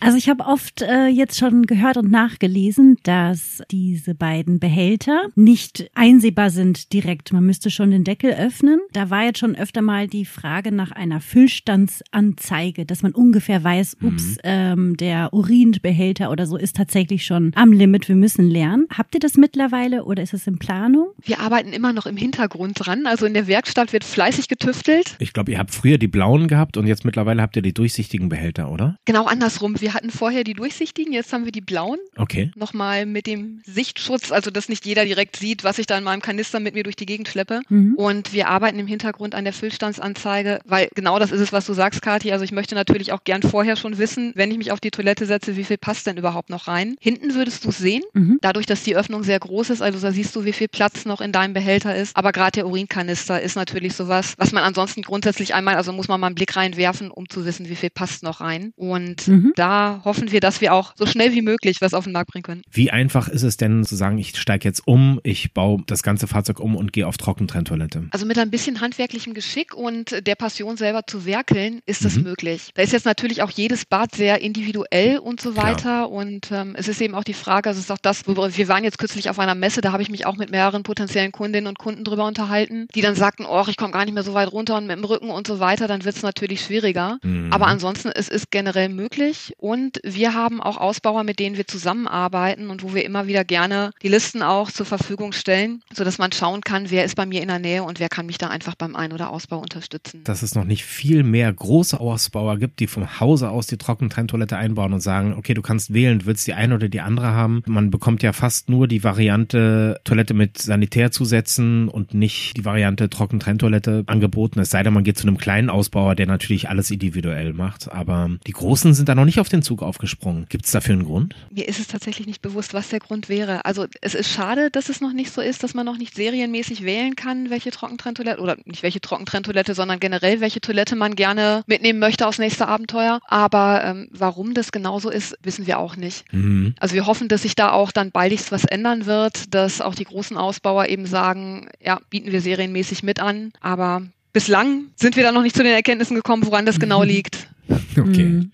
Also 0.05 0.19
ich 0.19 0.29
habe 0.29 0.45
oft 0.45 0.83
äh, 0.83 1.07
jetzt 1.07 1.39
schon 1.39 1.63
gehört 1.65 1.97
und 1.97 2.11
nachgelesen, 2.11 2.99
dass 3.05 3.63
diese 3.71 4.15
beiden 4.15 4.59
Behälter 4.59 5.23
nicht 5.35 5.91
einsehbar 5.95 6.51
sind 6.51 6.93
direkt. 6.93 7.33
Man 7.33 7.47
müsste 7.47 7.71
schon 7.71 7.91
den 7.91 8.05
Deckel 8.05 8.35
öffnen. 8.35 8.81
Da 8.93 9.09
war 9.09 9.25
jetzt 9.25 9.39
schon 9.39 9.57
öfter 9.57 9.81
mal 9.81 10.07
die 10.07 10.27
Frage 10.27 10.73
nach 10.73 10.91
einer 10.91 11.23
Füllstandsanzeige, 11.23 12.85
dass 12.85 13.03
man 13.03 13.13
ungefähr 13.13 13.65
weiß, 13.65 13.97
mhm. 14.01 14.09
ups, 14.09 14.37
ähm, 14.45 14.95
der 14.99 15.33
Urinbehälter 15.33 16.31
oder 16.31 16.47
so 16.47 16.59
ist 16.59 16.77
tatsächlich 16.77 17.25
schon 17.25 17.53
am 17.55 17.73
Limit. 17.73 18.07
Wir 18.07 18.17
müssen 18.17 18.51
lernen. 18.51 18.87
Habt 18.95 19.15
ihr 19.15 19.21
das 19.21 19.39
mittlerweile 19.39 20.05
oder 20.05 20.23
ist 20.23 20.35
es 20.35 20.47
in 20.47 20.59
Planung? 20.59 21.13
Wir 21.23 21.41
arbeiten 21.41 21.73
immer 21.73 21.95
noch 21.95 22.05
im 22.05 22.19
Hintergrund 22.19 22.75
dran. 22.79 23.07
Also 23.07 23.25
in 23.25 23.33
der 23.33 23.47
Werkstatt 23.47 23.95
wird 23.95 24.05
fleißig 24.05 24.49
getüftelt. 24.49 25.17
Ich 25.19 25.33
glaube, 25.33 25.53
ihr 25.53 25.59
habt 25.59 25.75
früher 25.75 25.97
die 25.97 26.09
blauen 26.09 26.47
gehabt 26.47 26.77
und 26.77 26.87
jetzt 26.87 27.07
mittlerweile 27.07 27.41
habt 27.41 27.57
ihr 27.57 27.63
die 27.63 27.73
durchsichtigen 27.73 28.29
Behälter, 28.29 28.71
oder? 28.71 28.99
Genau 29.07 29.25
andersrum. 29.25 29.81
Wir 29.81 29.94
hatten 29.95 30.11
vorher 30.11 30.45
die 30.45 30.55
durchsichtigen, 30.55 31.13
jetzt 31.13 31.33
haben 31.33 31.45
wir 31.45 31.53
die 31.53 31.61
blauen. 31.61 31.99
Okay. 32.17 32.51
Nochmal 32.57 33.07
mit 33.07 33.27
dem 33.27 33.61
Sichtschutz, 33.65 34.33
also 34.33 34.51
dass 34.51 34.69
nicht 34.69 34.87
jeder 34.87 35.05
direkt 35.05 35.37
sieht, 35.37 35.65
was 35.65 35.79
ich 35.79 35.87
da 35.87 35.97
in 35.97 36.05
meinem 36.05 36.21
Kanister 36.21 36.61
mit 36.61 36.75
mir 36.75 36.83
durch 36.83 36.97
die 36.97 37.07
Gegend 37.07 37.29
schleppe. 37.29 37.63
Mhm. 37.69 37.95
Und 37.95 38.33
wir 38.33 38.49
arbeiten 38.49 38.79
im 38.79 38.87
Hintergrund 38.87 39.35
an 39.35 39.45
der 39.45 39.53
Füllstandsanzeige, 39.53 40.61
weil 40.65 40.89
genau 40.95 41.19
das 41.19 41.33
ist 41.33 41.41
es, 41.41 41.53
was 41.53 41.67
du 41.67 41.73
sagst, 41.73 42.03
Kathi. 42.03 42.33
Also 42.33 42.45
ich 42.45 42.53
möchte 42.53 42.75
natürlich 42.75 43.13
auch 43.13 43.25
gern 43.25 43.43
vorher 43.43 43.77
schon 43.77 43.99
wissen, 43.99 44.33
wenn 44.35 44.51
ich 44.51 44.59
mich 44.59 44.73
auf 44.73 44.81
die 44.81 44.91
Toilette 44.91 45.27
setze, 45.27 45.57
wie 45.57 45.65
viel 45.65 45.79
passt 45.79 46.07
denn 46.07 46.17
überhaupt 46.17 46.51
noch 46.51 46.69
rein. 46.69 46.97
Hinten 47.01 47.35
würdest 47.35 47.65
du 47.65 47.71
sehen, 47.71 48.03
mhm. 48.13 48.39
dadurch, 48.41 48.67
dass 48.67 48.83
die 48.83 48.97
Öffnung 48.97 49.23
sehr 49.23 49.39
groß 49.39 49.71
ist, 49.71 49.83
also 49.83 49.99
da 50.01 50.13
siehst 50.13 50.35
du, 50.37 50.45
wie 50.45 50.53
viel 50.53 50.69
Platz 50.69 51.05
noch 51.05 51.21
in 51.21 51.33
deinem 51.33 51.55
Behälter 51.55 51.95
ist. 51.95 52.17
Aber 52.17 52.33
gerade 52.33 52.53
der 52.53 52.67
Urinkanister 52.67 53.41
ist 53.41 53.57
natürlich 53.57 53.95
sowas, 53.95 54.35
was 54.39 54.53
man 54.53 54.65
ansonsten 54.65 55.03
grundsätzlich 55.03 55.55
einmal, 55.55 55.77
also 55.77 55.93
muss 55.93 56.09
man 56.09 56.21
mal 56.21 56.29
einen 56.29 56.35
Blick 56.35 56.57
reinwerfen, 56.57 57.11
um 57.11 57.29
zu 57.29 57.45
wissen, 57.45 57.69
wie 57.69 57.77
viel 57.77 57.91
passt 57.91 58.23
noch 58.23 58.41
rein. 58.41 58.73
Und 58.77 59.29
mhm. 59.29 59.53
da 59.57 59.84
hoffen 60.05 60.31
wir, 60.33 60.41
dass 60.41 60.61
wir 60.61 60.73
auch 60.75 60.95
so 60.97 61.07
schnell 61.07 61.33
wie 61.33 61.43
möglich 61.43 61.79
was 61.81 61.95
auf 61.95 62.05
den 62.05 62.13
Markt 62.13 62.31
bringen 62.31 62.43
können. 62.43 62.63
Wie 62.71 62.91
einfach 62.91 63.29
ist 63.29 63.43
es 63.43 63.57
denn 63.57 63.85
zu 63.85 63.97
sagen, 63.97 64.19
ich 64.19 64.37
steige 64.39 64.69
jetzt 64.69 64.87
um, 64.87 65.21
ich 65.23 65.53
baue 65.53 65.83
das 65.87 66.03
ganze 66.03 66.27
Fahrzeug 66.27 66.61
um 66.61 66.77
und 66.77 66.93
gehe 66.93 67.07
auf 67.07 67.17
Trockentrenntoilette? 67.17 68.05
Also 68.11 68.27
mit 68.27 68.39
ein 68.39 68.51
bisschen 68.51 68.81
handwerklichem 68.81 69.35
Geschick 69.35 69.75
und 69.75 70.27
der 70.27 70.35
Passion 70.35 70.77
selber 70.77 71.07
zu 71.07 71.27
werkeln, 71.27 71.81
ist 71.87 72.05
das 72.05 72.17
mhm. 72.17 72.25
möglich. 72.25 72.71
Da 72.75 72.83
ist 72.83 72.93
jetzt 72.93 73.07
natürlich 73.07 73.43
auch 73.43 73.51
jedes 73.51 73.85
Bad 73.85 74.15
sehr 74.15 74.41
individuell 74.41 75.19
und 75.19 75.41
so 75.41 75.57
weiter. 75.57 75.75
Klar. 75.75 76.11
Und 76.11 76.51
ähm, 76.53 76.75
es 76.77 76.89
ist 76.89 77.01
eben 77.01 77.15
auch 77.15 77.25
die 77.25 77.35
Frage, 77.35 77.69
also 77.69 77.79
es 77.79 77.87
ist 77.87 77.91
auch 77.91 77.99
das, 77.99 78.27
wir 78.27 78.69
waren 78.69 78.85
jetzt 78.85 78.99
kürzlich 78.99 79.31
auf 79.31 79.39
einer 79.39 79.55
Messe, 79.55 79.81
da 79.81 79.93
habe 79.93 80.03
ich 80.03 80.11
mich 80.11 80.27
auch 80.27 80.37
mit 80.37 80.51
mehreren 80.51 80.83
potenziellen 80.83 81.33
Kundinnen 81.33 81.69
und 81.69 81.79
Kunden 81.79 82.05
drüber 82.05 82.27
unterhalten, 82.27 82.89
die 82.95 83.01
dann 83.01 83.15
sagten, 83.15 83.45
oh, 83.47 83.65
ich 83.69 83.77
komme 83.77 83.93
gar 83.93 84.05
nicht 84.05 84.15
mehr 84.15 84.23
so 84.23 84.35
weit 84.35 84.53
runter 84.53 84.77
und 84.77 84.87
mit 84.87 84.97
dem 84.97 85.05
Rücken 85.05 85.31
und 85.31 85.47
so 85.47 85.61
weiter, 85.61 85.89
dann 85.89 86.05
wird 86.05 86.17
es 86.17 86.23
natürlich 86.23 86.63
schwieriger. 86.63 87.19
Mhm. 87.23 87.53
Aber 87.53 87.67
ansonsten, 87.67 88.11
es 88.15 88.29
ist 88.29 88.51
generell 88.51 88.89
möglich 88.89 89.55
und 89.65 89.99
wir 90.05 90.35
haben 90.35 90.61
auch 90.61 90.77
Ausbauer, 90.77 91.25
mit 91.25 91.39
denen 91.39 91.57
wir 91.57 91.67
zusammenarbeiten 91.67 92.69
und 92.69 92.83
wo 92.83 92.93
wir 92.93 93.03
immer 93.03 93.29
wieder 93.29 93.47
gerne 93.47 93.93
die 94.03 94.09
Listen 94.09 94.43
auch 94.43 94.71
zur 94.71 94.85
Verfügung 94.85 95.33
stellen, 95.33 95.81
sodass 95.91 96.19
man 96.19 96.33
schauen 96.33 96.61
kann, 96.61 96.91
wer 96.91 97.03
ist 97.03 97.17
bei 97.17 97.25
mir 97.25 97.41
in 97.41 97.49
der 97.49 97.61
Nähe 97.61 97.83
und 97.83 97.99
wer 97.99 98.11
kann 98.11 98.27
mich 98.27 98.37
da 98.37 98.49
einfach 98.49 98.75
beim 98.75 98.95
Ein- 98.95 99.15
oder 99.15 99.31
Ausbau 99.31 99.57
unterstützen. 99.57 100.21
Dass 100.25 100.43
es 100.43 100.55
noch 100.55 100.67
nicht 100.67 100.85
viel 100.85 101.23
mehr 101.23 101.51
große 101.51 101.99
Ausbauer 101.99 102.59
gibt, 102.59 102.79
die 102.79 102.87
vom 102.87 103.19
Hause 103.21 103.49
aus 103.49 103.67
die 103.67 103.79
Trockentrenntoilette 103.79 104.55
einbauen 104.55 104.93
und 104.93 105.01
sagen, 105.01 105.33
okay, 105.33 105.55
du 105.55 105.63
kannst 105.63 105.95
wählen, 105.95 106.19
du 106.19 106.27
willst 106.27 106.47
die 106.47 106.53
eine 106.53 106.75
oder 106.75 106.91
die 106.91 107.01
andere 107.01 107.29
haben. 107.29 107.63
Man 107.65 107.91
bekommt 107.91 108.23
ja 108.23 108.35
fast 108.35 108.69
nur 108.69 108.87
die 108.87 109.03
Variante 109.03 109.99
Toilette 110.05 110.35
mit 110.35 110.59
Sanitärzusätzen 110.59 111.89
und 111.89 112.13
nicht 112.13 112.59
die 112.59 112.67
Variante 112.67 113.09
Trockentrenntoilette 113.09 114.05
angeboten. 114.09 114.61
Es 114.61 114.69
sei 114.69 114.83
denn, 114.83 114.93
man 114.93 115.05
geht 115.05 115.17
zu 115.17 115.27
einem 115.27 115.39
kleinen 115.39 115.71
Ausbauer, 115.71 116.17
der 116.17 116.27
natürlich 116.27 116.69
alles 116.69 116.91
individuell 116.91 117.55
macht. 117.55 117.91
Aber 117.91 118.29
die 118.47 118.53
Großen 118.53 118.93
sind 118.93 119.09
da 119.09 119.15
noch 119.15 119.25
nicht 119.25 119.41
auf 119.41 119.54
den 119.55 119.63
Zug 119.63 119.83
aufgesprungen. 119.83 120.47
Gibt 120.49 120.67
es 120.67 120.73
dafür 120.73 120.95
einen 120.95 121.05
Grund? 121.05 121.35
Mir 121.51 121.69
ist 121.69 121.79
es 121.79 121.87
tatsächlich 121.87 122.27
nicht 122.27 122.43
bewusst, 122.43 122.75
was 122.75 122.89
der 122.89 123.01
Grund 123.01 123.29
wäre. 123.29 123.65
Also 123.65 123.87
es 124.01 124.15
ist 124.15 124.31
schade, 124.31 124.71
dass 124.71 124.89
es 124.89 125.01
noch 125.01 125.13
nicht 125.13 125.33
so 125.33 125.41
ist, 125.41 125.63
dass 125.63 125.75
man 125.75 125.87
noch 125.87 125.97
nicht 125.97 126.15
serienmäßig 126.15 126.85
wählen 126.85 127.17
kann, 127.17 127.51
welche 127.51 127.71
Trockentrenntoilette 127.71 128.41
oder 128.41 128.57
nicht 128.65 128.83
welche 128.83 129.01
Trockentrenntoilette, 129.01 129.75
sondern 129.75 130.01
generell 130.01 130.41
welche 130.41 130.61
Toilette 130.61 130.97
man 130.97 131.15
gerne 131.15 131.63
mitnehmen 131.67 131.99
möchte 131.99 132.27
aufs 132.27 132.39
nächste 132.39 132.69
Abenteuer. 132.69 133.21
Aber 133.27 133.83
ähm, 133.85 134.09
warum 134.11 134.55
das 134.55 134.73
genauso 134.73 135.11
ist, 135.11 135.37
wissen 135.43 135.67
wir 135.67 135.79
auch 135.79 135.97
nicht. 135.97 136.25
Mhm. 136.33 136.75
Also 136.79 136.95
wir 136.95 137.07
hoffen, 137.07 137.29
dass 137.29 137.43
sich 137.43 137.55
da 137.55 137.73
auch 137.73 137.93
dann 137.93 138.11
baldigst 138.11 138.53
was 138.53 138.65
ändern 138.65 139.07
wird, 139.07 139.55
dass 139.55 139.81
auch 139.81 139.95
die 139.95 140.05
großen 140.05 140.37
Ausbauer 140.37 140.87
eben 140.87 141.07
sagen, 141.07 141.69
ja, 141.81 142.01
bieten 142.11 142.33
wir 142.33 142.41
serienmäßig 142.41 143.03
mit 143.03 143.21
an. 143.21 143.53
Aber 143.61 144.03
bislang 144.33 144.87
sind 144.97 145.17
wir 145.17 145.23
da 145.23 145.33
noch 145.33 145.43
nicht 145.43 145.57
zu 145.57 145.63
den 145.63 145.73
Erkenntnissen 145.73 146.17
gekommen, 146.17 146.45
woran 146.45 146.67
das 146.67 146.79
genau 146.79 147.03
liegt. 147.03 147.49
Okay. 147.97 148.25
Mhm. 148.25 148.51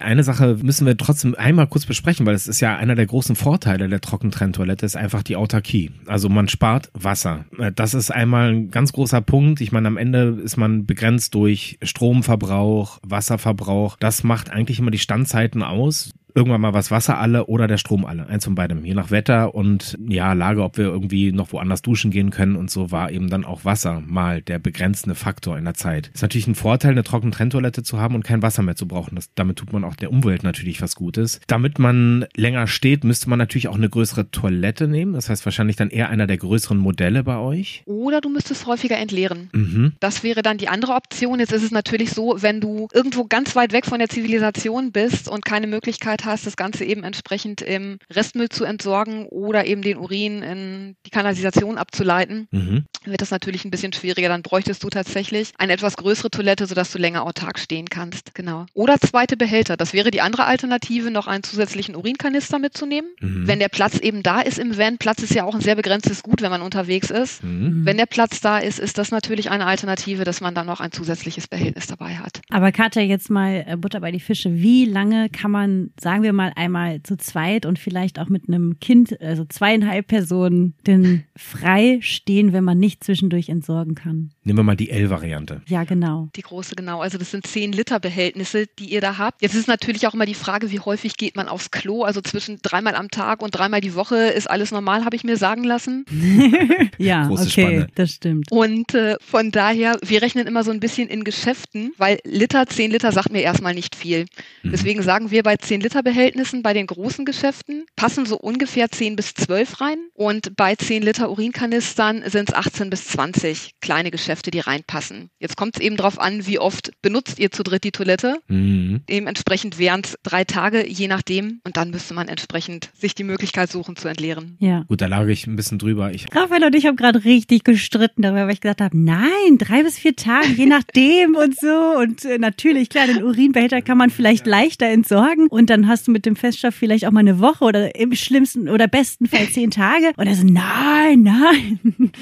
Eine 0.00 0.24
Sache 0.24 0.56
müssen 0.62 0.86
wir 0.86 0.96
trotzdem 0.96 1.34
einmal 1.34 1.66
kurz 1.66 1.84
besprechen, 1.84 2.24
weil 2.24 2.34
es 2.34 2.48
ist 2.48 2.60
ja 2.60 2.76
einer 2.76 2.94
der 2.94 3.06
großen 3.06 3.36
Vorteile 3.36 3.88
der 3.88 4.00
Trockentrenntoilette, 4.00 4.86
ist 4.86 4.96
einfach 4.96 5.22
die 5.22 5.36
Autarkie. 5.36 5.90
Also 6.06 6.28
man 6.28 6.48
spart 6.48 6.90
Wasser. 6.94 7.44
Das 7.76 7.92
ist 7.92 8.10
einmal 8.10 8.50
ein 8.50 8.70
ganz 8.70 8.92
großer 8.92 9.20
Punkt. 9.20 9.60
Ich 9.60 9.72
meine, 9.72 9.88
am 9.88 9.98
Ende 9.98 10.40
ist 10.42 10.56
man 10.56 10.86
begrenzt 10.86 11.34
durch 11.34 11.78
Stromverbrauch, 11.82 12.98
Wasserverbrauch. 13.02 13.96
Das 14.00 14.24
macht 14.24 14.50
eigentlich 14.50 14.78
immer 14.78 14.90
die 14.90 14.98
Standzeiten 14.98 15.62
aus 15.62 16.10
irgendwann 16.34 16.60
mal 16.60 16.74
was 16.74 16.90
Wasser 16.90 17.18
alle 17.18 17.46
oder 17.46 17.66
der 17.66 17.78
Strom 17.78 18.04
alle. 18.04 18.26
Eins 18.26 18.44
von 18.44 18.54
beidem. 18.54 18.84
Je 18.84 18.94
nach 18.94 19.10
Wetter 19.10 19.54
und 19.54 19.98
ja, 20.08 20.32
Lage, 20.32 20.62
ob 20.62 20.78
wir 20.78 20.86
irgendwie 20.86 21.32
noch 21.32 21.52
woanders 21.52 21.82
duschen 21.82 22.10
gehen 22.10 22.30
können 22.30 22.56
und 22.56 22.70
so 22.70 22.90
war 22.90 23.10
eben 23.10 23.30
dann 23.30 23.44
auch 23.44 23.64
Wasser 23.64 24.02
mal 24.06 24.42
der 24.42 24.58
begrenzende 24.58 25.14
Faktor 25.14 25.58
in 25.58 25.64
der 25.64 25.74
Zeit. 25.74 26.10
Ist 26.14 26.22
natürlich 26.22 26.46
ein 26.46 26.54
Vorteil, 26.54 26.92
eine 26.92 27.04
trockene 27.04 27.32
Trenntoilette 27.32 27.82
zu 27.82 27.98
haben 27.98 28.14
und 28.14 28.24
kein 28.24 28.42
Wasser 28.42 28.62
mehr 28.62 28.76
zu 28.76 28.86
brauchen. 28.86 29.16
Das, 29.16 29.30
damit 29.34 29.56
tut 29.56 29.72
man 29.72 29.84
auch 29.84 29.96
der 29.96 30.10
Umwelt 30.10 30.42
natürlich 30.42 30.82
was 30.82 30.96
Gutes. 30.96 31.40
Damit 31.46 31.78
man 31.78 32.26
länger 32.36 32.66
steht, 32.66 33.04
müsste 33.04 33.28
man 33.28 33.38
natürlich 33.38 33.68
auch 33.68 33.76
eine 33.76 33.88
größere 33.88 34.30
Toilette 34.30 34.88
nehmen. 34.88 35.12
Das 35.12 35.28
heißt 35.28 35.44
wahrscheinlich 35.44 35.76
dann 35.76 35.90
eher 35.90 36.08
einer 36.08 36.26
der 36.26 36.38
größeren 36.38 36.78
Modelle 36.78 37.24
bei 37.24 37.36
euch. 37.36 37.82
Oder 37.86 38.20
du 38.20 38.28
müsstest 38.28 38.66
häufiger 38.66 38.98
entleeren. 38.98 39.50
Mhm. 39.52 39.92
Das 40.00 40.22
wäre 40.22 40.42
dann 40.42 40.58
die 40.58 40.68
andere 40.68 40.92
Option. 40.92 41.40
Jetzt 41.40 41.52
ist 41.52 41.62
es 41.62 41.70
natürlich 41.70 42.10
so, 42.10 42.36
wenn 42.40 42.60
du 42.60 42.88
irgendwo 42.92 43.24
ganz 43.24 43.56
weit 43.56 43.72
weg 43.72 43.86
von 43.86 43.98
der 43.98 44.08
Zivilisation 44.08 44.92
bist 44.92 45.28
und 45.28 45.44
keine 45.44 45.66
Möglichkeit 45.66 46.19
Möglichkeit 46.20 46.24
hast, 46.24 46.46
das 46.46 46.56
Ganze 46.56 46.84
eben 46.84 47.04
entsprechend 47.04 47.62
im 47.62 47.98
Restmüll 48.10 48.48
zu 48.48 48.64
entsorgen 48.64 49.26
oder 49.26 49.66
eben 49.66 49.82
den 49.82 49.98
Urin 49.98 50.42
in 50.42 50.96
die 51.06 51.10
Kanalisation 51.10 51.78
abzuleiten, 51.78 52.46
mhm. 52.50 52.84
wird 53.04 53.20
das 53.20 53.30
natürlich 53.30 53.64
ein 53.64 53.70
bisschen 53.70 53.92
schwieriger. 53.92 54.28
Dann 54.28 54.42
bräuchtest 54.42 54.82
du 54.82 54.88
tatsächlich 54.88 55.52
eine 55.58 55.72
etwas 55.72 55.96
größere 55.96 56.30
Toilette, 56.30 56.66
sodass 56.66 56.92
du 56.92 56.98
länger 56.98 57.24
autark 57.24 57.58
stehen 57.58 57.88
kannst. 57.88 58.34
Genau. 58.34 58.66
Oder 58.74 58.98
zweite 58.98 59.36
Behälter. 59.36 59.76
Das 59.76 59.92
wäre 59.92 60.10
die 60.10 60.20
andere 60.20 60.44
Alternative, 60.44 61.10
noch 61.10 61.26
einen 61.26 61.42
zusätzlichen 61.42 61.96
Urinkanister 61.96 62.58
mitzunehmen. 62.58 63.10
Mhm. 63.20 63.46
Wenn 63.46 63.58
der 63.58 63.68
Platz 63.68 63.98
eben 63.98 64.22
da 64.22 64.40
ist 64.40 64.58
im 64.58 64.76
Van, 64.76 64.98
Platz 64.98 65.22
ist 65.22 65.34
ja 65.34 65.44
auch 65.44 65.54
ein 65.54 65.60
sehr 65.60 65.76
begrenztes 65.76 66.22
Gut, 66.22 66.42
wenn 66.42 66.50
man 66.50 66.62
unterwegs 66.62 67.10
ist. 67.10 67.42
Mhm. 67.42 67.84
Wenn 67.84 67.96
der 67.96 68.06
Platz 68.06 68.40
da 68.40 68.58
ist, 68.58 68.78
ist 68.78 68.98
das 68.98 69.10
natürlich 69.10 69.50
eine 69.50 69.66
Alternative, 69.66 70.24
dass 70.24 70.40
man 70.40 70.54
dann 70.54 70.66
noch 70.66 70.80
ein 70.80 70.92
zusätzliches 70.92 71.48
Behältnis 71.48 71.86
dabei 71.86 72.16
hat. 72.16 72.40
Aber 72.50 72.72
Katja, 72.72 73.02
jetzt 73.02 73.30
mal 73.30 73.64
äh, 73.66 73.76
Butter 73.76 74.00
bei 74.00 74.10
die 74.10 74.20
Fische. 74.20 74.54
Wie 74.54 74.84
lange 74.84 75.30
kann 75.30 75.50
man, 75.50 75.90
sagen 76.00 76.09
wir 76.22 76.32
mal, 76.32 76.52
einmal 76.56 77.02
zu 77.02 77.16
zweit 77.16 77.66
und 77.66 77.78
vielleicht 77.78 78.18
auch 78.18 78.28
mit 78.28 78.48
einem 78.48 78.80
Kind, 78.80 79.20
also 79.20 79.44
zweieinhalb 79.44 80.06
Personen, 80.06 80.74
denn 80.86 81.24
frei 81.36 81.98
stehen, 82.02 82.52
wenn 82.52 82.64
man 82.64 82.78
nicht 82.78 83.04
zwischendurch 83.04 83.48
entsorgen 83.48 83.94
kann? 83.94 84.30
Nehmen 84.42 84.58
wir 84.58 84.62
mal 84.62 84.76
die 84.76 84.90
L-Variante. 84.90 85.60
Ja, 85.66 85.84
genau. 85.84 86.28
Die 86.34 86.42
große, 86.42 86.74
genau. 86.74 87.02
Also 87.02 87.18
das 87.18 87.30
sind 87.30 87.46
10 87.46 87.72
Liter 87.72 88.00
Behältnisse, 88.00 88.66
die 88.78 88.86
ihr 88.86 89.02
da 89.02 89.18
habt. 89.18 89.42
Jetzt 89.42 89.54
ist 89.54 89.68
natürlich 89.68 90.06
auch 90.06 90.14
immer 90.14 90.24
die 90.24 90.34
Frage, 90.34 90.70
wie 90.70 90.80
häufig 90.80 91.18
geht 91.18 91.36
man 91.36 91.46
aufs 91.46 91.70
Klo? 91.70 92.04
Also 92.04 92.22
zwischen 92.22 92.58
dreimal 92.62 92.94
am 92.94 93.10
Tag 93.10 93.42
und 93.42 93.50
dreimal 93.50 93.82
die 93.82 93.94
Woche 93.94 94.16
ist 94.16 94.48
alles 94.48 94.72
normal, 94.72 95.04
habe 95.04 95.14
ich 95.14 95.24
mir 95.24 95.36
sagen 95.36 95.64
lassen. 95.64 96.06
ja, 96.98 97.26
Große 97.26 97.42
okay, 97.42 97.50
Spanne. 97.50 97.86
das 97.94 98.12
stimmt. 98.12 98.50
Und 98.50 98.94
äh, 98.94 99.16
von 99.20 99.50
daher, 99.50 99.98
wir 100.02 100.22
rechnen 100.22 100.46
immer 100.46 100.64
so 100.64 100.70
ein 100.70 100.80
bisschen 100.80 101.08
in 101.08 101.24
Geschäften, 101.24 101.92
weil 101.98 102.18
Liter, 102.24 102.66
10 102.66 102.90
Liter 102.92 103.12
sagt 103.12 103.32
mir 103.32 103.42
erstmal 103.42 103.74
nicht 103.74 103.94
viel. 103.94 104.26
Mhm. 104.62 104.70
Deswegen 104.72 105.02
sagen 105.02 105.30
wir 105.30 105.42
bei 105.42 105.56
10 105.56 105.82
Liter 105.82 106.02
Behältnissen 106.02 106.62
bei 106.62 106.72
den 106.72 106.86
großen 106.86 107.26
Geschäften 107.26 107.84
passen 107.94 108.24
so 108.24 108.38
ungefähr 108.38 108.90
10 108.90 109.16
bis 109.16 109.34
12 109.34 109.80
rein 109.82 109.98
und 110.14 110.56
bei 110.56 110.74
10 110.76 111.02
Liter 111.02 111.30
Urinkanistern 111.30 112.22
sind 112.26 112.48
es 112.48 112.54
18 112.54 112.88
bis 112.88 113.04
20 113.08 113.74
kleine 113.80 114.10
Geschäfte, 114.10 114.30
die 114.42 114.60
reinpassen. 114.60 115.30
Jetzt 115.38 115.56
kommt 115.56 115.76
es 115.76 115.82
eben 115.82 115.96
darauf 115.96 116.18
an, 116.18 116.46
wie 116.46 116.58
oft 116.58 116.92
benutzt 117.02 117.38
ihr 117.38 117.50
zu 117.50 117.62
dritt 117.62 117.84
die 117.84 117.90
Toilette. 117.90 118.38
Mhm. 118.48 119.02
Dementsprechend 119.08 119.78
wären 119.78 120.02
es 120.04 120.16
drei 120.22 120.44
Tage, 120.44 120.86
je 120.86 121.08
nachdem. 121.08 121.60
Und 121.64 121.76
dann 121.76 121.90
müsste 121.90 122.14
man 122.14 122.28
entsprechend 122.28 122.90
sich 122.94 123.14
die 123.14 123.24
Möglichkeit 123.24 123.70
suchen 123.70 123.96
zu 123.96 124.08
entleeren. 124.08 124.56
Ja. 124.60 124.84
Gut, 124.88 125.00
da 125.00 125.06
lag 125.06 125.26
ich 125.26 125.46
ein 125.46 125.56
bisschen 125.56 125.78
drüber. 125.78 126.12
Ich 126.12 126.26
Raphael 126.34 126.64
und 126.64 126.74
ich 126.74 126.86
haben 126.86 126.96
gerade 126.96 127.24
richtig 127.24 127.64
gestritten 127.64 128.22
darüber, 128.22 128.46
weil 128.46 128.54
ich 128.54 128.60
gesagt 128.60 128.80
habe, 128.80 128.96
nein, 128.96 129.58
drei 129.58 129.82
bis 129.82 129.98
vier 129.98 130.16
Tage, 130.16 130.48
je 130.48 130.66
nachdem 130.66 131.34
und 131.34 131.58
so. 131.58 131.96
Und 131.98 132.24
äh, 132.24 132.38
natürlich, 132.38 132.88
klar, 132.88 133.06
den 133.06 133.22
Urinbehälter 133.22 133.82
kann 133.82 133.98
man 133.98 134.10
vielleicht 134.10 134.46
leichter 134.46 134.86
entsorgen. 134.86 135.48
Und 135.48 135.70
dann 135.70 135.88
hast 135.88 136.08
du 136.08 136.12
mit 136.12 136.26
dem 136.26 136.36
Feststoff 136.36 136.74
vielleicht 136.74 137.06
auch 137.06 137.12
mal 137.12 137.20
eine 137.20 137.40
Woche 137.40 137.64
oder 137.64 137.94
im 137.94 138.14
schlimmsten 138.14 138.68
oder 138.68 138.88
besten 138.88 139.26
Fall 139.26 139.48
zehn 139.48 139.70
Tage. 139.70 140.12
Und 140.16 140.26
er 140.26 140.34
so, 140.34 140.46
nein, 140.46 141.22
nein. 141.22 142.12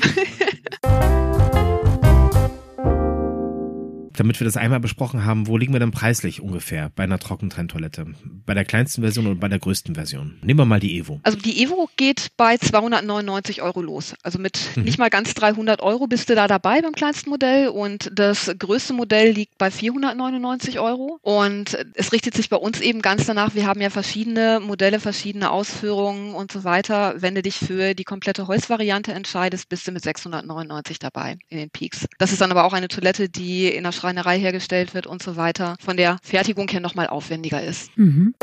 damit 4.18 4.40
wir 4.40 4.44
das 4.44 4.57
einmal 4.57 4.81
besprochen 4.81 5.24
haben, 5.24 5.46
wo 5.46 5.57
liegen 5.57 5.72
wir 5.72 5.78
denn 5.78 5.92
preislich 5.92 6.40
ungefähr 6.40 6.90
bei 6.96 7.04
einer 7.04 7.20
Trockentrenntoilette? 7.20 8.07
Bei 8.46 8.54
der 8.54 8.64
kleinsten 8.64 9.02
Version 9.02 9.28
und 9.28 9.38
bei 9.38 9.46
der 9.46 9.61
größten 9.61 9.94
Version? 9.94 10.38
Nehmen 10.42 10.59
wir 10.59 10.64
mal 10.64 10.81
die 10.81 10.98
Evo. 10.98 11.20
Also 11.22 11.38
die 11.38 11.62
Evo 11.62 11.88
geht 11.96 12.33
bei 12.37 12.57
299 12.57 13.62
Euro 13.62 13.81
los. 13.81 14.14
Also 14.24 14.40
mit 14.40 14.59
mhm. 14.74 14.83
nicht 14.83 14.98
mal 14.98 15.09
ganz 15.09 15.35
300 15.35 15.81
Euro 15.83 16.09
bist 16.09 16.28
du 16.28 16.35
da 16.35 16.48
dabei 16.48 16.83
beim 16.83 16.94
kleinsten 16.94 17.31
Modell 17.31 17.68
und 17.68 18.11
das 18.12 18.52
größte 18.59 18.92
Modell 18.92 19.31
liegt 19.31 19.57
bei 19.57 19.70
499 19.70 20.81
Euro. 20.81 21.20
Und 21.22 21.78
es 21.94 22.12
richtet 22.12 22.35
sich 22.35 22.48
bei 22.48 22.57
uns 22.57 22.81
eben 22.81 23.02
ganz 23.02 23.26
danach, 23.26 23.54
wir 23.54 23.66
haben 23.66 23.81
ja 23.81 23.90
verschiedene 23.90 24.59
Modelle, 24.59 24.98
verschiedene 24.98 25.52
Ausführungen 25.52 26.35
und 26.35 26.50
so 26.50 26.64
weiter. 26.64 27.14
Wenn 27.18 27.37
du 27.37 27.42
dich 27.42 27.57
für 27.57 27.94
die 27.94 28.04
komplette 28.04 28.48
Holzvariante 28.48 29.12
entscheidest, 29.12 29.68
bist 29.68 29.87
du 29.87 29.92
mit 29.92 30.02
699 30.02 30.98
dabei 30.98 31.38
in 31.48 31.59
den 31.59 31.70
Peaks. 31.70 32.07
Das 32.18 32.33
ist 32.33 32.40
dann 32.40 32.50
aber 32.50 32.64
auch 32.64 32.72
eine 32.72 32.88
Toilette, 32.88 33.28
die 33.28 33.68
in 33.68 33.85
der 33.85 33.92
Schreibung 33.92 34.08
Schreinerei 34.09 34.38
hergestellt 34.38 34.94
wird 34.94 35.07
und 35.07 35.23
so 35.23 35.37
weiter, 35.37 35.77
von 35.81 35.99
der 35.99 36.16
Fertigung 36.23 36.66
her 36.68 36.81
nochmal 36.81 37.09
aufwendiger 37.09 37.62
ist. 37.62 37.90
Mhm. 37.99 38.35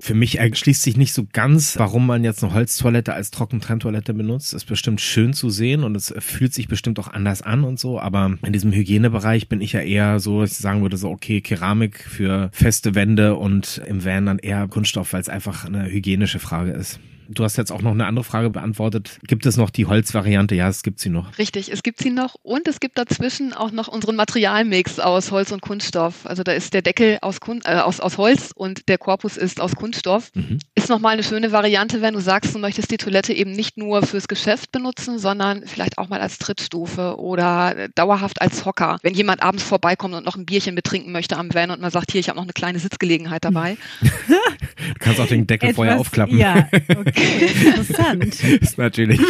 Für 0.00 0.14
mich 0.14 0.40
erschließt 0.40 0.82
sich 0.82 0.96
nicht 0.96 1.12
so 1.12 1.24
ganz, 1.32 1.78
warum 1.78 2.04
man 2.04 2.24
jetzt 2.24 2.42
eine 2.42 2.52
Holztoilette 2.52 3.14
als 3.14 3.30
Trockentrenntoilette 3.30 4.12
benutzt. 4.12 4.54
Ist 4.54 4.64
bestimmt 4.64 5.00
schön 5.00 5.34
zu 5.34 5.50
sehen 5.50 5.84
und 5.84 5.96
es 5.96 6.12
fühlt 6.18 6.52
sich 6.52 6.66
bestimmt 6.66 6.98
auch 6.98 7.06
anders 7.06 7.42
an 7.42 7.62
und 7.62 7.78
so. 7.78 8.00
Aber 8.00 8.36
in 8.44 8.52
diesem 8.52 8.72
Hygienebereich 8.72 9.48
bin 9.48 9.60
ich 9.60 9.74
ja 9.74 9.80
eher 9.80 10.18
so, 10.18 10.40
dass 10.40 10.50
ich 10.50 10.58
sagen 10.58 10.82
würde, 10.82 10.96
so 10.96 11.10
okay, 11.10 11.40
Keramik 11.42 12.00
für 12.00 12.50
feste 12.52 12.96
Wände 12.96 13.36
und 13.36 13.80
im 13.86 14.04
Van 14.04 14.26
dann 14.26 14.40
eher 14.40 14.66
Kunststoff, 14.66 15.12
weil 15.12 15.20
es 15.20 15.28
einfach 15.28 15.64
eine 15.64 15.84
hygienische 15.84 16.40
Frage 16.40 16.72
ist. 16.72 16.98
Du 17.34 17.44
hast 17.44 17.56
jetzt 17.56 17.72
auch 17.72 17.82
noch 17.82 17.92
eine 17.92 18.06
andere 18.06 18.24
Frage 18.24 18.50
beantwortet. 18.50 19.18
Gibt 19.26 19.46
es 19.46 19.56
noch 19.56 19.70
die 19.70 19.86
Holzvariante? 19.86 20.54
Ja, 20.54 20.68
es 20.68 20.82
gibt 20.82 21.00
sie 21.00 21.08
noch. 21.08 21.38
Richtig, 21.38 21.72
es 21.72 21.82
gibt 21.82 22.00
sie 22.00 22.10
noch 22.10 22.34
und 22.42 22.68
es 22.68 22.78
gibt 22.78 22.98
dazwischen 22.98 23.52
auch 23.54 23.70
noch 23.70 23.88
unseren 23.88 24.16
Materialmix 24.16 24.98
aus 24.98 25.30
Holz 25.30 25.50
und 25.50 25.62
Kunststoff. 25.62 26.26
Also 26.26 26.42
da 26.42 26.52
ist 26.52 26.74
der 26.74 26.82
Deckel 26.82 27.18
aus, 27.22 27.40
Kun 27.40 27.60
äh, 27.64 27.76
aus, 27.76 28.00
aus 28.00 28.18
Holz 28.18 28.52
und 28.54 28.88
der 28.88 28.98
Korpus 28.98 29.36
ist 29.36 29.60
aus 29.60 29.74
Kunststoff. 29.74 30.30
Mhm. 30.34 30.58
Ist 30.74 30.88
nochmal 30.90 31.14
eine 31.14 31.22
schöne 31.22 31.52
Variante, 31.52 32.02
wenn 32.02 32.14
du 32.14 32.20
sagst, 32.20 32.54
du 32.54 32.58
möchtest 32.58 32.90
die 32.90 32.98
Toilette 32.98 33.32
eben 33.32 33.52
nicht 33.52 33.78
nur 33.78 34.02
fürs 34.02 34.28
Geschäft 34.28 34.70
benutzen, 34.72 35.18
sondern 35.18 35.66
vielleicht 35.66 35.98
auch 35.98 36.08
mal 36.08 36.20
als 36.20 36.38
Trittstufe 36.38 37.18
oder 37.18 37.88
dauerhaft 37.94 38.42
als 38.42 38.64
Hocker. 38.66 38.98
Wenn 39.02 39.14
jemand 39.14 39.42
abends 39.42 39.62
vorbeikommt 39.62 40.14
und 40.14 40.24
noch 40.24 40.36
ein 40.36 40.44
Bierchen 40.44 40.74
betrinken 40.74 41.12
möchte 41.12 41.38
am 41.38 41.52
Van 41.54 41.70
und 41.70 41.80
man 41.80 41.90
sagt, 41.90 42.12
hier, 42.12 42.20
ich 42.20 42.28
habe 42.28 42.36
noch 42.36 42.44
eine 42.44 42.52
kleine 42.52 42.78
Sitzgelegenheit 42.78 43.44
dabei. 43.44 43.76
du 44.28 44.94
kannst 44.98 45.20
auch 45.20 45.26
den 45.26 45.46
Deckel 45.46 45.72
vorher 45.72 45.98
aufklappen. 45.98 46.36
Ja, 46.36 46.68
okay. 46.96 47.21
Interessant. 47.22 48.44
ist 48.60 48.78
natürlich. 48.78 49.20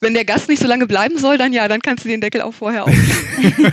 Wenn 0.00 0.14
der 0.14 0.24
Gast 0.24 0.48
nicht 0.48 0.60
so 0.60 0.68
lange 0.68 0.86
bleiben 0.86 1.18
soll, 1.18 1.38
dann 1.38 1.52
ja, 1.52 1.68
dann 1.68 1.80
kannst 1.80 2.04
du 2.04 2.08
den 2.08 2.20
Deckel 2.20 2.42
auch 2.42 2.54
vorher 2.54 2.84
aufmachen. 2.84 3.72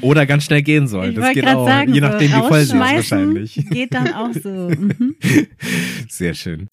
Oder 0.00 0.26
ganz 0.26 0.44
schnell 0.44 0.62
gehen 0.62 0.86
soll. 0.86 1.10
Ich 1.10 1.16
das 1.16 1.32
geht 1.32 1.46
auch. 1.46 1.66
Sagen, 1.66 1.94
je 1.94 2.00
nachdem, 2.00 2.30
so 2.30 2.36
wie 2.36 2.48
voll 2.48 2.64
sie 2.64 2.76
ist 2.76 2.80
wahrscheinlich. 2.80 3.64
Geht 3.70 3.94
dann 3.94 4.12
auch 4.12 4.32
so. 4.32 4.70
Mhm. 4.76 5.16
Sehr 6.08 6.34
schön. 6.34 6.68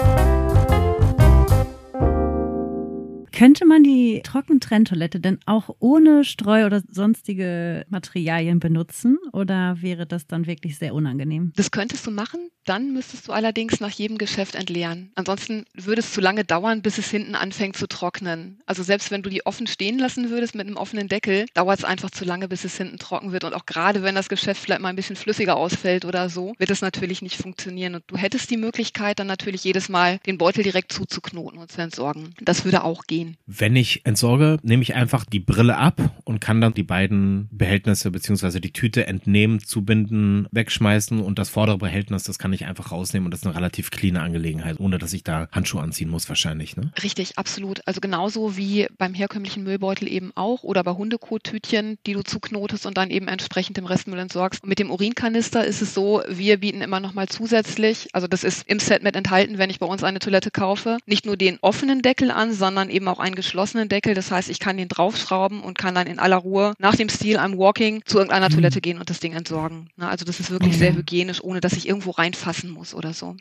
Könnte 3.33 3.65
man 3.65 3.83
die 3.83 4.21
Trockentrenntoilette 4.23 5.19
denn 5.19 5.39
auch 5.47 5.75
ohne 5.79 6.23
Streu 6.23 6.67
oder 6.67 6.83
sonstige 6.87 7.83
Materialien 7.89 8.59
benutzen 8.59 9.17
oder 9.31 9.81
wäre 9.81 10.05
das 10.05 10.27
dann 10.27 10.45
wirklich 10.45 10.77
sehr 10.77 10.93
unangenehm? 10.93 11.51
Das 11.55 11.71
könntest 11.71 12.05
du 12.05 12.11
machen, 12.11 12.51
dann 12.65 12.93
müsstest 12.93 13.27
du 13.27 13.31
allerdings 13.31 13.79
nach 13.79 13.89
jedem 13.89 14.19
Geschäft 14.19 14.53
entleeren. 14.53 15.11
Ansonsten 15.15 15.65
würde 15.73 16.01
es 16.01 16.13
zu 16.13 16.21
lange 16.21 16.45
dauern, 16.45 16.83
bis 16.83 16.99
es 16.99 17.09
hinten 17.09 17.33
anfängt 17.33 17.75
zu 17.75 17.87
trocknen. 17.87 18.61
Also 18.67 18.83
selbst 18.83 19.09
wenn 19.09 19.23
du 19.23 19.31
die 19.31 19.45
offen 19.47 19.65
stehen 19.65 19.97
lassen 19.97 20.29
würdest 20.29 20.53
mit 20.53 20.67
einem 20.67 20.77
offenen 20.77 21.07
Deckel, 21.07 21.47
dauert 21.55 21.79
es 21.79 21.85
einfach 21.85 22.11
zu 22.11 22.25
lange, 22.25 22.47
bis 22.47 22.63
es 22.63 22.77
hinten 22.77 22.99
trocken 22.99 23.31
wird. 23.31 23.45
Und 23.45 23.55
auch 23.55 23.65
gerade 23.65 24.03
wenn 24.03 24.15
das 24.15 24.29
Geschäft 24.29 24.61
vielleicht 24.61 24.81
mal 24.81 24.89
ein 24.89 24.95
bisschen 24.95 25.15
flüssiger 25.15 25.57
ausfällt 25.57 26.05
oder 26.05 26.29
so, 26.29 26.53
wird 26.59 26.69
es 26.69 26.81
natürlich 26.81 27.23
nicht 27.23 27.37
funktionieren. 27.37 27.95
Und 27.95 28.03
du 28.07 28.15
hättest 28.15 28.51
die 28.51 28.57
Möglichkeit, 28.57 29.17
dann 29.17 29.27
natürlich 29.27 29.63
jedes 29.63 29.89
Mal 29.89 30.19
den 30.27 30.37
Beutel 30.37 30.63
direkt 30.63 30.93
zuzuknoten 30.93 31.59
und 31.59 31.71
zu 31.71 31.81
entsorgen. 31.81 32.35
Das 32.39 32.63
würde 32.63 32.83
auch 32.83 33.03
gehen. 33.07 33.22
Wenn 33.45 33.75
ich 33.75 34.05
entsorge, 34.05 34.57
nehme 34.63 34.83
ich 34.83 34.95
einfach 34.95 35.25
die 35.25 35.39
Brille 35.39 35.77
ab 35.77 36.01
und 36.23 36.39
kann 36.39 36.61
dann 36.61 36.73
die 36.73 36.83
beiden 36.83 37.49
Behältnisse 37.51 38.11
beziehungsweise 38.11 38.61
die 38.61 38.73
Tüte 38.73 39.07
entnehmen, 39.07 39.59
zubinden, 39.59 40.47
wegschmeißen 40.51 41.19
und 41.19 41.39
das 41.39 41.49
vordere 41.49 41.77
Behältnis, 41.77 42.23
das 42.23 42.39
kann 42.39 42.53
ich 42.53 42.65
einfach 42.65 42.91
rausnehmen 42.91 43.25
und 43.25 43.31
das 43.31 43.41
ist 43.41 43.47
eine 43.47 43.55
relativ 43.55 43.91
cleane 43.91 44.21
Angelegenheit, 44.21 44.79
ohne 44.79 44.97
dass 44.97 45.13
ich 45.13 45.23
da 45.23 45.47
Handschuhe 45.51 45.81
anziehen 45.81 46.09
muss 46.09 46.29
wahrscheinlich. 46.29 46.77
Ne? 46.77 46.91
Richtig, 47.01 47.37
absolut. 47.37 47.81
Also 47.85 48.01
genauso 48.01 48.57
wie 48.57 48.87
beim 48.97 49.13
herkömmlichen 49.13 49.63
Müllbeutel 49.63 50.07
eben 50.07 50.31
auch 50.35 50.63
oder 50.63 50.83
bei 50.83 50.91
Hundekot-Tütchen, 50.91 51.97
die 52.05 52.13
du 52.13 52.23
zuknotest 52.23 52.85
und 52.85 52.97
dann 52.97 53.09
eben 53.09 53.27
entsprechend 53.27 53.77
im 53.77 53.85
Restmüll 53.85 54.19
entsorgst. 54.19 54.65
Mit 54.65 54.79
dem 54.79 54.91
Urinkanister 54.91 55.65
ist 55.65 55.81
es 55.81 55.93
so, 55.93 56.21
wir 56.29 56.57
bieten 56.57 56.81
immer 56.81 56.99
nochmal 56.99 57.27
zusätzlich, 57.27 58.07
also 58.13 58.27
das 58.27 58.43
ist 58.43 58.67
im 58.67 58.79
Set 58.79 59.03
mit 59.03 59.15
enthalten, 59.15 59.57
wenn 59.57 59.69
ich 59.69 59.79
bei 59.79 59.85
uns 59.85 60.03
eine 60.03 60.19
Toilette 60.19 60.51
kaufe, 60.51 60.97
nicht 61.05 61.25
nur 61.25 61.37
den 61.37 61.57
offenen 61.61 62.01
Deckel 62.01 62.31
an, 62.31 62.53
sondern 62.53 62.89
eben 62.89 63.07
auch 63.13 63.19
einen 63.19 63.35
geschlossenen 63.35 63.89
Deckel. 63.89 64.15
Das 64.15 64.31
heißt, 64.31 64.49
ich 64.49 64.59
kann 64.59 64.77
den 64.77 64.89
draufschrauben 64.89 65.61
und 65.61 65.77
kann 65.77 65.95
dann 65.95 66.07
in 66.07 66.19
aller 66.19 66.37
Ruhe 66.37 66.73
nach 66.79 66.95
dem 66.95 67.09
Stil 67.09 67.37
I'm 67.37 67.57
Walking 67.57 68.01
zu 68.05 68.17
irgendeiner 68.17 68.49
mhm. 68.49 68.55
Toilette 68.55 68.81
gehen 68.81 68.97
und 68.97 69.09
das 69.09 69.19
Ding 69.19 69.33
entsorgen. 69.33 69.89
Also 69.97 70.25
das 70.25 70.39
ist 70.39 70.51
wirklich 70.51 70.73
mhm. 70.73 70.79
sehr 70.79 70.95
hygienisch, 70.95 71.43
ohne 71.43 71.61
dass 71.61 71.73
ich 71.73 71.87
irgendwo 71.87 72.11
reinfassen 72.11 72.71
muss 72.71 72.93
oder 72.93 73.13
so. 73.13 73.35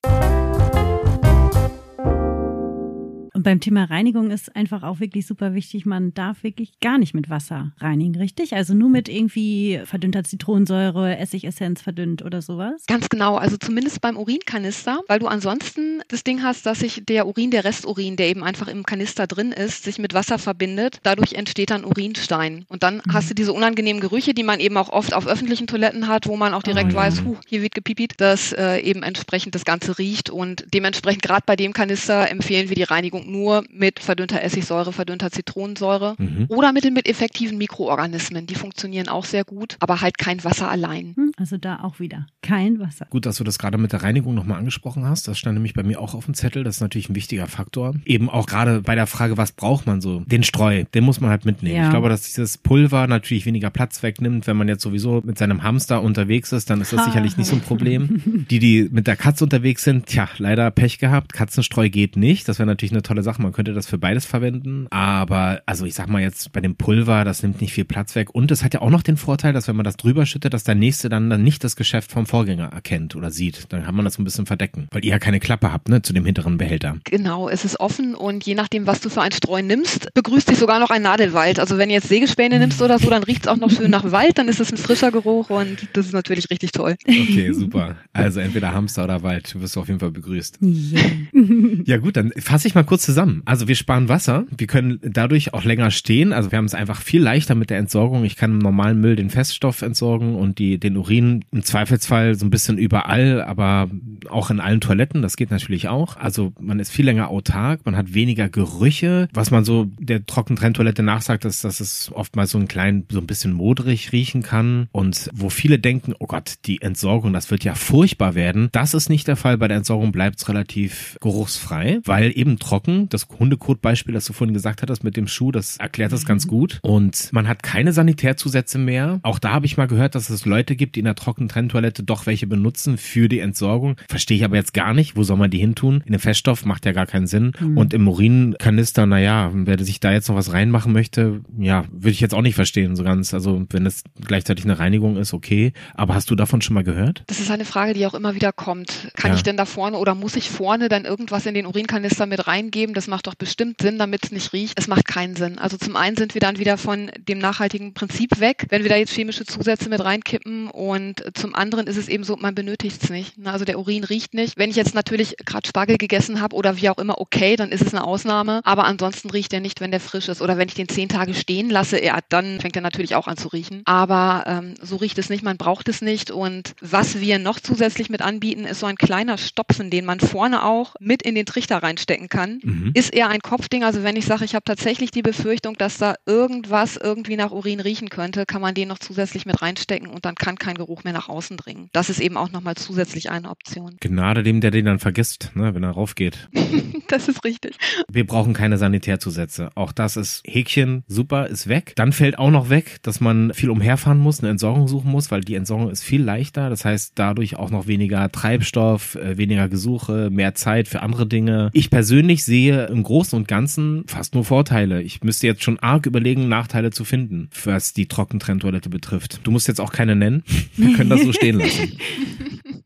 Und 3.34 3.44
beim 3.44 3.60
Thema 3.60 3.84
Reinigung 3.84 4.30
ist 4.30 4.54
einfach 4.54 4.82
auch 4.82 5.00
wirklich 5.00 5.26
super 5.26 5.54
wichtig, 5.54 5.86
man 5.86 6.12
darf 6.12 6.42
wirklich 6.42 6.80
gar 6.80 6.98
nicht 6.98 7.14
mit 7.14 7.30
Wasser 7.30 7.72
reinigen, 7.78 8.16
richtig? 8.16 8.54
Also 8.54 8.74
nur 8.74 8.90
mit 8.90 9.08
irgendwie 9.08 9.80
verdünnter 9.84 10.22
Zitronensäure, 10.24 11.16
Essigessenz 11.16 11.80
verdünnt 11.80 12.22
oder 12.22 12.42
sowas? 12.42 12.84
Ganz 12.86 13.08
genau, 13.08 13.36
also 13.36 13.56
zumindest 13.56 14.00
beim 14.00 14.16
Urinkanister, 14.16 15.00
weil 15.08 15.18
du 15.18 15.26
ansonsten 15.28 16.02
das 16.08 16.24
Ding 16.24 16.42
hast, 16.42 16.66
dass 16.66 16.80
sich 16.80 17.04
der 17.06 17.26
Urin, 17.26 17.50
der 17.50 17.64
Resturin, 17.64 18.16
der 18.16 18.28
eben 18.28 18.44
einfach 18.44 18.68
im 18.68 18.84
Kanister 18.84 19.26
drin 19.26 19.52
ist, 19.52 19.84
sich 19.84 19.98
mit 19.98 20.12
Wasser 20.12 20.38
verbindet. 20.38 20.98
Dadurch 21.02 21.32
entsteht 21.32 21.70
dann 21.70 21.84
Urinstein. 21.84 22.66
Und 22.68 22.82
dann 22.82 22.96
mhm. 22.96 23.12
hast 23.12 23.30
du 23.30 23.34
diese 23.34 23.52
unangenehmen 23.52 24.00
Gerüche, 24.00 24.34
die 24.34 24.42
man 24.42 24.60
eben 24.60 24.76
auch 24.76 24.90
oft 24.90 25.14
auf 25.14 25.26
öffentlichen 25.26 25.66
Toiletten 25.66 26.06
hat, 26.06 26.26
wo 26.26 26.36
man 26.36 26.52
auch 26.52 26.62
direkt 26.62 26.92
oh, 26.92 26.96
weiß, 26.96 27.18
ja. 27.18 27.24
huh, 27.24 27.36
hier 27.46 27.62
wird 27.62 27.74
gepipit, 27.74 28.14
dass 28.18 28.52
äh, 28.52 28.78
eben 28.80 29.02
entsprechend 29.02 29.54
das 29.54 29.64
Ganze 29.64 29.98
riecht. 29.98 30.28
Und 30.28 30.66
dementsprechend 30.74 31.22
gerade 31.22 31.44
bei 31.46 31.56
dem 31.56 31.72
Kanister 31.72 32.30
empfehlen 32.30 32.68
wir 32.68 32.76
die 32.76 32.82
Reinigung 32.82 33.22
nur 33.32 33.64
mit 33.72 33.98
verdünnter 33.98 34.42
Essigsäure, 34.42 34.92
verdünnter 34.92 35.30
Zitronensäure 35.30 36.14
mhm. 36.18 36.46
oder 36.48 36.72
Mittel 36.72 36.90
mit 36.90 37.08
effektiven 37.08 37.58
Mikroorganismen. 37.58 38.46
Die 38.46 38.54
funktionieren 38.54 39.08
auch 39.08 39.24
sehr 39.24 39.44
gut, 39.44 39.76
aber 39.80 40.00
halt 40.00 40.18
kein 40.18 40.44
Wasser 40.44 40.70
allein. 40.70 41.14
Hm, 41.16 41.32
also 41.36 41.56
da 41.56 41.80
auch 41.80 41.98
wieder 41.98 42.26
kein 42.42 42.78
Wasser. 42.78 43.06
Gut, 43.10 43.26
dass 43.26 43.36
du 43.36 43.44
das 43.44 43.58
gerade 43.58 43.78
mit 43.78 43.92
der 43.92 44.02
Reinigung 44.02 44.34
nochmal 44.34 44.58
angesprochen 44.58 45.04
hast. 45.04 45.28
Das 45.28 45.38
stand 45.38 45.54
nämlich 45.54 45.74
bei 45.74 45.82
mir 45.82 46.00
auch 46.00 46.14
auf 46.14 46.26
dem 46.26 46.34
Zettel. 46.34 46.64
Das 46.64 46.76
ist 46.76 46.80
natürlich 46.80 47.08
ein 47.08 47.14
wichtiger 47.14 47.46
Faktor. 47.46 47.94
Eben 48.04 48.28
auch 48.28 48.46
gerade 48.46 48.82
bei 48.82 48.94
der 48.94 49.06
Frage, 49.06 49.36
was 49.36 49.52
braucht 49.52 49.86
man 49.86 50.00
so? 50.00 50.20
Den 50.20 50.42
Streu, 50.42 50.84
den 50.94 51.04
muss 51.04 51.20
man 51.20 51.30
halt 51.30 51.44
mitnehmen. 51.44 51.76
Ja. 51.76 51.84
Ich 51.84 51.90
glaube, 51.90 52.08
dass 52.08 52.22
dieses 52.22 52.58
Pulver 52.58 53.06
natürlich 53.06 53.46
weniger 53.46 53.70
Platz 53.70 54.02
wegnimmt. 54.02 54.46
Wenn 54.46 54.56
man 54.56 54.68
jetzt 54.68 54.82
sowieso 54.82 55.22
mit 55.24 55.38
seinem 55.38 55.62
Hamster 55.62 56.02
unterwegs 56.02 56.52
ist, 56.52 56.70
dann 56.70 56.80
ist 56.80 56.92
das 56.92 57.04
sicherlich 57.04 57.36
nicht 57.36 57.46
so 57.46 57.56
ein 57.56 57.62
Problem. 57.62 58.20
Die, 58.50 58.58
die 58.58 58.88
mit 58.90 59.06
der 59.06 59.16
Katze 59.16 59.44
unterwegs 59.44 59.84
sind, 59.84 60.06
tja, 60.06 60.28
leider 60.38 60.70
Pech 60.70 60.98
gehabt. 60.98 61.32
Katzenstreu 61.32 61.88
geht 61.88 62.16
nicht. 62.16 62.48
Das 62.48 62.58
wäre 62.58 62.66
natürlich 62.66 62.92
eine 62.92 63.02
tolle 63.02 63.11
Sache. 63.20 63.42
Man 63.42 63.52
könnte 63.52 63.74
das 63.74 63.86
für 63.86 63.98
beides 63.98 64.24
verwenden. 64.24 64.86
Aber 64.88 65.60
also 65.66 65.84
ich 65.84 65.94
sag 65.94 66.08
mal 66.08 66.22
jetzt 66.22 66.52
bei 66.52 66.60
dem 66.60 66.76
Pulver, 66.76 67.24
das 67.24 67.42
nimmt 67.42 67.60
nicht 67.60 67.74
viel 67.74 67.84
Platz 67.84 68.14
weg. 68.14 68.34
Und 68.34 68.50
es 68.50 68.64
hat 68.64 68.72
ja 68.72 68.80
auch 68.80 68.88
noch 68.88 69.02
den 69.02 69.18
Vorteil, 69.18 69.52
dass 69.52 69.68
wenn 69.68 69.76
man 69.76 69.84
das 69.84 69.98
drüber 69.98 70.24
schüttet, 70.24 70.54
dass 70.54 70.64
der 70.64 70.74
nächste 70.74 71.10
dann, 71.10 71.28
dann 71.28 71.42
nicht 71.42 71.62
das 71.64 71.76
Geschäft 71.76 72.10
vom 72.10 72.24
Vorgänger 72.24 72.72
erkennt 72.72 73.14
oder 73.14 73.30
sieht. 73.30 73.70
Dann 73.70 73.84
kann 73.84 73.94
man 73.94 74.06
das 74.06 74.18
ein 74.18 74.24
bisschen 74.24 74.46
verdecken. 74.46 74.86
Weil 74.90 75.04
ihr 75.04 75.10
ja 75.10 75.18
keine 75.18 75.40
Klappe 75.40 75.70
habt, 75.70 75.90
ne, 75.90 76.00
zu 76.00 76.14
dem 76.14 76.24
hinteren 76.24 76.56
Behälter. 76.56 76.96
Genau, 77.04 77.48
es 77.48 77.64
ist 77.64 77.78
offen 77.80 78.14
und 78.14 78.46
je 78.46 78.54
nachdem, 78.54 78.86
was 78.86 79.00
du 79.00 79.10
für 79.10 79.20
ein 79.20 79.32
Streu 79.32 79.60
nimmst, 79.60 80.14
begrüßt 80.14 80.48
dich 80.48 80.58
sogar 80.58 80.78
noch 80.78 80.90
ein 80.90 81.02
Nadelwald. 81.02 81.58
Also 81.58 81.76
wenn 81.76 81.88
du 81.88 81.94
jetzt 81.94 82.08
Sägespäne 82.08 82.58
nimmst 82.58 82.80
oder 82.80 82.98
so, 82.98 83.10
dann 83.10 83.22
riecht 83.24 83.42
es 83.42 83.48
auch 83.48 83.56
noch 83.56 83.70
schön 83.70 83.90
nach 83.90 84.10
Wald, 84.12 84.38
dann 84.38 84.48
ist 84.48 84.60
es 84.60 84.70
ein 84.70 84.78
frischer 84.78 85.10
Geruch 85.10 85.50
und 85.50 85.88
das 85.92 86.06
ist 86.06 86.12
natürlich 86.12 86.50
richtig 86.50 86.72
toll. 86.72 86.96
Okay, 87.06 87.52
super. 87.52 87.96
Also 88.12 88.40
entweder 88.40 88.72
Hamster 88.72 89.04
oder 89.04 89.22
Wald, 89.22 89.52
du 89.54 89.60
wirst 89.60 89.76
auf 89.76 89.88
jeden 89.88 90.00
Fall 90.00 90.10
begrüßt. 90.10 90.58
Yeah. 90.62 91.82
ja 91.84 91.96
gut, 91.98 92.16
dann 92.16 92.32
fasse 92.38 92.68
ich 92.68 92.74
mal 92.74 92.84
kurz 92.84 93.01
zusammen. 93.02 93.42
Also 93.44 93.68
wir 93.68 93.74
sparen 93.74 94.08
Wasser, 94.08 94.46
wir 94.56 94.66
können 94.66 94.98
dadurch 95.02 95.54
auch 95.54 95.64
länger 95.64 95.90
stehen. 95.90 96.32
Also 96.32 96.50
wir 96.50 96.58
haben 96.58 96.64
es 96.64 96.74
einfach 96.74 97.00
viel 97.00 97.22
leichter 97.22 97.54
mit 97.54 97.70
der 97.70 97.78
Entsorgung. 97.78 98.24
Ich 98.24 98.36
kann 98.36 98.52
im 98.52 98.58
normalen 98.58 99.00
Müll 99.00 99.16
den 99.16 99.30
Feststoff 99.30 99.82
entsorgen 99.82 100.34
und 100.34 100.58
die, 100.58 100.78
den 100.78 100.96
Urin 100.96 101.44
im 101.52 101.62
Zweifelsfall 101.62 102.34
so 102.34 102.46
ein 102.46 102.50
bisschen 102.50 102.78
überall, 102.78 103.42
aber 103.42 103.90
auch 104.28 104.50
in 104.50 104.60
allen 104.60 104.80
Toiletten. 104.80 105.22
Das 105.22 105.36
geht 105.36 105.50
natürlich 105.50 105.88
auch. 105.88 106.16
Also 106.16 106.52
man 106.60 106.80
ist 106.80 106.90
viel 106.90 107.04
länger 107.04 107.28
autark, 107.28 107.80
man 107.84 107.96
hat 107.96 108.14
weniger 108.14 108.48
Gerüche. 108.48 109.28
Was 109.32 109.50
man 109.50 109.64
so 109.64 109.86
der 109.98 110.24
Trockentrenntoilette 110.24 111.02
nachsagt, 111.02 111.44
ist, 111.44 111.64
dass 111.64 111.80
es 111.80 112.10
oftmals 112.14 112.50
so 112.50 112.58
ein 112.58 112.68
klein, 112.68 113.04
so 113.10 113.18
ein 113.18 113.26
bisschen 113.26 113.52
modrig 113.52 114.12
riechen 114.12 114.42
kann. 114.42 114.88
Und 114.92 115.30
wo 115.34 115.50
viele 115.50 115.78
denken, 115.78 116.14
oh 116.18 116.26
Gott, 116.26 116.54
die 116.66 116.80
Entsorgung, 116.82 117.32
das 117.32 117.50
wird 117.50 117.64
ja 117.64 117.74
furchtbar 117.74 118.34
werden. 118.34 118.68
Das 118.72 118.94
ist 118.94 119.08
nicht 119.08 119.28
der 119.28 119.36
Fall. 119.36 119.58
Bei 119.58 119.68
der 119.68 119.78
Entsorgung 119.78 120.12
bleibt 120.12 120.38
es 120.40 120.48
relativ 120.48 121.16
geruchsfrei, 121.20 122.00
weil 122.04 122.32
eben 122.36 122.58
trocken, 122.58 122.91
das 123.08 123.26
Hundekotbeispiel, 123.28 124.14
das 124.14 124.24
du 124.24 124.32
vorhin 124.32 124.54
gesagt 124.54 124.82
hattest 124.82 125.04
mit 125.04 125.16
dem 125.16 125.28
Schuh, 125.28 125.52
das 125.52 125.76
erklärt 125.76 126.12
das 126.12 126.24
ganz 126.24 126.46
gut. 126.46 126.78
Und 126.82 127.32
man 127.32 127.48
hat 127.48 127.62
keine 127.62 127.92
Sanitärzusätze 127.92 128.78
mehr. 128.78 129.20
Auch 129.22 129.38
da 129.38 129.52
habe 129.52 129.66
ich 129.66 129.76
mal 129.76 129.86
gehört, 129.86 130.14
dass 130.14 130.30
es 130.30 130.46
Leute 130.46 130.76
gibt, 130.76 130.96
die 130.96 131.00
in 131.00 131.04
der 131.04 131.14
Trockentrenntoilette 131.14 132.02
doch 132.02 132.26
welche 132.26 132.46
benutzen 132.46 132.98
für 132.98 133.28
die 133.28 133.40
Entsorgung. 133.40 133.96
Verstehe 134.08 134.36
ich 134.36 134.44
aber 134.44 134.56
jetzt 134.56 134.74
gar 134.74 134.94
nicht. 134.94 135.16
Wo 135.16 135.22
soll 135.22 135.36
man 135.36 135.50
die 135.50 135.58
hin 135.58 135.74
tun? 135.74 136.02
In 136.04 136.12
dem 136.12 136.20
Feststoff 136.20 136.64
macht 136.64 136.86
ja 136.86 136.92
gar 136.92 137.06
keinen 137.06 137.26
Sinn. 137.26 137.52
Mhm. 137.58 137.76
Und 137.76 137.94
im 137.94 138.06
Urinkanister, 138.08 139.06
naja, 139.06 139.50
wer 139.52 139.82
sich 139.82 140.00
da 140.00 140.12
jetzt 140.12 140.28
noch 140.28 140.36
was 140.36 140.52
reinmachen 140.52 140.92
möchte, 140.92 141.40
ja, 141.58 141.84
würde 141.90 142.10
ich 142.10 142.20
jetzt 142.20 142.34
auch 142.34 142.42
nicht 142.42 142.54
verstehen, 142.54 142.96
so 142.96 143.04
ganz. 143.04 143.34
Also, 143.34 143.64
wenn 143.70 143.86
es 143.86 144.04
gleichzeitig 144.20 144.64
eine 144.64 144.78
Reinigung 144.78 145.16
ist, 145.16 145.32
okay. 145.32 145.72
Aber 145.94 146.14
hast 146.14 146.30
du 146.30 146.34
davon 146.34 146.60
schon 146.62 146.74
mal 146.74 146.84
gehört? 146.84 147.24
Das 147.26 147.40
ist 147.40 147.50
eine 147.50 147.64
Frage, 147.64 147.94
die 147.94 148.06
auch 148.06 148.14
immer 148.14 148.34
wieder 148.34 148.52
kommt. 148.52 149.10
Kann 149.14 149.32
ja. 149.32 149.36
ich 149.36 149.42
denn 149.42 149.56
da 149.56 149.64
vorne 149.64 149.98
oder 149.98 150.14
muss 150.14 150.36
ich 150.36 150.50
vorne 150.50 150.88
dann 150.88 151.04
irgendwas 151.04 151.46
in 151.46 151.54
den 151.54 151.66
Urinkanister 151.66 152.26
mit 152.26 152.46
reingeben? 152.46 152.81
Das 152.94 153.06
macht 153.06 153.26
doch 153.26 153.34
bestimmt 153.34 153.80
Sinn, 153.80 153.98
damit 153.98 154.24
es 154.24 154.32
nicht 154.32 154.52
riecht. 154.52 154.78
Es 154.78 154.88
macht 154.88 155.06
keinen 155.06 155.36
Sinn. 155.36 155.58
Also 155.58 155.76
zum 155.76 155.96
einen 155.96 156.16
sind 156.16 156.34
wir 156.34 156.40
dann 156.40 156.58
wieder 156.58 156.76
von 156.78 157.10
dem 157.28 157.38
nachhaltigen 157.38 157.94
Prinzip 157.94 158.40
weg, 158.40 158.66
wenn 158.70 158.82
wir 158.82 158.90
da 158.90 158.96
jetzt 158.96 159.12
chemische 159.12 159.44
Zusätze 159.44 159.88
mit 159.88 160.02
reinkippen 160.04 160.68
und 160.68 161.22
zum 161.34 161.54
anderen 161.54 161.86
ist 161.86 161.96
es 161.96 162.08
eben 162.08 162.24
so, 162.24 162.36
man 162.36 162.54
benötigt 162.54 163.02
es 163.02 163.10
nicht. 163.10 163.34
Also 163.44 163.64
der 163.64 163.78
Urin 163.78 164.04
riecht 164.04 164.34
nicht. 164.34 164.58
Wenn 164.58 164.70
ich 164.70 164.76
jetzt 164.76 164.94
natürlich 164.94 165.36
gerade 165.44 165.66
Spargel 165.66 165.98
gegessen 165.98 166.40
habe 166.40 166.56
oder 166.56 166.76
wie 166.76 166.88
auch 166.88 166.98
immer, 166.98 167.20
okay, 167.20 167.56
dann 167.56 167.70
ist 167.70 167.82
es 167.82 167.94
eine 167.94 168.04
Ausnahme. 168.04 168.60
Aber 168.64 168.84
ansonsten 168.84 169.30
riecht 169.30 169.52
er 169.52 169.60
nicht, 169.60 169.80
wenn 169.80 169.90
der 169.90 170.00
frisch 170.00 170.28
ist. 170.28 170.42
Oder 170.42 170.58
wenn 170.58 170.68
ich 170.68 170.74
den 170.74 170.88
zehn 170.88 171.08
Tage 171.08 171.34
stehen 171.34 171.70
lasse, 171.70 172.02
ja, 172.02 172.18
dann 172.28 172.60
fängt 172.60 172.76
er 172.76 172.82
natürlich 172.82 173.14
auch 173.14 173.26
an 173.26 173.36
zu 173.36 173.48
riechen. 173.48 173.82
Aber 173.84 174.44
ähm, 174.46 174.74
so 174.80 174.96
riecht 174.96 175.18
es 175.18 175.28
nicht, 175.28 175.42
man 175.42 175.56
braucht 175.56 175.88
es 175.88 176.02
nicht. 176.02 176.30
Und 176.30 176.74
was 176.80 177.20
wir 177.20 177.38
noch 177.38 177.60
zusätzlich 177.60 178.10
mit 178.10 178.22
anbieten, 178.22 178.64
ist 178.64 178.80
so 178.80 178.86
ein 178.86 178.96
kleiner 178.96 179.38
Stopfen, 179.38 179.90
den 179.90 180.04
man 180.04 180.20
vorne 180.20 180.64
auch 180.64 180.94
mit 181.00 181.22
in 181.22 181.34
den 181.34 181.46
Trichter 181.46 181.82
reinstecken 181.82 182.28
kann. 182.28 182.60
Mhm. 182.62 182.71
Ist 182.94 183.14
eher 183.14 183.28
ein 183.28 183.40
Kopfding. 183.40 183.84
Also 183.84 184.02
wenn 184.02 184.16
ich 184.16 184.26
sage, 184.26 184.44
ich 184.44 184.54
habe 184.54 184.64
tatsächlich 184.64 185.10
die 185.10 185.22
Befürchtung, 185.22 185.74
dass 185.78 185.98
da 185.98 186.14
irgendwas 186.26 186.96
irgendwie 186.96 187.36
nach 187.36 187.50
Urin 187.50 187.80
riechen 187.80 188.08
könnte, 188.08 188.46
kann 188.46 188.60
man 188.60 188.74
den 188.74 188.88
noch 188.88 188.98
zusätzlich 188.98 189.46
mit 189.46 189.62
reinstecken 189.62 190.08
und 190.08 190.24
dann 190.24 190.34
kann 190.34 190.56
kein 190.56 190.76
Geruch 190.76 191.04
mehr 191.04 191.12
nach 191.12 191.28
außen 191.28 191.56
dringen. 191.56 191.88
Das 191.92 192.10
ist 192.10 192.20
eben 192.20 192.36
auch 192.36 192.50
nochmal 192.50 192.74
zusätzlich 192.76 193.30
eine 193.30 193.50
Option. 193.50 193.96
Gnade 194.00 194.42
dem, 194.42 194.60
der 194.60 194.70
den 194.70 194.84
dann 194.84 194.98
vergisst, 194.98 195.50
ne, 195.54 195.74
wenn 195.74 195.82
er 195.82 195.90
raufgeht. 195.90 196.48
das 197.08 197.28
ist 197.28 197.44
richtig. 197.44 197.76
Wir 198.10 198.26
brauchen 198.26 198.54
keine 198.54 198.78
Sanitärzusätze. 198.78 199.70
Auch 199.74 199.92
das 199.92 200.16
ist 200.16 200.42
Häkchen, 200.46 201.04
super, 201.06 201.46
ist 201.46 201.68
weg. 201.68 201.92
Dann 201.96 202.12
fällt 202.12 202.38
auch 202.38 202.50
noch 202.50 202.70
weg, 202.70 202.98
dass 203.02 203.20
man 203.20 203.52
viel 203.54 203.70
umherfahren 203.70 204.18
muss, 204.18 204.40
eine 204.40 204.50
Entsorgung 204.50 204.88
suchen 204.88 205.10
muss, 205.10 205.30
weil 205.30 205.40
die 205.42 205.54
Entsorgung 205.54 205.90
ist 205.90 206.02
viel 206.02 206.22
leichter. 206.22 206.70
Das 206.70 206.84
heißt, 206.84 207.12
dadurch 207.16 207.56
auch 207.56 207.70
noch 207.70 207.86
weniger 207.86 208.30
Treibstoff, 208.30 209.16
äh, 209.16 209.36
weniger 209.36 209.68
Gesuche, 209.68 210.30
mehr 210.30 210.54
Zeit 210.54 210.88
für 210.88 211.02
andere 211.02 211.26
Dinge. 211.26 211.70
Ich 211.72 211.90
persönlich 211.90 212.44
sehe 212.44 212.61
im 212.68 213.02
Großen 213.02 213.36
und 213.36 213.48
Ganzen 213.48 214.04
fast 214.06 214.34
nur 214.34 214.44
Vorteile. 214.44 215.02
Ich 215.02 215.22
müsste 215.22 215.46
jetzt 215.46 215.62
schon 215.62 215.78
arg 215.78 216.06
überlegen, 216.06 216.48
Nachteile 216.48 216.90
zu 216.90 217.04
finden, 217.04 217.50
was 217.64 217.92
die 217.92 218.06
Trockentrenntoilette 218.06 218.90
betrifft. 218.90 219.40
Du 219.44 219.50
musst 219.50 219.68
jetzt 219.68 219.80
auch 219.80 219.92
keine 219.92 220.16
nennen. 220.16 220.44
Wir 220.76 220.96
können 220.96 221.10
das 221.10 221.22
so 221.22 221.32
stehen 221.32 221.58
lassen. 221.58 221.98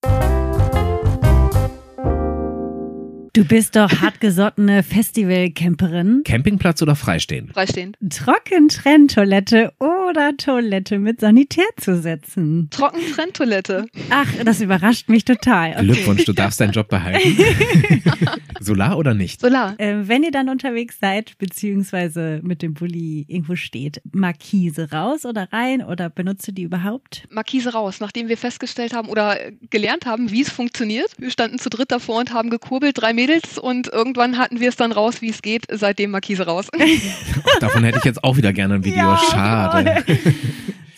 Du 3.36 3.44
bist 3.44 3.76
doch 3.76 3.90
hartgesottene 4.00 4.82
Festivalcamperin. 4.82 6.22
Campingplatz 6.24 6.80
oder 6.80 6.96
freistehen? 6.96 7.50
Freistehen. 7.52 7.94
Trockentrenntoilette 8.08 9.74
oder 9.78 10.34
Toilette 10.38 10.98
mit 10.98 11.20
Sanitärzusätzen? 11.20 12.68
Trockentrenntoilette. 12.70 13.88
Ach, 14.08 14.26
das 14.42 14.62
überrascht 14.62 15.10
mich 15.10 15.26
total. 15.26 15.72
Okay. 15.72 15.84
Glückwunsch, 15.84 16.24
du 16.24 16.32
darfst 16.32 16.62
deinen 16.62 16.72
Job 16.72 16.88
behalten. 16.88 17.36
Solar 18.60 18.96
oder 18.96 19.12
nicht? 19.12 19.42
Solar. 19.42 19.78
Äh, 19.78 20.08
wenn 20.08 20.22
ihr 20.22 20.30
dann 20.30 20.48
unterwegs 20.48 20.96
seid, 20.98 21.36
beziehungsweise 21.36 22.40
mit 22.42 22.62
dem 22.62 22.72
Bulli 22.72 23.26
irgendwo 23.28 23.54
steht, 23.54 24.00
Markise 24.12 24.90
raus 24.92 25.26
oder 25.26 25.52
rein 25.52 25.84
oder 25.84 26.08
benutzt 26.08 26.48
du 26.48 26.52
die 26.52 26.62
überhaupt? 26.62 27.28
Markise 27.28 27.74
raus, 27.74 28.00
nachdem 28.00 28.28
wir 28.28 28.38
festgestellt 28.38 28.94
haben 28.94 29.10
oder 29.10 29.36
gelernt 29.68 30.06
haben, 30.06 30.30
wie 30.30 30.40
es 30.40 30.48
funktioniert. 30.48 31.12
Wir 31.18 31.30
standen 31.30 31.58
zu 31.58 31.68
dritt 31.68 31.92
davor 31.92 32.18
und 32.18 32.32
haben 32.32 32.48
gekurbelt, 32.48 32.96
drei 32.96 33.12
Meter 33.12 33.25
Mädels 33.26 33.58
und 33.58 33.92
irgendwann 33.92 34.38
hatten 34.38 34.60
wir 34.60 34.68
es 34.68 34.76
dann 34.76 34.92
raus, 34.92 35.20
wie 35.20 35.30
es 35.30 35.42
geht. 35.42 35.64
Seitdem 35.70 36.10
Markise 36.10 36.46
raus. 36.46 36.68
Davon 37.60 37.84
hätte 37.84 37.98
ich 37.98 38.04
jetzt 38.04 38.22
auch 38.22 38.36
wieder 38.36 38.52
gerne 38.52 38.74
ein 38.74 38.84
Video. 38.84 38.98
Ja, 38.98 39.20
Schade. 39.30 40.04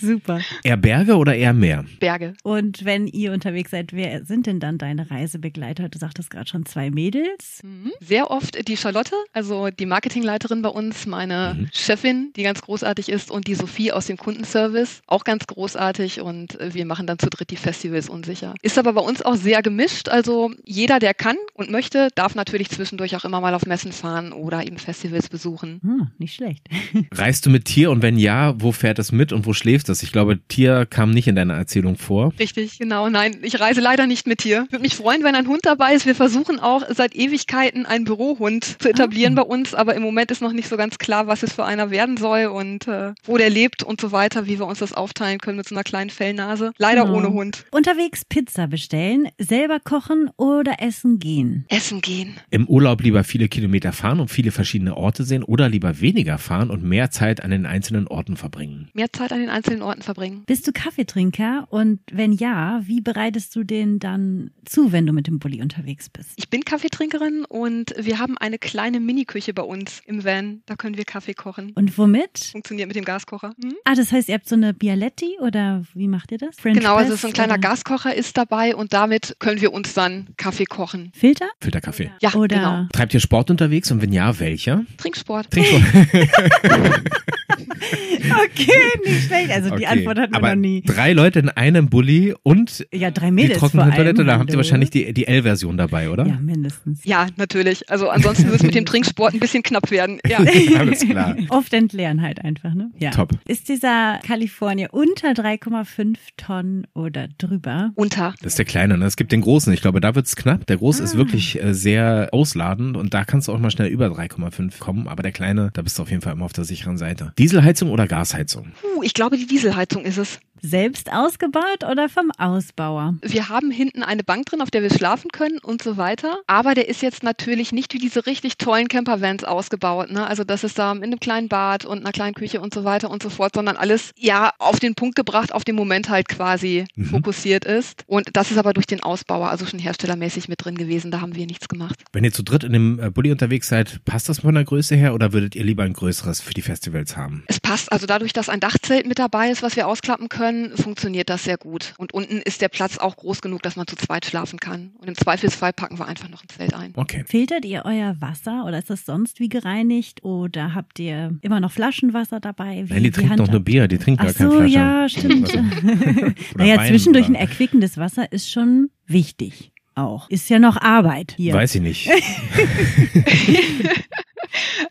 Super. 0.01 0.41
Eher 0.63 0.77
Berge 0.77 1.17
oder 1.17 1.35
eher 1.35 1.53
Meer? 1.53 1.85
Berge. 2.01 2.35
Und 2.43 2.85
wenn 2.85 3.07
ihr 3.07 3.33
unterwegs 3.33 3.71
seid, 3.71 3.93
wer 3.93 4.25
sind 4.25 4.47
denn 4.47 4.61
dann 4.61 4.79
deine 4.79 5.11
Reisebegleiter? 5.11 5.89
Du 5.89 5.99
sagtest 5.99 6.31
gerade 6.31 6.49
schon 6.49 6.67
zwei 6.67 6.91
Mädels. 6.91 7.61
Mhm. 7.63 7.93
Sehr 8.01 8.31
oft 8.31 8.69
die 8.69 8.77
Charlotte, 8.77 9.15
also 9.33 9.71
die 9.71 9.87
Marketingleiterin 9.87 10.63
bei 10.63 10.69
uns, 10.69 11.07
meine 11.07 11.57
mhm. 11.59 11.69
Chefin, 11.73 12.33
die 12.37 12.43
ganz 12.43 12.63
großartig 12.63 13.09
ist, 13.09 13.31
und 13.31 13.47
die 13.47 13.55
Sophie 13.55 13.93
aus 13.93 14.07
dem 14.07 14.17
Kundenservice, 14.17 15.03
auch 15.07 15.25
ganz 15.25 15.47
großartig. 15.47 16.21
Und 16.21 16.59
wir 16.61 16.87
machen 16.87 17.07
dann 17.07 17.19
zu 17.19 17.29
dritt 17.29 17.51
die 17.51 17.57
Festivals 17.57 18.09
unsicher. 18.09 18.55
Ist 18.63 18.79
aber 18.79 18.93
bei 18.93 19.01
uns 19.01 19.23
auch 19.23 19.37
sehr 19.37 19.63
gemischt. 19.63 20.09
Also 20.09 20.53
jeder, 20.65 20.99
der 20.99 21.15
kann 21.15 21.37
und 21.55 21.71
möchte, 21.71 22.09
darf 22.15 22.35
natürlich 22.35 22.71
zwischendurch 22.71 23.17
auch 23.17 23.25
immer 23.25 23.41
mal 23.41 23.55
auf 23.55 23.67
Messen 23.67 23.93
fahren 23.93 24.33
oder 24.33 24.65
eben 24.67 24.79
Festivals 24.79 25.29
besuchen. 25.29 25.81
Hm, 25.83 26.11
nicht 26.19 26.35
schlecht. 26.35 26.67
Reist 27.13 27.47
du 27.47 27.51
mit 27.51 27.65
Tier 27.65 27.91
und 27.91 28.03
wenn 28.03 28.19
ja, 28.19 28.55
wo 28.61 28.73
fährt 28.73 28.99
es 28.99 29.13
mit 29.13 29.33
und 29.33 29.47
wo 29.47 29.53
schläft 29.53 29.88
ist 29.89 30.03
das? 30.03 30.03
Ich 30.03 30.13
glaube, 30.13 30.39
Tier 30.49 30.87
kam 30.87 31.11
nicht 31.11 31.29
in 31.29 31.37
deiner 31.37 31.55
Erzählung 31.55 31.97
vor. 31.97 32.33
Richtig, 32.39 32.79
genau. 32.79 33.09
Nein, 33.09 33.39
ich 33.43 33.59
reise 33.61 33.81
leider 33.81 34.07
nicht 34.07 34.27
mit 34.27 34.41
Tier. 34.41 34.67
Würde 34.71 34.83
mich 34.83 34.95
freuen, 34.95 35.25
wenn 35.25 35.35
ein 35.35 35.49
Hund 35.49 35.61
dabei 35.65 35.95
ist. 35.95 36.07
Wir 36.07 36.15
versuchen 36.15 36.61
auch 36.61 36.83
seit 36.91 37.15
Ewigkeiten 37.15 37.87
einen 37.87 38.05
Bürohund 38.05 38.81
zu 38.81 38.89
etablieren 38.89 39.39
ah. 39.39 39.43
bei 39.43 39.49
uns, 39.49 39.75
aber 39.75 39.95
im 39.95 40.03
Moment 40.03 40.31
ist 40.31 40.43
noch 40.43 40.53
nicht 40.53 40.69
so 40.69 40.77
ganz 40.77 40.99
klar, 40.99 41.27
was 41.27 41.43
es 41.43 41.53
für 41.53 41.65
einer 41.65 41.91
werden 41.91 42.17
soll 42.17 42.47
und 42.47 42.87
äh, 42.87 43.13
wo 43.25 43.37
der 43.37 43.51
lebt 43.51 43.83
und 43.83 44.01
so 44.01 44.13
weiter, 44.13 44.47
wie 44.47 44.59
wir 44.59 44.67
uns 44.67 44.79
das 44.79 44.93
aufteilen 44.93 45.39
können 45.39 45.57
mit 45.57 45.69
so 45.69 45.75
einer 45.75 45.85
kleinen 45.85 46.11
Fellnase. 46.11 46.73
Leider 46.79 47.05
genau. 47.05 47.17
ohne 47.17 47.33
Hund. 47.33 47.65
Unterwegs 47.71 48.25
Pizza 48.25 48.67
bestellen, 48.67 49.29
selber 49.39 49.81
kochen 49.81 50.31
oder 50.37 50.77
essen 50.81 51.19
gehen? 51.19 51.65
Essen 51.69 52.01
gehen. 52.01 52.37
Im 52.51 52.67
Urlaub 52.69 53.03
lieber 53.03 53.25
viele 53.25 53.49
Kilometer 53.49 53.93
fahren 53.93 54.21
und 54.21 54.29
viele 54.29 54.51
verschiedene 54.51 54.97
Orte 54.97 55.25
sehen 55.25 55.43
oder 55.43 55.69
lieber 55.69 56.01
weniger 56.01 56.39
fahren 56.39 56.71
und 56.71 56.83
mehr 56.83 57.11
Zeit 57.11 57.43
an 57.43 57.51
den 57.51 57.67
einzelnen 57.67 58.07
Orten 58.07 58.37
verbringen? 58.37 58.91
Mehr 58.93 59.13
Zeit 59.13 59.33
an 59.33 59.41
den 59.41 59.49
einzelnen 59.49 59.78
Orten 59.83 60.03
verbringen. 60.03 60.45
Bist 60.47 60.67
du 60.67 60.73
Kaffeetrinker 60.73 61.67
und 61.71 62.01
wenn 62.13 62.33
ja, 62.33 62.81
wie 62.85 63.01
bereitest 63.01 63.55
du 63.57 63.65
den 63.65 63.99
dann 63.99 64.51
zu, 64.65 64.93
wenn 64.93 65.07
du 65.07 65.13
mit 65.13 65.27
dem 65.27 65.39
Bulli 65.39 65.63
unterwegs 65.63 66.09
bist? 66.09 66.33
Ich 66.37 66.49
bin 66.49 66.65
Kaffeetrinkerin 66.65 67.45
und 67.45 67.95
wir 67.99 68.19
haben 68.19 68.37
eine 68.39 68.59
kleine 68.59 69.01
Miniküche 69.01 69.55
bei 69.55 69.63
uns 69.63 70.01
im 70.07 70.25
Van. 70.25 70.63
Da 70.67 70.77
können 70.77 70.97
wir 70.97 71.05
Kaffee 71.05 71.35
kochen. 71.35 71.73
Und 71.75 71.97
womit? 71.99 72.51
Funktioniert 72.53 72.89
mit 72.89 72.97
dem 72.97 73.05
Gaskocher. 73.05 73.55
Hm? 73.63 73.75
Ah, 73.85 73.95
das 73.95 74.13
heißt, 74.13 74.29
ihr 74.29 74.35
habt 74.35 74.49
so 74.49 74.55
eine 74.55 74.75
Bialetti 74.75 75.39
oder 75.41 75.83
wie 75.95 76.09
macht 76.09 76.33
ihr 76.33 76.39
das? 76.39 76.57
French 76.57 76.79
genau, 76.79 76.97
also 76.97 77.17
so 77.17 77.29
ein 77.29 77.33
kleiner 77.33 77.55
oder? 77.55 77.69
Gaskocher 77.69 78.15
ist 78.15 78.37
dabei 78.37 78.75
und 78.75 78.93
damit 78.93 79.37
können 79.39 79.61
wir 79.61 79.73
uns 79.73 79.95
dann 79.95 80.29
Kaffee 80.37 80.65
kochen. 80.65 81.13
Filter? 81.15 81.49
Filterkaffee. 81.61 82.11
Ja, 82.21 82.35
oder 82.35 82.57
genau. 82.57 82.87
Treibt 82.93 83.15
ihr 83.15 83.21
Sport 83.21 83.51
unterwegs 83.51 83.91
und 83.91 84.03
wenn 84.03 84.13
ja, 84.13 84.39
welcher? 84.39 84.85
Trinksport. 84.97 85.51
Trinksport. 85.51 85.83
okay, 88.45 89.01
nicht 89.05 89.27
schlecht. 89.27 89.51
Also 89.51 89.68
okay. 89.73 89.81
die 89.81 89.87
Antwort 89.87 90.19
hatten 90.19 90.33
wir 90.33 90.39
Aber 90.39 90.55
noch 90.55 90.61
nie. 90.61 90.83
Drei 90.83 91.13
Leute 91.13 91.39
in 91.41 91.49
einem 91.49 91.89
Bulli 91.89 92.35
und 92.43 92.87
ja, 92.93 93.11
drei 93.11 93.31
Mädels 93.31 93.55
die 93.55 93.61
trockene 93.61 93.95
Toilette, 93.95 94.25
da 94.25 94.39
habt 94.39 94.51
ihr 94.51 94.57
wahrscheinlich 94.57 94.91
die, 94.91 95.13
die 95.13 95.27
L-Version 95.27 95.77
dabei, 95.77 96.11
oder? 96.11 96.27
Ja, 96.27 96.39
mindestens. 96.41 97.05
Ja, 97.05 97.27
natürlich. 97.37 97.91
Also 97.91 98.09
ansonsten 98.09 98.47
wird 98.47 98.57
es 98.57 98.63
mit 98.63 98.75
dem 98.75 98.85
Trinksport 98.87 99.35
ein 99.35 99.41
bisschen 99.41 99.63
knapp 99.63 99.91
werden. 99.91 100.19
Ja. 100.27 100.39
Alles 100.79 101.01
klar. 101.01 101.37
Oft 101.49 101.73
entleeren 101.73 102.23
halt 102.23 102.45
einfach, 102.45 102.75
ne? 102.75 102.91
Ja. 102.99 103.11
Top. 103.11 103.33
Ist 103.47 103.69
dieser 103.69 104.21
California 104.27 104.89
unter 104.91 105.31
3,5 105.31 106.17
Tonnen 106.37 106.87
oder 106.95 107.29
drüber? 107.39 107.91
Unter. 107.95 108.35
Das 108.41 108.53
ist 108.53 108.59
der 108.59 108.67
kleine, 108.67 108.99
ne? 108.99 109.07
Es 109.07 109.17
gibt 109.17 109.33
den 109.33 109.41
großen. 109.41 109.73
Ich 109.73 109.81
glaube, 109.81 110.01
da 110.01 110.15
wird 110.15 110.27
es 110.27 110.37
knapp. 110.37 110.67
Der 110.67 110.77
große 110.77 111.03
ah. 111.03 111.05
ist 111.05 111.17
wirklich 111.17 111.63
äh, 111.63 111.75
sehr 111.75 112.29
ausladend 112.33 112.97
und 112.97 113.15
da 113.15 113.25
kannst 113.25 113.49
du 113.49 113.53
auch 113.53 113.59
mal 113.59 113.71
schnell 113.71 113.89
über 113.89 114.07
3,5 114.07 114.79
kommen. 114.79 115.09
Aber 115.09 115.23
der 115.23 115.33
kleine, 115.33 115.71
da 115.73 115.83
bist 115.83 115.99
du 115.99 116.03
auf 116.03 116.11
jeden 116.11 116.23
Fall 116.23 116.33
immer 116.33 116.45
auf 116.45 116.53
der 116.53 116.65
sicheren 116.65 116.99
Seite. 116.99 117.33
Dieselheizung 117.39 117.91
oder 117.91 118.07
Gasheizung? 118.07 118.73
Uh, 118.83 119.03
ich 119.03 119.15
glaube, 119.15 119.37
die 119.37 119.47
Dieselheizung 119.59 120.05
ist 120.05 120.19
es. 120.19 120.39
Selbst 120.61 121.13
ausgebaut 121.13 121.85
oder 121.91 122.09
vom 122.09 122.31
Ausbauer? 122.39 123.15
Wir 123.23 123.49
haben 123.49 123.71
hinten 123.71 124.03
eine 124.03 124.25
Bank 124.25 124.47
drin, 124.47 124.61
auf 124.61 124.71
der 124.71 124.83
wir 124.83 124.91
schlafen 124.91 125.31
können 125.31 125.59
und 125.59 125.83
so 125.83 125.97
weiter. 125.97 126.39
Aber 126.47 126.75
der 126.75 126.89
ist 126.89 127.03
jetzt 127.03 127.23
natürlich 127.23 127.73
nicht 127.73 127.93
wie 127.95 127.99
diese 127.99 128.27
richtig 128.27 128.59
tollen 128.59 128.89
Campervans 128.89 129.45
ausgebaut. 129.45 130.11
Ne? 130.11 130.27
Also 130.27 130.45
das 130.45 130.65
ist 130.65 130.79
da 130.79 130.93
in 130.93 131.05
einem 131.05 131.21
kleinen 131.21 131.49
Bad 131.49 131.85
und 131.85 132.01
einer 132.01 132.13
kleinen 132.13 132.35
Küche 132.35 132.61
und 132.61 132.75
so 132.75 132.85
weiter 132.85 133.11
und 133.11 133.23
so 133.23 133.31
fort, 133.31 133.55
sondern 133.55 133.77
alles 133.77 134.13
ja 134.17 134.53
auf 134.59 134.81
den 134.81 134.95
Punkt 134.95 135.17
gebracht, 135.17 135.53
auf 135.53 135.65
den 135.65 135.77
Moment 135.77 136.09
halt 136.09 136.29
quasi 136.29 136.85
mhm. 136.97 137.07
fokussiert 137.07 137.65
ist. 137.65 138.05
Und 138.07 138.29
das 138.33 138.51
ist 138.51 138.59
aber 138.59 138.73
durch 138.73 138.87
den 138.87 139.03
Ausbauer, 139.03 139.51
also 139.51 139.67
schon 139.67 139.79
herstellermäßig 139.79 140.49
mit 140.49 140.65
drin 140.65 140.77
gewesen. 140.77 141.11
Da 141.11 141.21
haben 141.21 141.35
wir 141.35 141.47
nichts 141.47 141.69
gemacht. 141.69 142.03
Wenn 142.13 142.25
ihr 142.25 142.33
zu 142.33 142.43
dritt 142.43 142.65
in 142.65 142.73
dem 142.73 142.99
äh, 142.99 143.11
Bulli 143.11 143.31
unterwegs 143.31 143.69
seid, 143.69 144.05
passt 144.05 144.29
das 144.29 144.41
von 144.41 144.55
der 144.55 144.65
Größe 144.65 144.97
her 144.97 145.15
oder 145.15 145.33
würdet 145.33 145.55
ihr 145.55 145.65
lieber 145.65 145.83
ein 145.83 145.93
größeres 145.93 146.41
für 146.41 146.55
die 146.55 146.63
Festivals 146.63 147.17
haben? 147.17 147.45
Es 147.47 147.61
passt. 147.61 147.93
Also 147.93 148.07
dadurch, 148.07 148.33
dass 148.33 148.49
ein 148.49 148.61
Dachzelt 148.61 149.07
mit 149.07 149.19
dabei 149.19 149.51
ist, 149.51 149.63
was 149.63 149.77
wir 149.77 149.87
ausklappen 149.87 150.29
können, 150.29 150.48
können, 150.49 150.77
funktioniert 150.77 151.29
das 151.29 151.45
sehr 151.45 151.59
gut. 151.59 151.95
Und 151.99 152.15
unten 152.15 152.39
ist 152.39 152.63
der 152.63 152.69
Platz 152.69 152.99
auch 152.99 153.17
groß 153.17 153.41
genug, 153.41 153.63
dass 153.63 153.77
man 153.77 153.87
zu 153.87 153.97
zweit 153.97 154.27
schlafen 154.27 154.59
kann. 154.59 154.93
Und 154.99 155.09
im 155.09 155.15
Zweifelsfall 155.15 155.73
packen 155.73 155.99
wir 155.99 156.07
einfach 156.07 156.29
noch 156.29 156.43
ein 156.43 156.49
Zelt 156.49 156.75
ein. 156.75 156.93
Okay. 156.97 157.25
Filtert 157.27 157.65
ihr 157.65 157.83
euer 157.85 158.17
Wasser 158.21 158.65
oder 158.67 158.79
ist 158.79 158.91
das 158.91 159.05
sonst 159.05 159.41
wie 159.41 159.49
gereinigt 159.49 160.25
oder 160.25 160.75
habt 160.75 160.99
ihr 160.99 161.37
immer 161.43 161.61
noch 161.61 161.73
Flaschenwasser 161.73 162.41
dabei? 162.41 162.85
Wie 162.87 162.95
Nein, 162.95 163.05
die 163.05 163.11
trinkt 163.11 163.37
noch 163.37 163.51
nur 163.51 163.61
Bier, 163.61 163.89
die 163.89 163.99
trinkt 163.99 164.21
Ach 164.21 164.27
gar 164.27 164.51
so, 164.51 164.59
keine 164.59 164.71
Flasche. 164.71 164.75
ja, 164.75 165.09
stimmt. 165.09 165.55
naja, 166.57 166.85
zwischendurch 166.87 167.29
ein 167.29 167.35
erquickendes 167.35 167.99
Wasser 167.99 168.31
ist 168.33 168.51
schon 168.51 168.91
wichtig 169.07 169.73
auch. 169.95 170.31
Ist 170.31 170.49
ja 170.49 170.59
noch 170.59 170.77
Arbeit 170.77 171.35
hier. 171.37 171.53
Weiß 171.53 171.75
ich 171.75 171.83
nicht. 171.83 172.09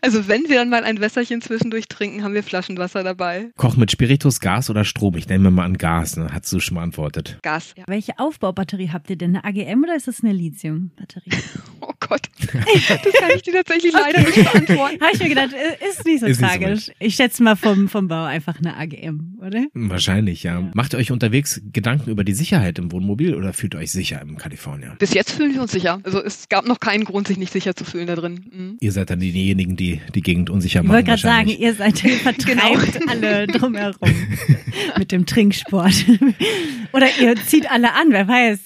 Also 0.02 0.28
wenn 0.28 0.48
wir 0.48 0.56
dann 0.56 0.68
mal 0.68 0.84
ein 0.84 1.00
Wässerchen 1.00 1.40
zwischendurch 1.40 1.88
trinken, 1.88 2.22
haben 2.22 2.34
wir 2.34 2.42
Flaschenwasser 2.42 3.02
dabei. 3.02 3.50
Koch 3.56 3.76
mit 3.76 3.90
Spiritus, 3.90 4.40
Gas 4.40 4.70
oder 4.70 4.84
Strom? 4.84 5.16
Ich 5.16 5.28
nehme 5.28 5.50
mal 5.50 5.64
an 5.64 5.78
Gas, 5.78 6.16
ne? 6.16 6.28
Hast 6.32 6.52
du 6.52 6.60
schon 6.60 6.76
beantwortet. 6.76 7.38
Gas, 7.42 7.74
ja. 7.76 7.84
Welche 7.86 8.18
Aufbaubatterie 8.18 8.90
habt 8.92 9.10
ihr 9.10 9.16
denn? 9.16 9.36
Eine 9.36 9.44
AGM 9.44 9.84
oder 9.84 9.96
ist 9.96 10.08
das 10.08 10.22
eine 10.22 10.32
Lithium-Batterie? 10.32 11.30
oh 11.80 11.92
Gott. 12.00 12.22
Das 12.40 13.12
kann 13.12 13.30
ich 13.34 13.42
dir 13.42 13.52
tatsächlich 13.52 13.92
leider 13.92 14.20
nicht 14.20 14.34
beantworten. 14.34 15.00
Habe 15.00 15.10
ich 15.12 15.20
mir 15.20 15.28
gedacht, 15.28 15.52
äh, 15.52 15.88
ist 15.88 16.04
nicht 16.04 16.20
so 16.20 16.26
ist 16.26 16.40
tragisch. 16.40 16.68
Nicht 16.68 16.86
so 16.86 16.92
ich 16.98 17.14
schätze 17.14 17.42
mal 17.42 17.56
vom, 17.56 17.88
vom 17.88 18.08
Bau 18.08 18.24
einfach 18.24 18.58
eine 18.58 18.76
AGM, 18.76 19.38
oder? 19.40 19.66
Wahrscheinlich, 19.74 20.42
ja. 20.42 20.60
ja. 20.60 20.70
Macht 20.74 20.94
ihr 20.94 20.98
euch 20.98 21.10
unterwegs 21.12 21.60
Gedanken 21.72 22.10
über 22.10 22.24
die 22.24 22.32
Sicherheit 22.32 22.78
im 22.78 22.92
Wohnmobil 22.92 23.34
oder 23.34 23.52
fühlt 23.52 23.74
ihr 23.74 23.78
euch 23.78 23.90
sicher 23.90 24.20
im 24.20 24.36
Kalifornien? 24.36 24.92
Bis 24.98 25.14
jetzt 25.14 25.32
fühlen 25.32 25.54
wir 25.54 25.62
uns 25.62 25.72
sicher. 25.72 26.00
Also 26.02 26.22
es 26.22 26.48
gab 26.48 26.66
noch 26.66 26.80
keinen 26.80 27.04
Grund, 27.04 27.28
sich 27.28 27.38
nicht 27.38 27.52
sicher 27.52 27.74
zu 27.74 27.84
fühlen 27.84 28.06
da 28.06 28.16
drin. 28.16 28.46
Mhm. 28.50 28.76
Ihr 28.80 28.92
seid 28.92 29.10
dann 29.10 29.20
diejenigen, 29.20 29.76
die 29.78 30.00
die 30.14 30.22
Gegend 30.22 30.50
unsicher 30.50 30.82
machen. 30.82 30.88
Ich 30.88 30.92
wollte 30.92 31.22
gerade 31.22 31.22
sagen, 31.22 31.48
ihr 31.48 31.74
seid 31.74 31.98
vertreibt 32.22 32.92
genau. 32.92 33.10
alle 33.10 33.46
drumherum 33.46 34.10
mit 34.98 35.12
dem 35.12 35.26
Trinksport. 35.26 36.04
Oder 36.92 37.06
ihr 37.20 37.36
zieht 37.36 37.70
alle 37.70 37.92
an, 37.94 38.06
wer 38.10 38.26
weiß. 38.26 38.60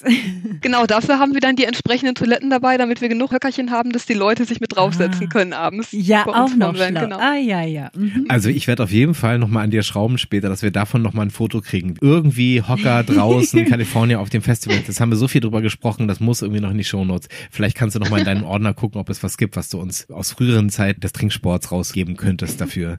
Genau, 0.61 0.87
dafür 0.87 1.19
haben 1.19 1.35
wir 1.35 1.41
dann 1.41 1.57
die 1.57 1.65
entsprechenden 1.65 2.15
Toiletten 2.15 2.51
dabei, 2.51 2.77
damit 2.77 3.01
wir 3.01 3.09
genug 3.09 3.33
Höckerchen 3.33 3.73
haben, 3.73 3.91
dass 3.91 4.07
die 4.07 4.15
Leute 4.15 4.45
sich 4.45 4.61
mit 4.61 4.77
draufsetzen 4.77 5.27
ah. 5.27 5.33
können 5.33 5.53
abends. 5.53 5.89
Ja, 5.91 6.27
auch 6.27 6.55
noch 6.55 6.75
schlau. 6.77 7.01
Genau. 7.01 7.19
Ah, 7.19 7.37
ja, 7.37 7.63
ja. 7.63 7.91
Mhm. 7.95 8.27
Also 8.29 8.49
ich 8.49 8.69
werde 8.69 8.85
auf 8.85 8.93
jeden 8.93 9.15
Fall 9.15 9.39
nochmal 9.39 9.65
an 9.65 9.71
dir 9.71 9.83
schrauben 9.83 10.19
später, 10.19 10.49
dass 10.49 10.63
wir 10.63 10.71
davon 10.71 11.03
nochmal 11.03 11.27
ein 11.27 11.31
Foto 11.31 11.61
kriegen. 11.61 11.97
Irgendwie 12.01 12.63
Hocker 12.63 13.03
draußen, 13.03 13.59
in 13.59 13.69
Kalifornien 13.69 14.19
auf 14.21 14.31
dem 14.31 14.43
Festival. 14.43 14.79
Das 14.87 15.01
haben 15.01 15.11
wir 15.11 15.17
so 15.17 15.29
viel 15.29 15.41
drüber 15.41 15.61
gesprochen, 15.61 16.09
das 16.09 16.21
muss 16.21 16.43
irgendwie 16.43 16.61
noch 16.61 16.71
in 16.71 16.79
die 16.79 16.85
Shownotes. 16.85 17.29
Vielleicht 17.51 17.77
kannst 17.77 17.97
du 17.97 18.01
nochmal 18.01 18.21
in 18.21 18.27
deinen 18.27 18.45
Ordner 18.45 18.73
gucken, 18.73 19.01
ob 19.01 19.11
es 19.11 19.23
was 19.23 19.37
gibt, 19.37 19.57
was 19.57 19.69
du 19.69 19.81
uns 19.81 20.09
aus 20.11 20.33
früheren 20.33 20.71
Zeiten 20.71 21.01
des 21.03 21.13
Trinksports 21.13 21.73
rausgeben 21.73 22.17
könntest 22.17 22.61
dafür. 22.61 22.99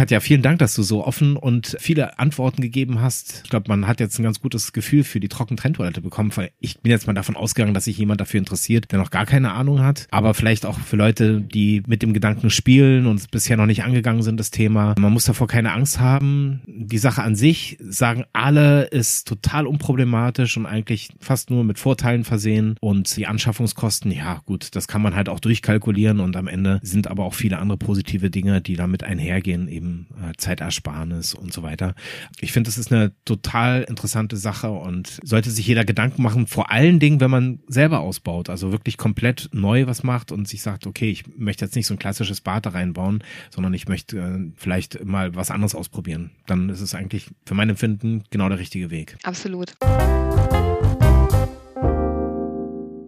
Katja, 0.00 0.20
vielen 0.20 0.40
Dank, 0.40 0.58
dass 0.60 0.74
du 0.74 0.82
so 0.82 1.04
offen 1.04 1.36
und 1.36 1.76
viele 1.78 2.18
Antworten 2.18 2.62
gegeben 2.62 3.02
hast. 3.02 3.42
Ich 3.44 3.50
glaube, 3.50 3.66
man 3.68 3.86
hat 3.86 4.00
jetzt 4.00 4.18
ein 4.18 4.22
ganz 4.22 4.40
gutes 4.40 4.72
Gefühl 4.72 5.04
für 5.04 5.20
die 5.20 5.28
Trockentrenntoilette 5.28 6.00
bekommen, 6.00 6.34
weil 6.36 6.52
ich 6.58 6.80
bin 6.80 6.90
jetzt 6.90 7.06
mal 7.06 7.12
davon 7.12 7.36
ausgegangen, 7.36 7.74
dass 7.74 7.84
sich 7.84 7.98
jemand 7.98 8.18
dafür 8.18 8.38
interessiert, 8.38 8.90
der 8.92 8.98
noch 8.98 9.10
gar 9.10 9.26
keine 9.26 9.52
Ahnung 9.52 9.82
hat. 9.82 10.06
Aber 10.10 10.32
vielleicht 10.32 10.64
auch 10.64 10.78
für 10.78 10.96
Leute, 10.96 11.42
die 11.42 11.82
mit 11.86 12.00
dem 12.00 12.14
Gedanken 12.14 12.48
spielen 12.48 13.06
und 13.06 13.30
bisher 13.30 13.58
noch 13.58 13.66
nicht 13.66 13.84
angegangen 13.84 14.22
sind, 14.22 14.40
das 14.40 14.50
Thema. 14.50 14.94
Man 14.98 15.12
muss 15.12 15.26
davor 15.26 15.48
keine 15.48 15.72
Angst 15.72 16.00
haben. 16.00 16.62
Die 16.66 16.96
Sache 16.96 17.22
an 17.22 17.36
sich, 17.36 17.76
sagen 17.86 18.24
alle, 18.32 18.84
ist 18.84 19.28
total 19.28 19.66
unproblematisch 19.66 20.56
und 20.56 20.64
eigentlich 20.64 21.10
fast 21.20 21.50
nur 21.50 21.62
mit 21.62 21.78
Vorteilen 21.78 22.24
versehen. 22.24 22.74
Und 22.80 23.14
die 23.18 23.26
Anschaffungskosten, 23.26 24.10
ja 24.12 24.40
gut, 24.46 24.74
das 24.74 24.88
kann 24.88 25.02
man 25.02 25.14
halt 25.14 25.28
auch 25.28 25.40
durchkalkulieren 25.40 26.20
und 26.20 26.36
am 26.36 26.48
Ende 26.48 26.80
sind 26.82 27.06
aber 27.06 27.26
auch 27.26 27.34
viele 27.34 27.58
andere 27.58 27.76
positive 27.76 28.30
Dinge, 28.30 28.62
die 28.62 28.76
damit 28.76 29.04
einhergehen, 29.04 29.68
eben 29.68 29.89
äh, 30.22 30.32
Zeitersparnis 30.36 31.34
und 31.34 31.52
so 31.52 31.62
weiter. 31.62 31.94
Ich 32.40 32.52
finde, 32.52 32.68
das 32.68 32.78
ist 32.78 32.92
eine 32.92 33.12
total 33.24 33.82
interessante 33.82 34.36
Sache 34.36 34.70
und 34.70 35.18
sollte 35.22 35.50
sich 35.50 35.66
jeder 35.66 35.84
Gedanken 35.84 36.22
machen, 36.22 36.46
vor 36.46 36.70
allen 36.70 36.98
Dingen, 36.98 37.20
wenn 37.20 37.30
man 37.30 37.60
selber 37.66 38.00
ausbaut, 38.00 38.48
also 38.48 38.72
wirklich 38.72 38.96
komplett 38.96 39.48
neu 39.52 39.86
was 39.86 40.02
macht 40.02 40.32
und 40.32 40.48
sich 40.48 40.62
sagt, 40.62 40.86
okay, 40.86 41.10
ich 41.10 41.24
möchte 41.36 41.64
jetzt 41.64 41.76
nicht 41.76 41.86
so 41.86 41.94
ein 41.94 41.98
klassisches 41.98 42.40
Bad 42.40 42.66
da 42.66 42.70
reinbauen, 42.70 43.22
sondern 43.50 43.74
ich 43.74 43.88
möchte 43.88 44.18
äh, 44.18 44.52
vielleicht 44.56 45.04
mal 45.04 45.34
was 45.34 45.50
anderes 45.50 45.74
ausprobieren. 45.74 46.30
Dann 46.46 46.68
ist 46.68 46.80
es 46.80 46.94
eigentlich 46.94 47.26
für 47.46 47.54
mein 47.54 47.70
Empfinden 47.70 48.24
genau 48.30 48.48
der 48.48 48.58
richtige 48.58 48.90
Weg. 48.90 49.16
Absolut. 49.22 49.74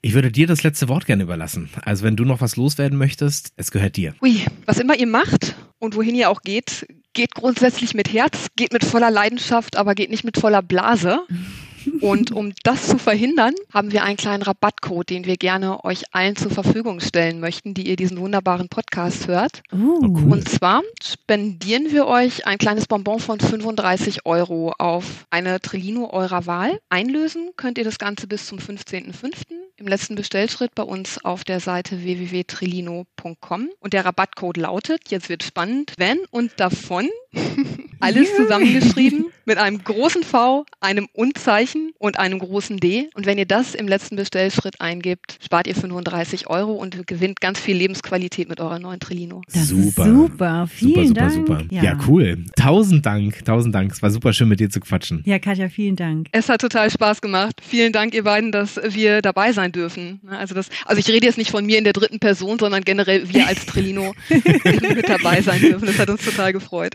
Ich 0.05 0.15
würde 0.15 0.33
dir 0.33 0.49
das 0.49 0.65
letzte 0.65 0.89
Wort 0.89 1.07
gerne 1.07 1.23
überlassen. 1.23 1.71
Also 1.83 2.05
wenn 2.05 2.17
du 2.17 2.25
noch 2.25 2.41
was 2.41 2.57
loswerden 2.57 2.99
möchtest, 2.99 3.53
es 3.57 3.71
gehört 3.71 3.97
dir. 3.97 4.15
Ui, 4.21 4.41
was 4.67 4.79
immer 4.79 4.99
ihr 4.99 5.07
macht 5.07 5.55
und 5.83 5.97
wohin 5.97 6.15
ihr 6.15 6.31
auch 6.31 6.43
geht, 6.43 6.87
geht 7.13 7.35
grundsätzlich 7.35 7.93
mit 7.93 8.13
Herz, 8.13 8.47
geht 8.55 8.73
mit 8.73 8.85
voller 8.85 9.11
Leidenschaft, 9.11 9.77
aber 9.77 9.97
geht 9.97 10.11
nicht 10.11 10.23
mit 10.23 10.39
voller 10.39 10.63
Blase. 10.63 11.27
Und 12.01 12.31
um 12.31 12.53
das 12.63 12.87
zu 12.87 12.97
verhindern, 12.97 13.55
haben 13.75 13.91
wir 13.91 14.05
einen 14.05 14.17
kleinen 14.17 14.45
Rabattcode, 14.45 15.11
den 15.11 15.25
wir 15.25 15.37
gerne 15.37 15.85
euch 15.85 16.05
allen 16.15 16.37
zur 16.37 16.53
Verfügung 16.53 17.01
stellen 17.01 17.41
möchten, 17.41 17.75
die 17.75 17.89
ihr 17.89 17.97
diesen 17.97 18.21
wunderbaren 18.21 18.69
Podcast 18.69 19.27
hört. 19.27 19.65
Oh, 19.73 19.99
cool. 20.03 20.33
Und 20.33 20.49
zwar 20.49 20.83
spendieren 21.03 21.91
wir 21.91 22.07
euch 22.07 22.47
ein 22.47 22.59
kleines 22.59 22.87
Bonbon 22.87 23.19
von 23.19 23.41
35 23.41 24.25
Euro 24.27 24.73
auf 24.79 25.27
eine 25.31 25.61
Trillino 25.61 26.09
eurer 26.13 26.47
Wahl. 26.47 26.79
Einlösen 26.89 27.51
könnt 27.57 27.79
ihr 27.79 27.85
das 27.85 27.99
Ganze 27.99 28.29
bis 28.29 28.47
zum 28.47 28.59
15.05 28.59 29.62
im 29.83 29.89
letzten 29.89 30.15
Bestellschritt 30.15 30.77
bei 30.77 30.85
uns 30.85 31.25
auf 31.25 31.43
der 31.43 31.59
Seite 31.59 32.05
www.trilino.com 32.05 33.69
und 33.81 33.93
der 33.93 34.05
Rabattcode 34.05 34.57
lautet, 34.57 35.11
jetzt 35.11 35.29
wird 35.29 35.43
spannend, 35.43 35.95
wenn 35.99 36.21
und 36.31 36.53
davon 36.61 37.09
alles 38.01 38.35
zusammengeschrieben 38.37 39.27
mit 39.45 39.59
einem 39.59 39.83
großen 39.83 40.23
V, 40.23 40.65
einem 40.81 41.09
Und-Zeichen 41.13 41.93
und 41.99 42.19
einem 42.19 42.39
großen 42.39 42.79
D. 42.79 43.09
Und 43.15 43.27
wenn 43.27 43.39
ihr 43.39 43.47
das 43.47 43.75
im 43.75 43.89
letzten 43.89 44.17
Bestellschritt 44.17 44.81
eingibt, 44.81 45.39
spart 45.45 45.67
ihr 45.67 45.75
35 45.75 46.49
Euro 46.49 46.73
und 46.73 47.07
gewinnt 47.07 47.41
ganz 47.41 47.59
viel 47.59 47.77
Lebensqualität 47.77 48.49
mit 48.49 48.61
eurer 48.61 48.79
neuen 48.79 49.01
Trillino. 49.01 49.43
Das 49.53 49.69
super. 49.69 50.05
super. 50.05 50.67
Vielen 50.69 51.09
super, 51.09 51.21
Dank. 51.21 51.33
Super, 51.33 51.59
super. 51.61 51.75
Ja. 51.75 51.83
ja, 51.83 51.99
cool. 52.09 52.45
Tausend 52.57 53.07
Dank. 53.07 53.45
Tausend 53.45 53.75
Dank. 53.75 53.93
Es 53.93 54.03
war 54.03 54.11
super 54.11 54.33
schön, 54.33 54.49
mit 54.49 54.61
dir 54.61 54.71
zu 54.71 54.81
quatschen. 54.81 55.23
Ja, 55.27 55.39
Katja, 55.39 55.69
vielen 55.69 55.97
Dank. 55.97 56.29
Es 56.33 56.49
hat 56.49 56.61
total 56.61 56.91
Spaß 56.91 57.21
gemacht. 57.21 57.61
Vielen 57.63 57.93
Dank, 57.93 58.15
ihr 58.15 58.25
beiden, 58.25 58.53
dass 58.53 58.81
wir 58.83 59.23
dabei 59.23 59.53
sein 59.53 59.73
dürfen. 59.73 60.21
Also 60.29 60.55
das, 60.55 60.69
also 60.85 60.99
ich 60.99 61.09
rede 61.09 61.27
jetzt 61.27 61.39
nicht 61.39 61.51
von 61.51 61.65
mir 61.65 61.79
in 61.79 61.85
der 61.85 61.93
dritten 61.93 62.19
Person, 62.19 62.59
sondern 62.59 62.83
generell 62.83 63.29
wir 63.33 63.47
als 63.47 63.67
Trillino 63.67 64.15
mit 64.29 65.09
dabei 65.09 65.43
sein 65.43 65.61
dürfen. 65.61 65.87
Das 65.87 65.99
hat 65.99 66.11
uns 66.11 66.25
total 66.25 66.53
gefreut. 66.53 66.95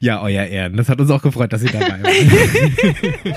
Ja, 0.00 0.22
euer 0.22 0.44
Ehren. 0.44 0.76
Das 0.76 0.88
hat 0.88 1.00
uns 1.00 1.10
auch 1.10 1.22
gefreut, 1.22 1.52
dass 1.52 1.62
ihr 1.62 1.70
dabei 1.70 2.02
wart. 2.02 2.12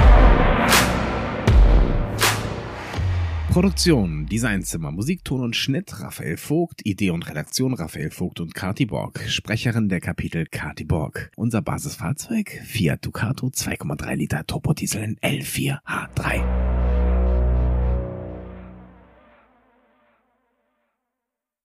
Produktion, 3.51 4.27
Designzimmer, 4.27 4.91
Musikton 4.91 5.41
und 5.41 5.57
Schnitt 5.57 5.99
Raphael 5.99 6.37
Vogt, 6.37 6.85
Idee 6.85 7.09
und 7.09 7.27
Redaktion 7.27 7.73
Raphael 7.73 8.09
Vogt 8.09 8.39
und 8.39 8.55
Kati 8.55 8.85
Borg, 8.85 9.19
Sprecherin 9.27 9.89
der 9.89 9.99
Kapitel 9.99 10.45
Kati 10.45 10.85
Borg. 10.85 11.31
Unser 11.35 11.61
Basisfahrzeug 11.61 12.61
Fiat 12.63 13.05
Ducato 13.05 13.47
2,3 13.47 14.15
Liter 14.15 14.47
Turbodiesel 14.47 15.03
in 15.03 15.17
L4H3. 15.17 16.70